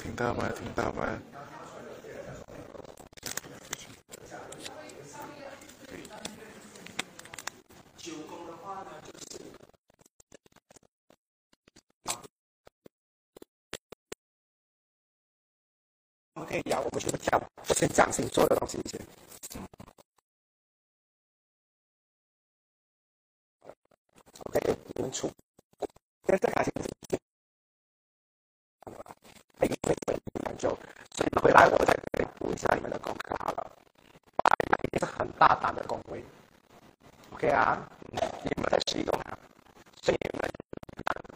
[0.00, 0.48] 听到吗？
[0.56, 1.18] 听到吗？
[16.34, 19.00] OK，要我们全部跳，我先讲清做的东西先。
[24.46, 25.30] OK，你们出，
[26.26, 26.72] 现在感情，
[29.58, 30.68] 哎，因为很难就，
[31.14, 31.94] 所以回来我再
[32.38, 33.70] 补一下你们的功课好了。
[34.42, 34.50] 那
[34.92, 36.24] 一是很大胆的工位。
[37.32, 38.18] OK 啊，你
[38.60, 39.38] 们在使用啊，
[40.02, 40.50] 所以你们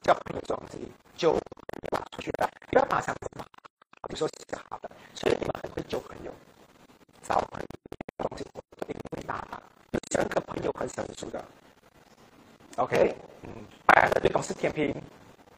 [0.05, 1.39] 要配装机，就
[2.11, 3.47] 出去了，不要马上跑。
[4.09, 6.33] 比如说是好的，所以你们很会交朋友，
[7.23, 7.67] 找朋友
[8.27, 8.45] 东西
[8.89, 9.63] 一定会大胆，
[9.93, 11.45] 有三个朋友很成熟的
[12.77, 13.51] ，OK，嗯，
[13.85, 14.95] 白羊的对宫是天平，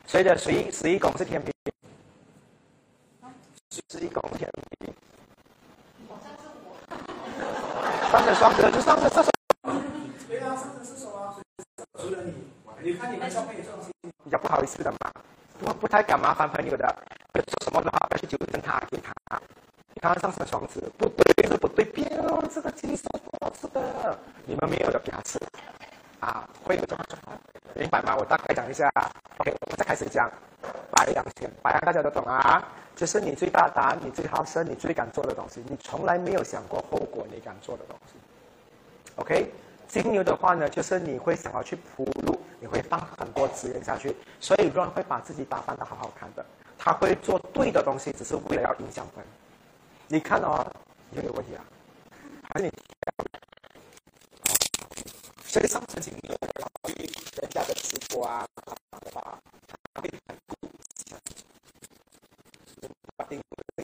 [0.04, 1.54] 所以的十一十一宫是天平，
[3.88, 4.92] 十一宫天平。
[8.10, 9.30] 上升双子就上升射手，
[10.26, 11.36] 对啊，上升射手啊，
[11.94, 12.34] 除了你，
[12.82, 14.98] 你看你们上面有这种事情，比较不好意思的嘛，
[15.62, 16.86] 我不太敢麻烦朋友的，
[17.34, 19.12] 说什么的话不要去纠正他，给他。
[19.94, 25.38] 你看上升双子不对是不对，别哦，这个鸡是不好吃的，你们没有的给他吃，
[26.20, 27.38] 啊，会有这种状况，
[27.74, 28.16] 明白吗？
[28.16, 28.88] 我大概讲一下
[29.38, 30.30] ，OK，我们再开始讲
[30.90, 32.62] 白羊先，白羊大家都懂啊，
[32.96, 38.14] 就是你最大胆，你最好胜，你最敢做的东西，你从来没有想过后果，你敢做的东西。
[39.16, 39.52] OK，
[39.90, 46.46] 金牛的话呢，就是你会想要去铺路，你会放很多资源下去，所以他会把自己打扮的好好看的，
[46.78, 49.24] 他会做对的东西，只是为了要影响分。
[50.06, 50.64] 你看哦，
[51.10, 51.64] 有没有问题啊？
[52.54, 52.72] 还是你？
[55.44, 56.36] 所以上次金牛
[56.84, 56.94] 去
[57.42, 60.54] 人家的直播啊，的话，他会很顾
[60.94, 61.16] 忌，
[63.16, 63.42] 把定
[63.76, 63.82] 可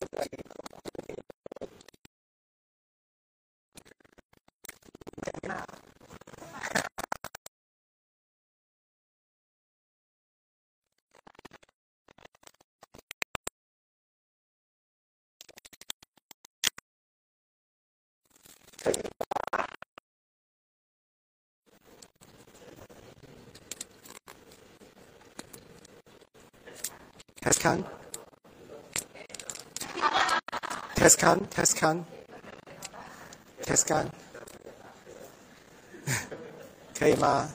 [27.67, 27.83] 能
[30.95, 32.05] ？test can test can
[33.65, 34.07] test can，
[36.97, 37.49] 可以吗？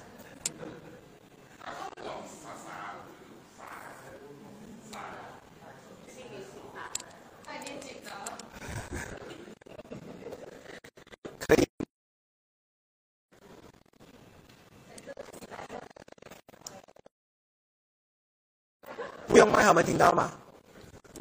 [19.74, 20.32] 不用麦，他们听到吗？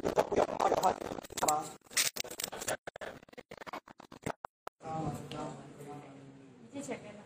[0.03, 1.07] 如果不用麦的话，听
[1.39, 1.63] 到吗？
[6.73, 7.19] 最前面的。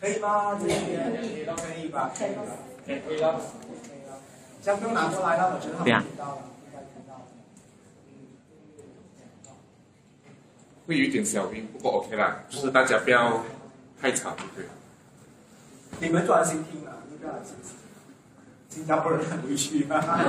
[0.00, 0.58] 可以吗？
[0.60, 2.10] 这边都可以吧？
[2.16, 2.42] 可以吧，
[2.84, 3.40] 可以了。
[4.60, 7.22] 这样不用拿过来了，我觉得他们听到了，应该听到了。
[10.86, 13.44] 会有一点小晕，不过 OK 啦，就是大家不要
[14.00, 14.72] 太吵就可以了。
[16.00, 17.54] 你们专心听啊，你不要来新
[18.68, 20.20] 新加坡人很委屈啊。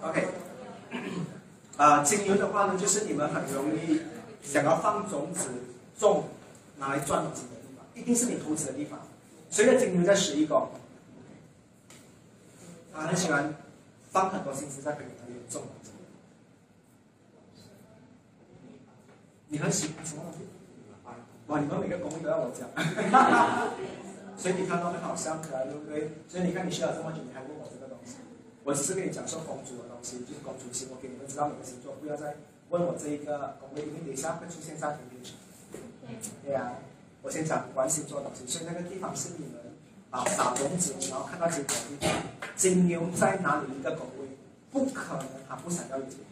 [0.00, 0.28] OK，
[1.76, 4.00] 啊、金牛的话呢，就是你们很容易
[4.42, 5.50] 想要放种子
[5.98, 6.28] 种
[6.78, 8.98] 拿来赚钱的地方，一定是你投资的地方。
[9.50, 10.70] 所以呢，金牛在十一宫，
[12.94, 13.54] 他很喜欢
[14.10, 15.62] 放很多心思在朋友那里种。
[19.50, 20.22] 你很喜欢什么？
[21.48, 22.68] 哇，你们每个公益都要我讲，
[24.36, 26.12] 所以你看到们好像可爱，对不对？
[26.28, 28.16] 所以你看你学了这么久，你还问我这个东西，
[28.64, 32.36] 我只是跟你讲说公主的东西，就是公主星，我给你们知道每个星座，不要再
[32.68, 35.34] 问我这一个宫位，因为等一下会出现在屏幕上。
[36.44, 36.74] 对呀、
[37.22, 39.54] 我先讲关星座的东西，所以那个地方是你们
[40.10, 42.14] 啊撒种子，然后看到结果的地方。
[42.56, 44.28] 金牛在哪里一个宫位，
[44.70, 46.24] 不可能他不想要有结果。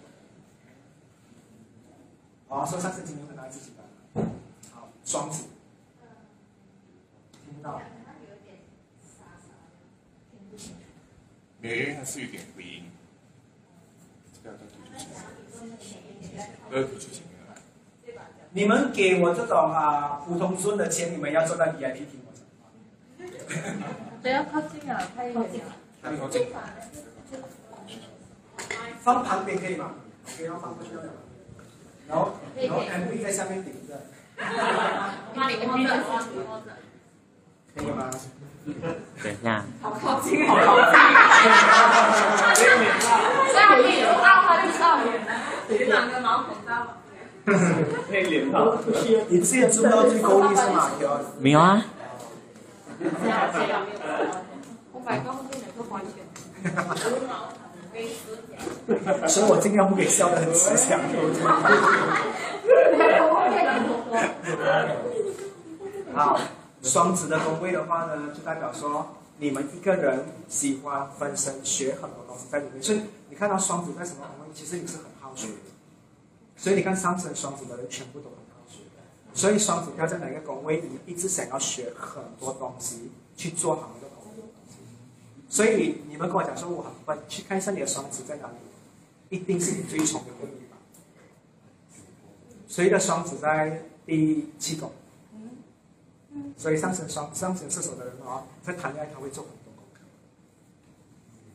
[2.49, 3.85] 好，说上次金牛很难自己吧。
[5.07, 5.45] 好，双子，
[7.45, 7.81] 听不到？
[11.61, 12.91] 没有，因为它是有点回音。
[14.35, 15.07] 这个要推出去，
[16.71, 17.55] 要推出前面来。
[18.51, 22.67] 你们给我这种啊普通村的钱，你们要坐到 VIP 听我讲话。
[24.21, 25.45] 不要靠近啊，太远了。
[29.01, 29.95] 放旁边可以吗？
[30.25, 31.13] 可以，然后放过去就好了。
[32.09, 34.01] 然后，然后 M V 在下面顶着，
[35.35, 36.19] 那你摸着摸
[36.61, 36.69] 着。
[37.75, 38.11] 可以吗？
[39.23, 40.93] 等一下，好靠近，好靠近。
[43.55, 45.29] 下面有到他就上面了，
[45.69, 46.73] 有两个毛孔到。
[49.29, 50.91] 你自己做到最够力是吗？
[51.01, 51.05] 有。
[51.39, 51.85] 没有啊？
[54.93, 56.15] 我摆高后面两个环圈。
[59.29, 60.99] 所以我尽量不给笑得很慈祥。
[66.15, 66.41] 好，
[66.83, 69.07] 双子的宫位的话呢，就代表说
[69.39, 72.83] 你们一个人喜欢分身，学很多东西在里面。
[72.83, 75.55] 所以你看到双子在什么宫位，其实你是很好学的。
[76.57, 78.79] 所以你看，上升双子的人全部都很好学。
[79.35, 84.41] 所以双子要在哪个宫位，你一直想要学很多东西去做好一个东西。
[85.51, 88.55] 所以你们跟我讲说，我很笨，去看一下你的双子在哪里，
[89.37, 90.66] 一定是你最重的宫位。
[92.77, 94.93] 谁的双子在第七宫？
[96.59, 100.01] 所以上升双上升射手的人哦，在谈恋爱他会做很多功课，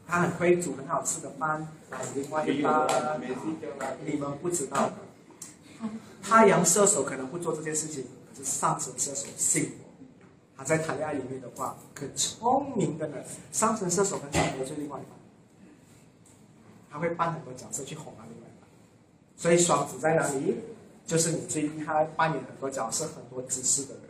[0.07, 1.67] 他很会煮很好吃的饭，
[2.15, 3.21] 另外一半
[4.03, 4.93] 你们不知道的。
[6.23, 10.17] 太阳射手可能不做这件事情，可是上升射手信我，
[10.57, 15.11] 他在谈恋爱里面的话，可聪明的人，上升射手很少得罪另外一半，
[16.89, 18.67] 他会扮很多角色去哄他另外一半。
[19.37, 20.55] 所以双子在哪里？
[21.11, 24.03] 就是你最厉害，扮演很多角色、很多姿势的人。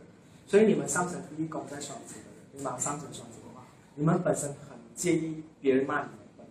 [0.45, 2.19] 所以你们上层第一宫在双子的
[2.53, 2.77] 人，对吗？
[2.77, 3.65] 上层双子的话，
[3.95, 6.45] 你们本身很介意别人骂你们，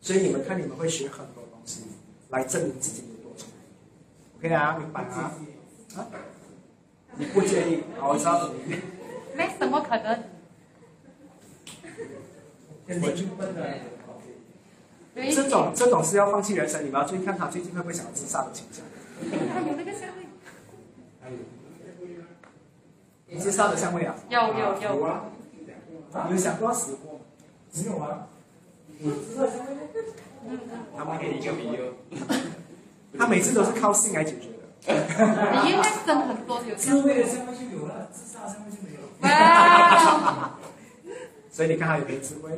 [0.00, 1.82] 所以你们看你们会学很多东西
[2.30, 4.38] 来证明自己有多聪明。
[4.38, 5.36] OK 啊，明白啊？
[5.96, 6.06] 啊？
[7.16, 7.82] 你不介意？
[7.98, 8.76] 好，我知道你。
[9.36, 10.22] 没什么可能。
[12.88, 13.74] 我就笨的。
[15.34, 18.82] 这种这种是要放弃人生，你们要注意看他最近会不会想要自杀的倾向。
[19.52, 20.24] 他有那个相位。
[23.26, 24.16] 你自杀的香味啊？
[24.28, 25.02] 有有有。
[25.04, 25.26] 啊。
[26.28, 27.20] 你有想过要死过？
[27.74, 28.26] 没有啊。
[30.96, 31.94] 他们给一个理由。
[33.18, 34.54] 他每次都是靠性来解决的。
[35.62, 36.74] 你应该生很多有。
[36.74, 39.00] 自卫的香味就有了，自杀的相位就没有。
[41.52, 42.50] 所以你看他有没有智慧？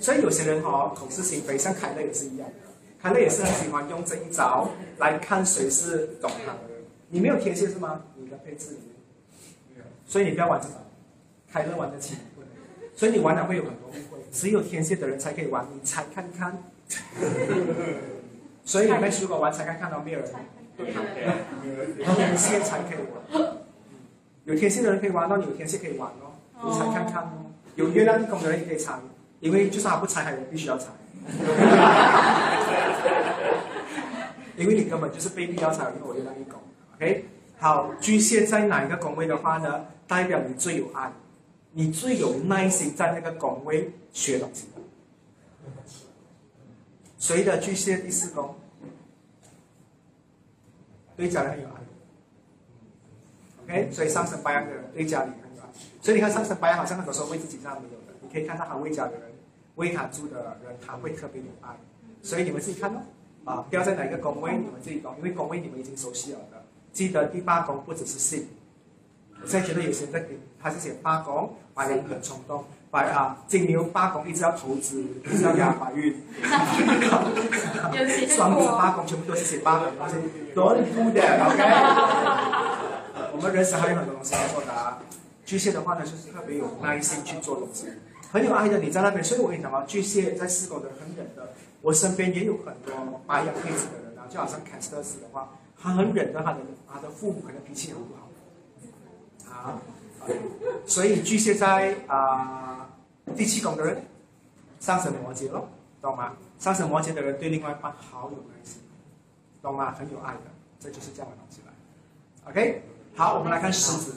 [0.00, 2.54] 所以有些人哦，口是心非，像凯乐也是一样的。
[3.02, 6.84] 凯乐也是很喜欢用这一招来看谁是懂他的人。
[7.08, 8.02] 你没有天蝎是吗？
[8.16, 8.88] 你的配置里面
[9.74, 10.74] 没有，所以你不要玩这个。
[11.52, 12.16] 凯乐玩得起，
[12.94, 14.18] 所以你玩了会有很多误会。
[14.30, 16.62] 只有天蝎的人才可以玩，你猜看看。
[18.64, 20.30] 所以你们如果玩猜看看，到没有人
[20.76, 20.92] 对
[22.14, 23.54] 天蝎才可以玩。
[24.44, 26.38] 有天蝎的人可以玩，那你有天蝎可以玩哦。
[26.64, 27.50] 你猜看看哦。
[27.74, 28.94] 有月亮宫的人也可以猜，
[29.40, 30.90] 因为就算他不猜，还有人必须要猜。
[34.60, 36.60] 因为你根本就是被逼要才因为我月亮一宫
[36.96, 37.24] ，OK？
[37.58, 39.86] 好，巨蟹在哪一个宫位的话呢？
[40.06, 41.10] 代表你最有爱，
[41.72, 44.66] 你最有耐心在那个宫位学东西。
[47.18, 48.54] 谁的巨蟹第四宫？
[51.16, 51.80] 对家人很有爱
[53.64, 53.90] ，OK？
[53.92, 55.68] 所以上升白羊的人对家里很有爱，
[56.02, 59.30] 所以你看上升白羊好像很多时候为自己这样没有的，你可以看到他为家的人。
[59.76, 61.74] 为他住的人，他会特别有爱，
[62.20, 63.00] 所以你们自己看哦，
[63.50, 66.62] 啊，不要在哪一个宫位，你们自己懂，因为宫位你们已经熟悉了的。
[66.92, 68.46] 记得第八宫不只是性，
[69.42, 76.22] 我现在觉得有些人在给他是写八宫，白羊很冲动，白啊金牛八宫一直要投资，一直要压怀孕，
[78.28, 79.88] 双子八宫全部都是写八宫
[80.54, 81.62] ，don't do that，OK？
[83.32, 84.98] 我们人生还有很多东西要做的啊。
[85.44, 87.86] 巨蟹的话呢，就是特别有耐心去做东西。
[88.30, 91.52] 很有爱的，你在那边，所以我跟你讲啊，巨蟹在四宫的很忍的。
[91.82, 95.48] 我身边也有很多白羊配置的人啊，就好像凯斯特斯的话，
[95.80, 98.28] 他很忍的，他的他的父母可能脾气很不好
[99.50, 99.80] 啊。
[100.86, 102.88] 所以巨蟹在啊
[103.36, 104.02] 第七宫的人，
[104.78, 105.68] 上升摩羯咯，
[106.00, 106.32] 懂吗？
[106.58, 108.82] 上升摩羯的人对另外一半好有耐心，
[109.62, 109.94] 懂吗？
[109.98, 110.40] 很有爱的，
[110.78, 112.50] 这就是这样的东西来。
[112.50, 112.82] OK，
[113.16, 114.14] 好，我们来看狮子。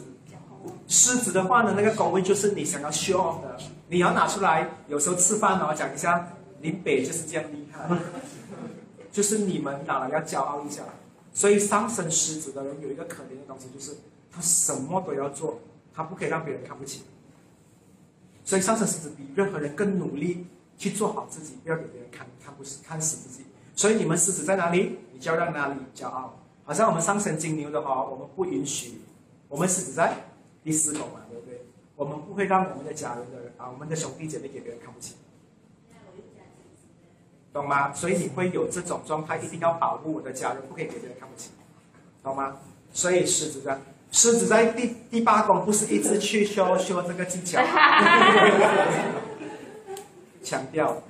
[0.87, 3.57] 狮子的话呢，那个宫位就是你想要 show off 的。
[3.89, 6.25] 你要拿出来，有时候吃饭哦，讲一下，
[6.63, 7.87] 林北就是这样厉害，
[9.11, 10.81] 就是你们拿来要骄傲一下。
[11.33, 13.95] 所以上升狮子的人有一个可怜的东西，就是
[14.31, 15.59] 他什么都要做，
[15.93, 17.01] 他不可以让别人看不起。
[18.45, 23.43] 所以上升狮子比任何人更努力去做好自己，不要给别人看看不看死自己。
[23.75, 26.39] 所以你们狮子在哪里，你就要让哪里骄傲。
[26.63, 29.01] 好像我们上升金牛的话，我们不允许，
[29.49, 30.15] 我们狮子在
[30.63, 31.65] 第四宫嘛，对不对？
[31.95, 35.15] 我们不会让我们的家人的人啊，我们的兄弟姐妹给别人看不起，
[37.53, 37.93] 懂吗？
[37.93, 41.51] 所以你会有这种状态，一定要保护我的家人，不可以给别人看不起，
[42.23, 42.57] 懂吗？
[42.91, 43.79] 所以狮子在
[44.11, 47.61] 狮子在第第八宫，不是一直去修修这个技巧，
[50.43, 51.01] 强调。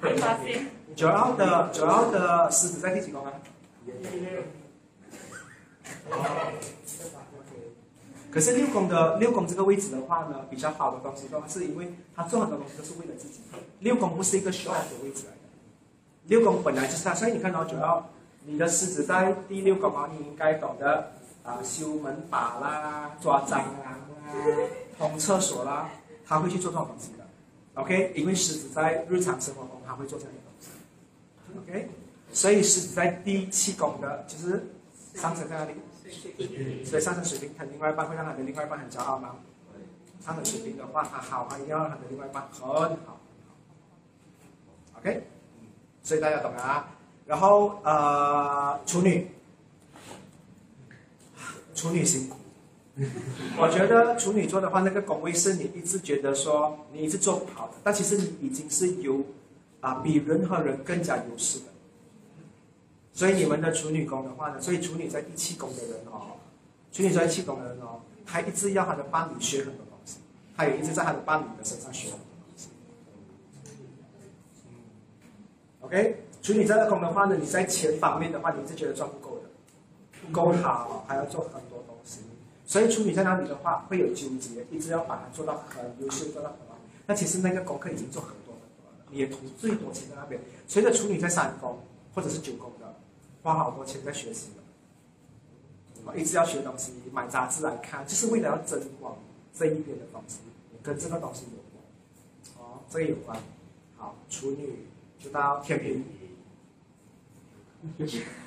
[0.96, 3.32] 主要的主要的狮子在第几宫啊？
[8.30, 13.40] 可是六宫的六宫这个位置的话呢，比较好的东西的话，是因为他做很多东西都是为了自己。
[13.80, 15.24] 六宫不是一个 show 的位置，
[16.28, 18.10] 六宫本来就是他，所以你看到主要
[18.46, 21.12] 你的狮子在第六宫啊，你应该懂得
[21.44, 23.98] 啊修门把啦、抓蟑螂啦、
[24.98, 25.90] 通厕所啦，
[26.26, 27.24] 他会去做这种东西的。
[27.76, 30.70] OK，因为狮子在日常生活中他会做这样的东西。
[31.60, 31.90] OK，
[32.32, 34.64] 所以狮子在第七宫的，就是
[35.16, 35.74] 上升在哪里？
[36.86, 39.36] 所以上升水平，他另外一半会让他的另外一半很骄傲吗？
[40.24, 43.20] 上升水平的话，他好，他一定要让他的另外一半很好。
[45.00, 45.24] OK，
[46.04, 46.88] 所以大家懂了啊。
[47.26, 49.32] 然后呃，处女，
[51.74, 52.36] 处女辛苦。
[53.58, 59.26] 我觉得处女座的话，那个宫位是你一直觉得说你一直做不好的，但其实你已经是有
[59.82, 61.66] 啊比任何人更加优势的。
[63.14, 66.38] 所以你们的处女宫的话呢，所以处女在第七宫的人哦，
[66.92, 70.18] 处女在第七宫的人哦，他一直要他的伴侣学很多东西，
[70.56, 72.68] 他也一直在他的伴侣的身上学很多东西。
[75.84, 79.44] OK，处女这个宫的话呢，你在钱方面的话，你是觉得赚不够的，
[80.26, 82.22] 不够好，还要做很多东西。
[82.66, 86.78] 所以处女在那里的话，会有纠结，一直要把它做到很优秀，做到很好。
[87.06, 90.40] 那其实那个功课已经做很多很多了，你也投最多钱在那边。
[90.68, 91.78] 随着处女在三宫
[92.16, 92.96] 或者是九宫的，
[93.44, 99.18] 花好多钱在学习的，一直要学东西，买杂志来看，就是为了要增广
[99.54, 100.40] 这一边的东西，
[100.82, 102.66] 跟这个东西有关。
[102.66, 103.38] 哦，这个有关。
[103.98, 104.88] 好，处女
[105.24, 106.04] 就到天平。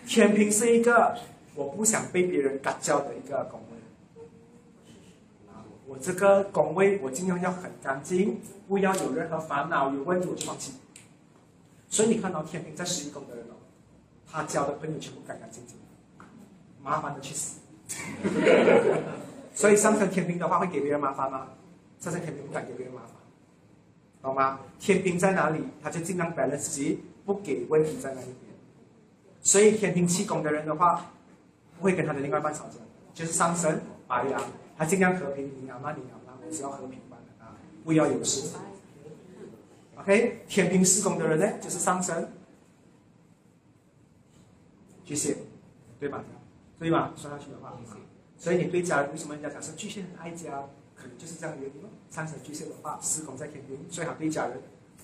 [0.07, 1.17] 天平是一个
[1.55, 3.79] 我不想被别人干教的一个宫位。
[5.87, 10.75] 我这个宫位我尽量要很干净，不要有任何烦恼，有问题我就放弃。
[11.89, 13.55] 所以你看到天平在十一宫的人哦，
[14.31, 15.77] 他交的朋友全部干干净净，
[16.83, 17.61] 麻烦的去死。
[19.55, 21.47] 所以上升天平的话会给别人麻烦吗？
[21.99, 23.13] 上升天平不敢给别人麻烦，
[24.23, 24.61] 懂吗？
[24.79, 28.37] 天平在哪里，他就尽量 balance 自己，不给问题在那一边。
[29.41, 31.13] 所以天平气宫的人的话，
[31.79, 32.79] 不会跟他的另外一半吵架，
[33.15, 34.43] 就是上升白羊，
[34.77, 35.95] 他尽量和平，你好吗？
[35.97, 36.39] 你好吗？
[36.45, 37.55] 我是要和平般的啊，
[37.85, 38.57] 不要有事。
[39.97, 42.29] OK，天平四宫的人呢，就是上升
[45.05, 45.37] 巨蟹，
[45.99, 46.23] 对吧？
[46.79, 47.13] 对吧？
[47.17, 47.73] 说下去的话，
[48.37, 50.65] 所以你对家为什么人家讲是巨蟹很爱家，
[51.19, 51.89] 就是这样的原因咯。
[52.11, 54.61] 上升巨蟹的话，四宫在天平，所以他对家人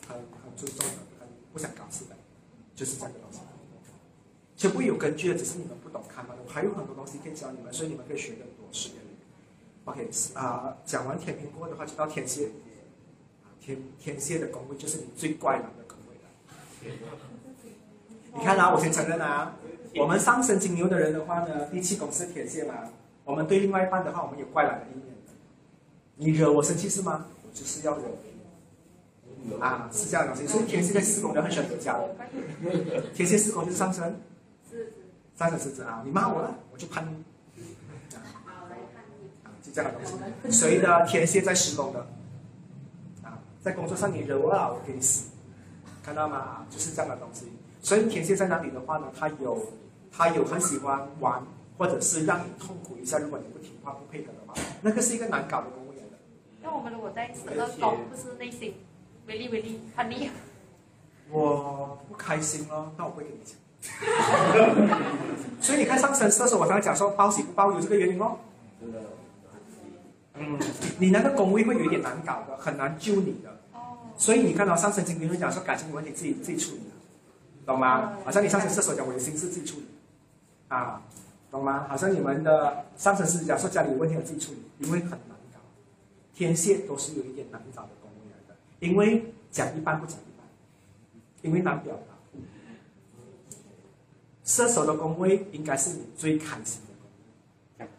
[0.07, 2.17] 很很尊重的，很不想搞事的，
[2.75, 3.41] 就是这样的东西。
[4.57, 6.35] 全部有根据的，只是你们不懂看嘛。
[6.47, 8.69] 我还有很多东西可以教你们，所以你们可以学更多。
[8.71, 8.99] 时间
[9.85, 12.51] OK 啊，讲完天平过的话，就到天蝎。
[13.61, 16.29] 天天蝎的宫位就是你最怪狼的宫位了。
[18.35, 19.57] 你看啊，我先承认啊，
[19.97, 22.75] 我们上升金牛的人的话呢，第七宫是天蝎嘛。
[23.25, 25.12] 我们对另外一半的话，我们有怪狼的一面。
[26.17, 27.27] 你惹我生气是吗？
[27.43, 28.03] 我就是要惹
[29.43, 30.47] 你啊，是这样的东西。
[30.47, 31.99] 所以天蝎在四宫的很喜欢吵架。
[33.15, 34.15] 天蝎四宫就是上升。
[35.37, 37.25] 上升狮子啊，你骂我了，我就喷你。
[39.63, 40.17] 就这样的东西。
[40.57, 42.07] 谁的天蝎在施工的？
[43.23, 45.31] 啊，在工作上你惹我了，我给你死。
[46.05, 46.65] 看到吗？
[46.71, 47.47] 就是这样的东西。
[47.83, 49.11] 所以天蝎在哪里的话呢？
[49.19, 49.67] 他有，
[50.13, 51.43] 他有很喜欢玩，
[51.77, 53.19] 或者是让你痛苦一下。
[53.19, 55.67] 如果你不听话、不配合的话，那个是一个难搞的。
[56.63, 58.75] 那我们如果在十二宫，不是内心，
[59.27, 60.31] 威力威力叛逆。
[61.31, 63.57] 我不开心咯，那我会跟你讲。
[65.61, 68.37] 所以你看上升射手，我刚才讲说报喜不报忧这个原因哦。
[70.35, 70.59] 嗯，
[70.99, 73.51] 你那个宫位会有一点难搞的，很难救你的。
[74.17, 76.83] 所以你看到上升金牛会讲说感情问题自己自己处理，
[77.67, 78.13] 懂吗？
[78.25, 79.87] 好像你上升射手讲我的心事自己处理，
[80.69, 81.03] 啊，
[81.51, 81.87] 懂吗？
[81.89, 85.19] 好像你们的上升狮子讲说家里有问题我自己处理，因为很。
[86.35, 90.47] 天蝎都是有一点难找的宫位来的，因为讲一半不讲一半，
[91.43, 92.03] 因为难表达。
[94.45, 96.95] 射手的宫位应该是你最开心的
[97.79, 97.91] 宫位。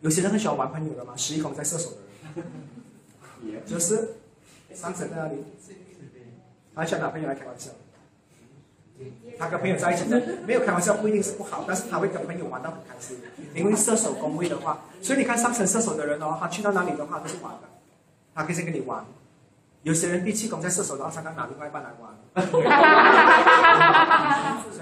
[0.00, 1.96] 有些人很喜欢玩朋友的嘛，十一宫在射手的
[3.46, 4.16] 人，就是
[4.74, 5.36] 上升在那里？
[6.74, 7.70] 他喜欢拿朋友来开玩笑。
[9.38, 13.18] 他跟朋友在一起的，没有开玩笑不一定是不好，但是他会跟朋友玩到很开心。
[13.54, 17.68] 因为射手宫位的话，所以你看上层射手的人哦，他去到哪里的话都是玩的，
[18.34, 19.04] 他可以先跟你玩。
[19.82, 22.10] 有些人第七宫在射手的话，他拿另外一半来玩。
[22.34, 22.42] 所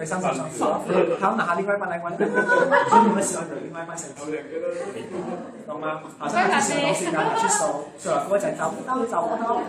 [0.03, 2.31] 以上升双子，他要拿另外一半来玩，所以
[3.07, 4.21] 你们喜欢惹另外一半生气，
[5.67, 6.01] 懂吗？
[6.19, 8.25] 好像他自己的东西拿去收，是吧？
[8.31, 9.61] 我讲找不到，找不到，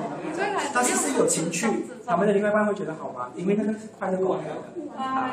[0.73, 4.43] 但是是有情趣，他们的另外一半会觉得好玩，因为那个是快乐宫的
[5.01, 5.31] 啊。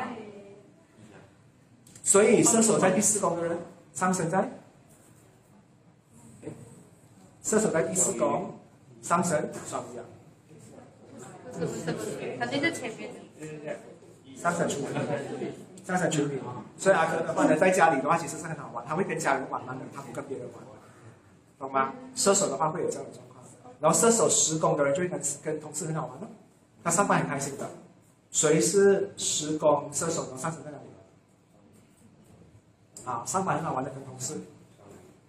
[2.03, 3.55] 所以射手在第四宫的人，
[3.93, 4.49] 上升在，
[7.43, 8.55] 射手在第四宫。
[9.01, 9.97] 上升双鱼
[11.53, 13.19] 啊，肯定是前面的。
[14.35, 14.87] 上升处女，
[15.85, 16.39] 上升处女。
[16.77, 20.63] 所以阿哥的话呢，在家里的话其实是很好玩，他会跟家人玩的，他不跟别人玩。
[21.57, 21.93] 懂吗？
[22.15, 23.43] 射手的话会有这样的状况，
[23.81, 26.29] 然后射手施工的人就会跟跟同事很好玩了，
[26.81, 27.69] 他上班很开心的。
[28.31, 30.37] 谁是施工射手呢？
[30.37, 30.83] 上升在哪里？
[33.03, 34.39] 啊，上班很好玩的，跟同事，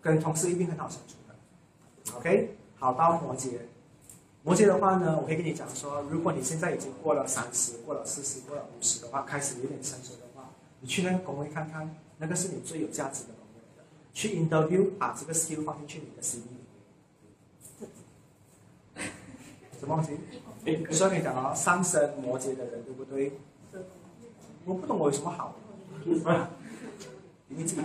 [0.00, 1.34] 跟同事一定很好相处的。
[2.16, 3.58] OK，好，到摩羯，
[4.43, 13.85] 摩羯的话呢，我可以跟你讲说，如果你现在已经过了三十、过了四十、过了五十的话，开始有点成熟的话，你去那个工位看看，那个是你最有价值的工位的。
[14.15, 16.60] 去 interview，把这个 skill 放进去你的 CV 里。
[19.78, 20.19] 什么东西？
[20.93, 23.33] 所以你讲啊，上升摩羯的人对不对？
[24.65, 25.55] 我不懂我有什么好，
[26.05, 26.12] 因
[27.57, 27.83] 为自己，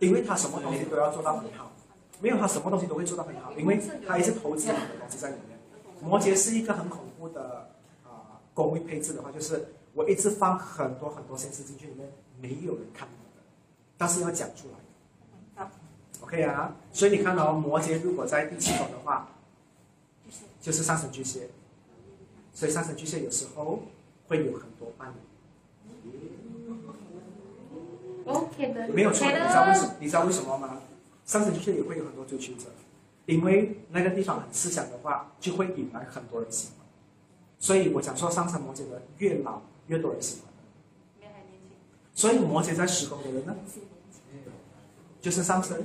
[0.00, 1.72] 因为他什么东西都要做到很好，
[2.20, 5.58] 没有他什么东西都会做到很好，因为他一直投资很多东西在里面。
[6.02, 7.68] 摩羯是一个很恐怖的
[8.04, 12.10] 啊，工位配置的话，就是我一直放很多很多心思进去里面，
[12.40, 13.42] 没有人看到的，
[13.96, 14.74] 但是要讲出来。
[16.22, 19.28] OK 啊，所以你看到、摩羯如果在第七宫的话，
[20.60, 21.48] 就是上升巨蟹，
[22.54, 23.82] 所以上升巨蟹有时候
[24.26, 25.14] 会有很多伴侣。
[28.24, 29.88] OK 的，没有错，你知道为什的。
[29.88, 29.94] 么？
[30.00, 30.80] 你知道为什么吗？
[31.24, 32.66] 上升巨蟹也会有很多追求者，
[33.26, 36.86] 因为那个地方很思想的话，就会引来很多人喜欢。
[37.58, 41.30] 所以我想说，上升摩羯的越老越多人喜欢。
[42.12, 43.56] 所以摩羯在十宫的人呢，
[45.20, 45.84] 就是上升。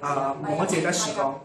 [0.00, 1.40] 啊、摩羯在十宫，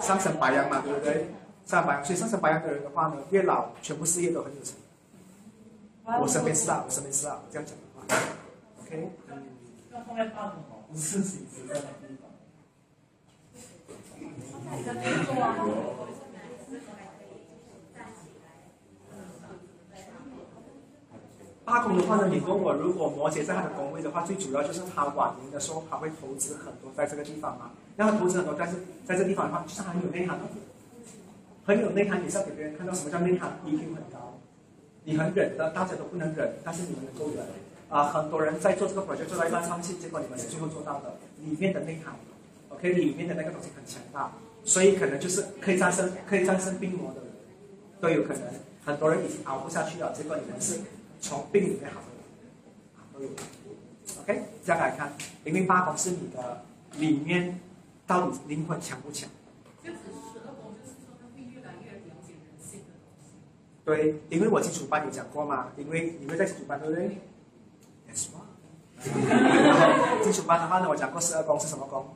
[0.00, 1.26] 上升白羊嘛，对不对？
[1.66, 4.76] 上升白羊，所以上升白羊的人的话呢，越老全部事业都很有成。
[6.22, 8.43] 我身边是啊，我身边是啊，这样讲的话
[8.96, 9.42] ，OK，嗯，
[9.90, 12.30] 那后面八种哦，不是形式在那地方。
[21.64, 30.38] 八宫的话呢，你问我如果摩羯在他的宫位的话，最主要就是他晚年的时候他会投资很多在这个地方嘛，让他投资很多，但是在这地方的话，就是很有内涵，
[31.64, 34.38] 很有内涵，也是要给别人看到什么叫内涵，EQ 很高，
[35.04, 37.38] 你很忍的，大家都不能忍，但是你们能够忍
[37.94, 42.16] 啊、很多人在做这个 project 做到一半放弃，结果你们是最后做到的，里面的内涵
[42.70, 44.32] ，OK，里面的那个东西很强大，
[44.64, 47.30] 所以可能就是可以战胜可以战胜病魔的人
[48.00, 48.42] 都有可能，
[48.84, 50.80] 很多人已经熬不下去了，结果你们是
[51.20, 53.28] 从病里面好的，啊都有。
[54.22, 55.12] OK，这样来看，
[55.44, 56.64] 因为八宫是你的
[56.96, 57.60] 里面
[58.08, 59.30] 到底灵魂强不强？
[59.84, 63.30] 就只是十二宫，就是说越来越了解人性的东西。
[63.84, 67.18] 对，因为我基础班有讲过嘛，因为你们在基础班对不对
[68.14, 68.40] ？Yes 嘛。
[70.22, 71.84] 基础班的话呢，我讲过十二宫是什么？
[71.86, 72.06] 宫？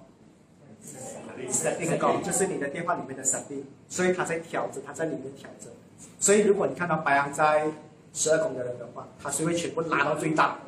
[1.51, 5.71] 设定宫就是你的电话里面的设定，所以他在调着，他在里面调着。
[6.19, 7.71] 所以如果你看到白羊在
[8.13, 10.59] 十二宫的人的话，他是会全部拉到最大，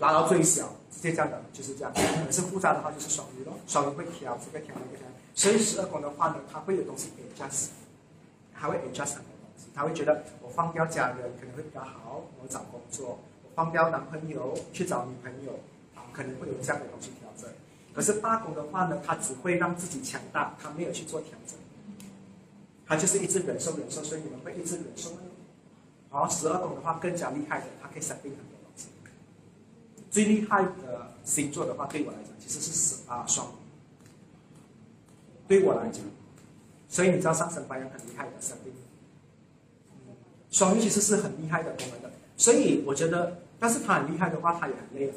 [0.00, 1.92] 拉到最小，直接这样的，就是这样。
[1.94, 7.68] 可是复杂的话就是双鱼咯，双鱼会调这个调那个调，所以十二宫的话呢，他会有东西 adjust，
[8.52, 13.18] 还会 adjust 很多东西，他会觉得我放掉家人可能会比较好，我找工作，
[13.58, 15.50] 我放掉男朋友去找女朋友，
[15.96, 17.50] 啊，可能会有这样的东西调整。
[17.92, 21.58] 可是八宫的话呢，他只会让自己强大，他没有去做调整，
[22.86, 25.10] 他就是一直忍受忍受，所以你们会一直忍受。
[26.08, 28.86] 然后十二宫的话更加厉害的，它可以设定很多东西。
[30.08, 33.50] 最厉害的星座的话，对我来讲其实是十啊双鱼。
[35.48, 36.00] 对我来讲，
[36.88, 38.72] 所以你知道上升白羊很厉害的设定。
[40.48, 45.12] 双鱼其实是很厉害的我们的，所以我觉得，但是他很厉害的话，他也很累的。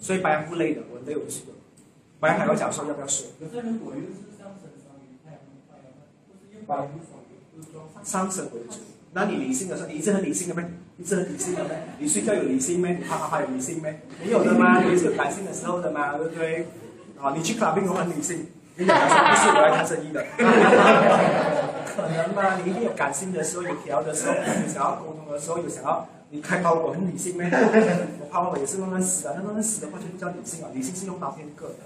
[0.00, 1.54] 所以白羊不累的，我累我就睡了。
[2.20, 3.26] 白羊还要讲说要不要睡。
[3.38, 5.86] 可是如果又是上升双鱼、太阳白羊，
[6.26, 8.80] 不是又白又双鱼，就是说上升为主。
[9.12, 10.64] 那你理性的时候，你一直很理性的咩？
[10.98, 11.82] 一直很理性的咩？
[11.98, 12.92] 你睡觉有理性咩？
[12.92, 14.00] 你啪啪啪有理性咩？
[14.20, 14.80] 没有的吗？
[14.84, 16.66] 你也是有感性的时候的嘛，对不对？
[17.20, 20.24] 啊，你去 clubbing 我很理性，你有感性不是我来谈生意的，
[21.96, 22.56] 可能吗？
[22.62, 27.48] 你一定有感性的时候，有调的时候，有想要沟通的时候，有想要你开包裹很理性咩？
[28.20, 31.76] 我怕我也是慢慢死的，那慢慢死的话就不叫理性了，理性是用刀片割的。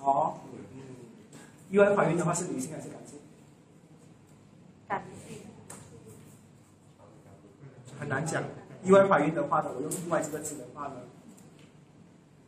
[0.00, 0.34] 哦，
[0.74, 0.80] 嗯，
[1.70, 3.18] 意外怀孕的话是理性还是感性？
[4.86, 5.38] 感性，
[7.98, 8.44] 很难讲。
[8.84, 10.94] 意外怀孕的话呢，我用意外这个字的话呢，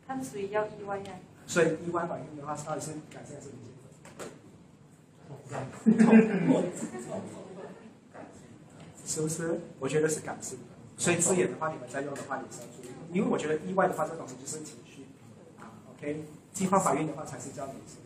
[0.07, 1.13] 看谁要意外呀？
[1.47, 3.71] 所以意外怀孕的话，到底是感性还是理性？
[9.05, 9.59] 是不是？
[9.79, 10.70] 我觉得是感性的。
[11.01, 15.01] 所以字眼的话，你们在用的话也是要注意，因为我觉得意外的话，这个东西就是情绪
[15.57, 15.73] 啊。
[15.89, 16.23] OK，
[16.53, 17.97] 计划怀孕的话才是叫理性，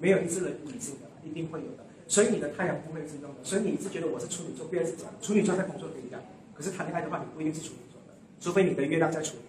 [0.00, 1.86] 没有一次人不理性的，一定会有的。
[2.08, 6.20] 所以你的太阳不会一直用的，所以你一直觉得我是处女座，不要一直讲处女座在工作可以讲，
[6.54, 9.42] 可是谈恋爱的话，你不一定是处女座的，除非你的月亮在处女。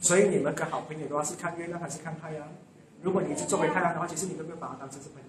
[0.00, 2.48] 所以你们跟好朋友的话是看月亮还是看太阳？
[3.02, 5.28] 如果你一直做回太阳的话，其实你都没有把他当成是朋友。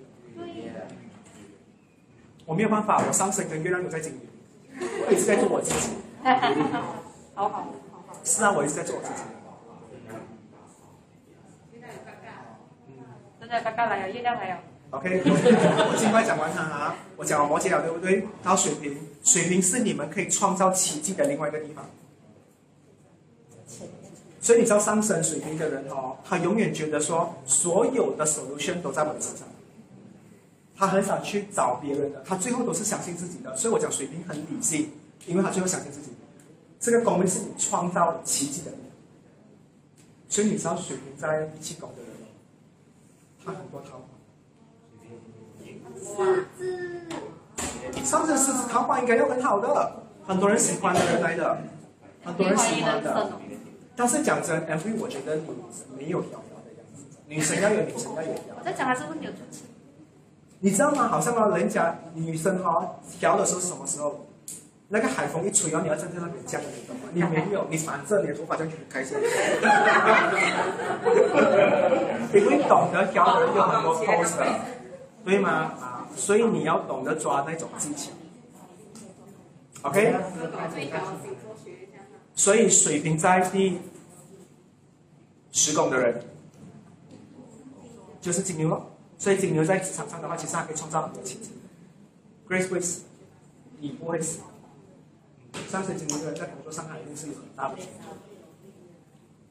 [2.46, 4.20] 我没有办法，我上升跟月亮都在经营，
[4.80, 5.96] 我一直在做我自己。
[7.36, 7.68] 好好好好。
[8.24, 9.22] 是啊，我一直在做我自己。
[13.40, 14.60] 真的，刚刚来了，月亮来了。
[14.92, 16.96] OK，我尽快讲完它啊。
[17.18, 18.28] 我讲完摩羯了，对不对？
[18.44, 21.86] 然后水瓶，水瓶是你们可以创造奇迹的另外一个地方。
[24.42, 29.48] 所以你知道上升水瓶的人哦，他永远觉得说所有的 solution 都在我的身上，
[30.78, 33.56] 他很少去找别人的，他最后都是相信自己的。
[33.56, 34.92] 所以我讲水瓶很理性，
[35.26, 36.10] 因为他最后相信自己。
[36.80, 38.80] 这个宫位是你创造奇迹的人，
[40.28, 42.12] 所以你知道水瓶在一起宫的人，
[43.44, 44.06] 他很多桃花。
[45.98, 47.02] 狮子，
[48.04, 51.58] 上升狮子桃花应该要很好的，很多人喜欢的人来的，
[52.24, 53.32] 很多人喜欢的。
[53.96, 55.44] 但是讲真，M V，我觉得你
[55.98, 57.06] 没有桃花的样子。
[57.28, 58.64] 女神要有女神要有调我。
[58.64, 59.62] 在讲还是问你有主持。
[60.60, 61.08] 你知道吗？
[61.08, 64.26] 好像啊，人家女生哈、哦、调的时候是什么时候？
[64.88, 67.10] 那个海风一吹哦，你要站在那边这样，你懂吗？
[67.12, 69.18] 你没有，你反正你的头发就很开心。
[72.34, 74.38] 因为懂得调的人有很多 pose，
[75.24, 75.50] 对吗？
[75.52, 78.12] 啊，所以你要懂得抓那种技巧。
[79.82, 80.16] OK。
[82.36, 83.80] 所以水平在第
[85.52, 86.22] 十宫的人，
[88.22, 88.86] 就是金牛了。
[89.26, 91.50] 所以金牛在职场上的话，其实还可以创造很多奇迹。
[92.48, 93.06] Grace 会死，
[93.80, 94.42] 你不会死。
[95.68, 97.90] 上升金牛的人在工作上，他一定是有很大的成就。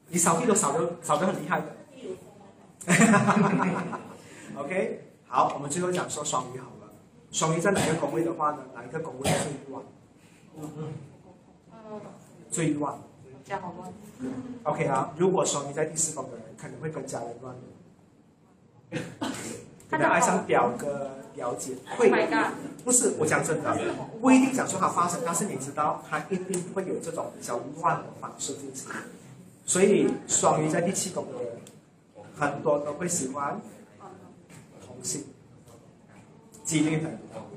[0.07, 1.75] 你扫地都扫得扫得很厉害的。
[4.55, 6.89] OK，好，我们最后讲说双鱼好了。
[7.33, 8.59] 双鱼在哪个宫位的话呢？
[8.73, 9.83] 哪一个宫位最乱？
[10.57, 10.93] 嗯，
[12.49, 12.97] 最乱。
[13.43, 13.93] 家好乱。
[14.63, 17.53] OK 啊，如果双鱼在第四宫的人，可能会跟家人乱，
[19.89, 22.51] 可能爱上表哥、表姐，会 Oh
[22.83, 23.75] 不是我讲真的，
[24.21, 28.89] 不一定讲说它发生，但是你知道，它一定会有这种比较乱的方式进行。
[29.65, 31.51] 所以双鱼在第七宫的人，
[32.37, 33.59] 很多都会喜欢
[34.85, 35.23] 同性，
[36.63, 37.47] 几率很高，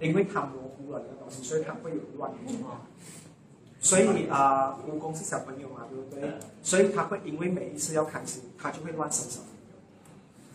[0.00, 2.80] 因为他模糊了那个东西，所以它会有乱的状况。
[3.80, 6.32] 所以啊，蜈蚣是小朋友嘛，对不对？
[6.62, 9.40] 所以他会因为每一次要开心，他就会乱生小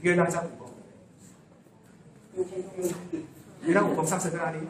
[0.01, 0.47] 月亮在蜈蚣，
[3.63, 4.59] 月亮五宫上升在哪里？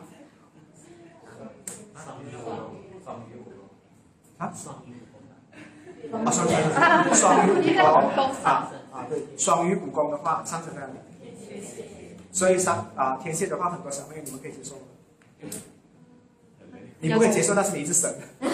[4.37, 4.37] 啊？
[4.37, 4.93] 啊，双鱼，
[7.13, 7.81] 双鱼蜈蚣
[8.43, 10.93] 啊啊，对，双鱼五宫的话上升在哪里？
[12.31, 14.81] 所以上啊，天蝎的话，很多小朋友你们可以接受吗？
[16.99, 18.53] 你不可以接受，但是你一直省， 会有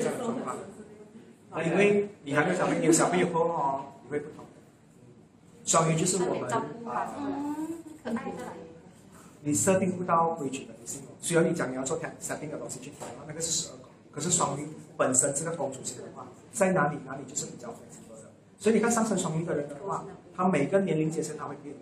[0.00, 0.56] 这样的状况。
[1.50, 4.43] 啊，因为你还没有小朋友，有小朋友后哦，你会不同。
[5.64, 6.50] 双鱼就是我们
[6.86, 7.16] 啊，，
[9.42, 18.30] 你设定不到规矩的女性，虽然你讲你要做调设定的东西去调，那个是十二宫，可是双鱼本身这个公主型的话，在哪里哪里就是比较 flexible 的。
[18.58, 20.04] 所以你看上升双鱼的人的话，
[20.36, 21.74] 他每个年龄阶层他会变。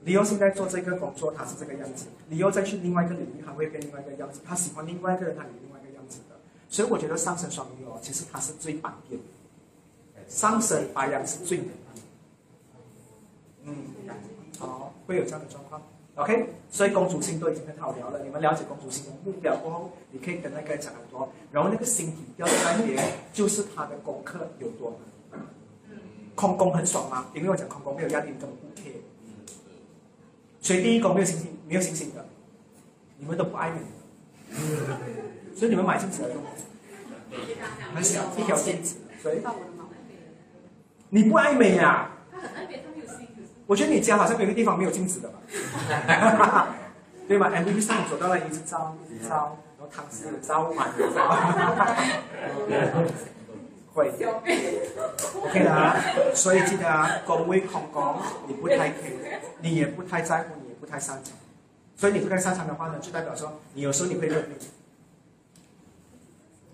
[0.00, 4.40] 你又现在做这个工作，他是这个样子；你又再去另外一个领域，他会变另外一个样子。
[4.44, 6.36] 他喜欢另外一个人，他有另外一个样子的。
[6.68, 9.26] 所以我觉得上升双鱼哦，其实他是最百变的，
[10.28, 11.76] 上升白羊是最难变。
[13.68, 14.14] 嗯，
[14.58, 15.80] 好，会有这样的状况。
[16.16, 18.20] OK，所以公主星都已经很好聊了。
[18.24, 21.28] 你们了解公主星的目标过后，你可以跟那个人讲很多。
[21.52, 24.98] 然后那个星体掉在那边，就是他的功课有多
[25.30, 25.40] 难。
[26.34, 27.26] 空宫很爽吗？
[27.34, 28.94] 因为我讲空宫没有压力，你根本不 care。
[30.60, 32.24] 所以第一宫没有星星，没有星星的，
[33.16, 33.80] 你们都不爱美，
[35.54, 36.36] 所以你们买镜子来用，
[37.94, 39.40] 很小一条镜子，所以
[41.10, 42.10] 你不爱美呀、
[43.68, 45.28] 我觉得你家好像有一个地方没有镜子的
[46.40, 46.74] 吧？
[47.28, 51.28] 对吗？MVP 上走到了一直照，一直照，然后汤匙也照，碗也照，
[53.92, 54.10] 会
[55.42, 55.94] ，OK 的啊。
[56.34, 58.16] 所以记得啊，宫位空宫
[58.46, 61.34] 你不太 care，你也不太在乎，你也不太擅长。
[61.94, 64.56] 所以你不太擅长的话呢，就代表说你有时候你会认命。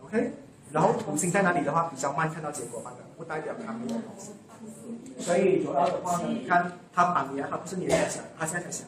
[0.04, 0.30] OK，
[0.70, 4.30] 然后土星在哪里的话，比较慢看到结果反的，不代表他没有东西。
[5.18, 8.86] 所以主要的话呢，你看他板牙，他不是年在想，他现在在想。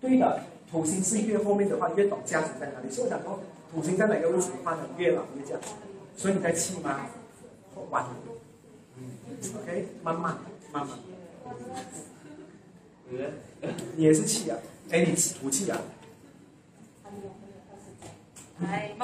[0.00, 2.90] 对的，土星是越后面的话，越懂价值在哪里。
[2.90, 3.38] 所以我讲说，
[3.72, 5.68] 土星在哪个位置的话呢，越老越价值。
[6.16, 7.00] 所以你在气吗？
[7.90, 8.04] 晚。
[8.98, 9.02] 嗯
[9.62, 10.36] ，OK，慢慢
[10.72, 10.98] 慢慢。
[13.96, 14.58] 你也是气啊？
[14.90, 15.78] 哎，你土气啊？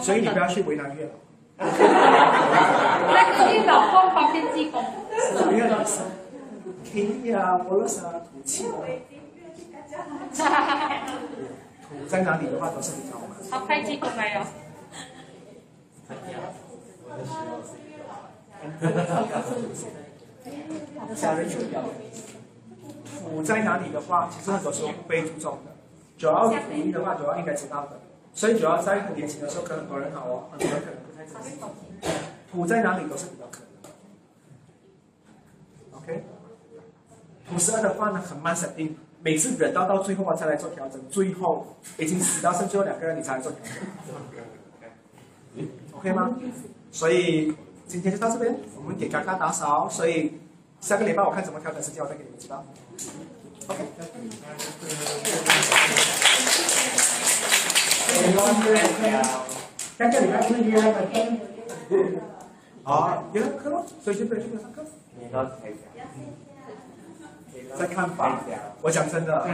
[0.03, 0.47] 所以你不要。
[0.47, 1.13] 去为难月老。
[1.59, 1.65] 那
[3.33, 4.85] 个你老公方便济公，
[5.35, 5.73] 哪一个女
[6.93, 8.71] 生？Kitty 啊，波勒斯啊，土气的。
[11.89, 13.37] 土在哪里的话都是比较好看。
[13.51, 14.47] 他派济公来了。
[21.15, 21.83] 家人有要。
[23.19, 25.73] 土在哪里的话，其实很多时候不被注重的。
[26.19, 28.01] 九号土一的话，主要应该知道的。
[28.35, 31.57] 所以主要在年轻的时候跟很多人好哦，很多人可能不太珍惜。
[32.51, 33.89] 土在哪里都是比较可能的。
[35.97, 36.25] OK。
[37.49, 43.75] 土十二的话呢，很慢审定，每次忍到到最后啊才来做调整，最后已经死到剩最后两个人，你才来做调整。
[45.93, 46.37] OK 吗？
[46.91, 47.55] 所以
[47.87, 50.41] 今天就到这边，我们给嘎嘎打扫，所以
[50.81, 52.65] 下个礼拜我看怎么调整时间，我再给你们知道。
[53.69, 53.85] OK。
[59.99, 60.99] 下个礼拜不是约了吗？
[62.83, 64.85] 好，约了课咯，所以就不要去上课。
[67.79, 68.41] 再看吧。
[68.83, 69.49] 我讲真的，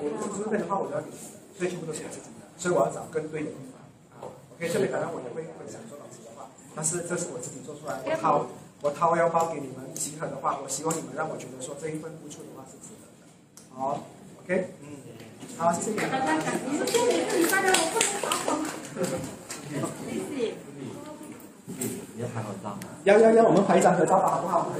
[0.00, 1.10] 我这边的话我都要给，
[1.56, 4.30] 所以全部都是我自己的，所以我要找更对的地方。
[4.56, 8.46] OK，这里可能我也会分享做老师的话，但是这是我自己做出来，我掏
[8.82, 13.26] 我掏腰包给你们集合的话，我希望你们让我觉得说这一份付出的话是值得的。
[13.74, 14.00] 好
[14.44, 14.86] ，OK，嗯，
[15.58, 15.90] 好，谢谢。
[15.90, 16.10] 你们。
[22.16, 22.78] 你要拍好照吗？
[23.02, 24.70] 要要要，我们拍一张合照吧，好不好？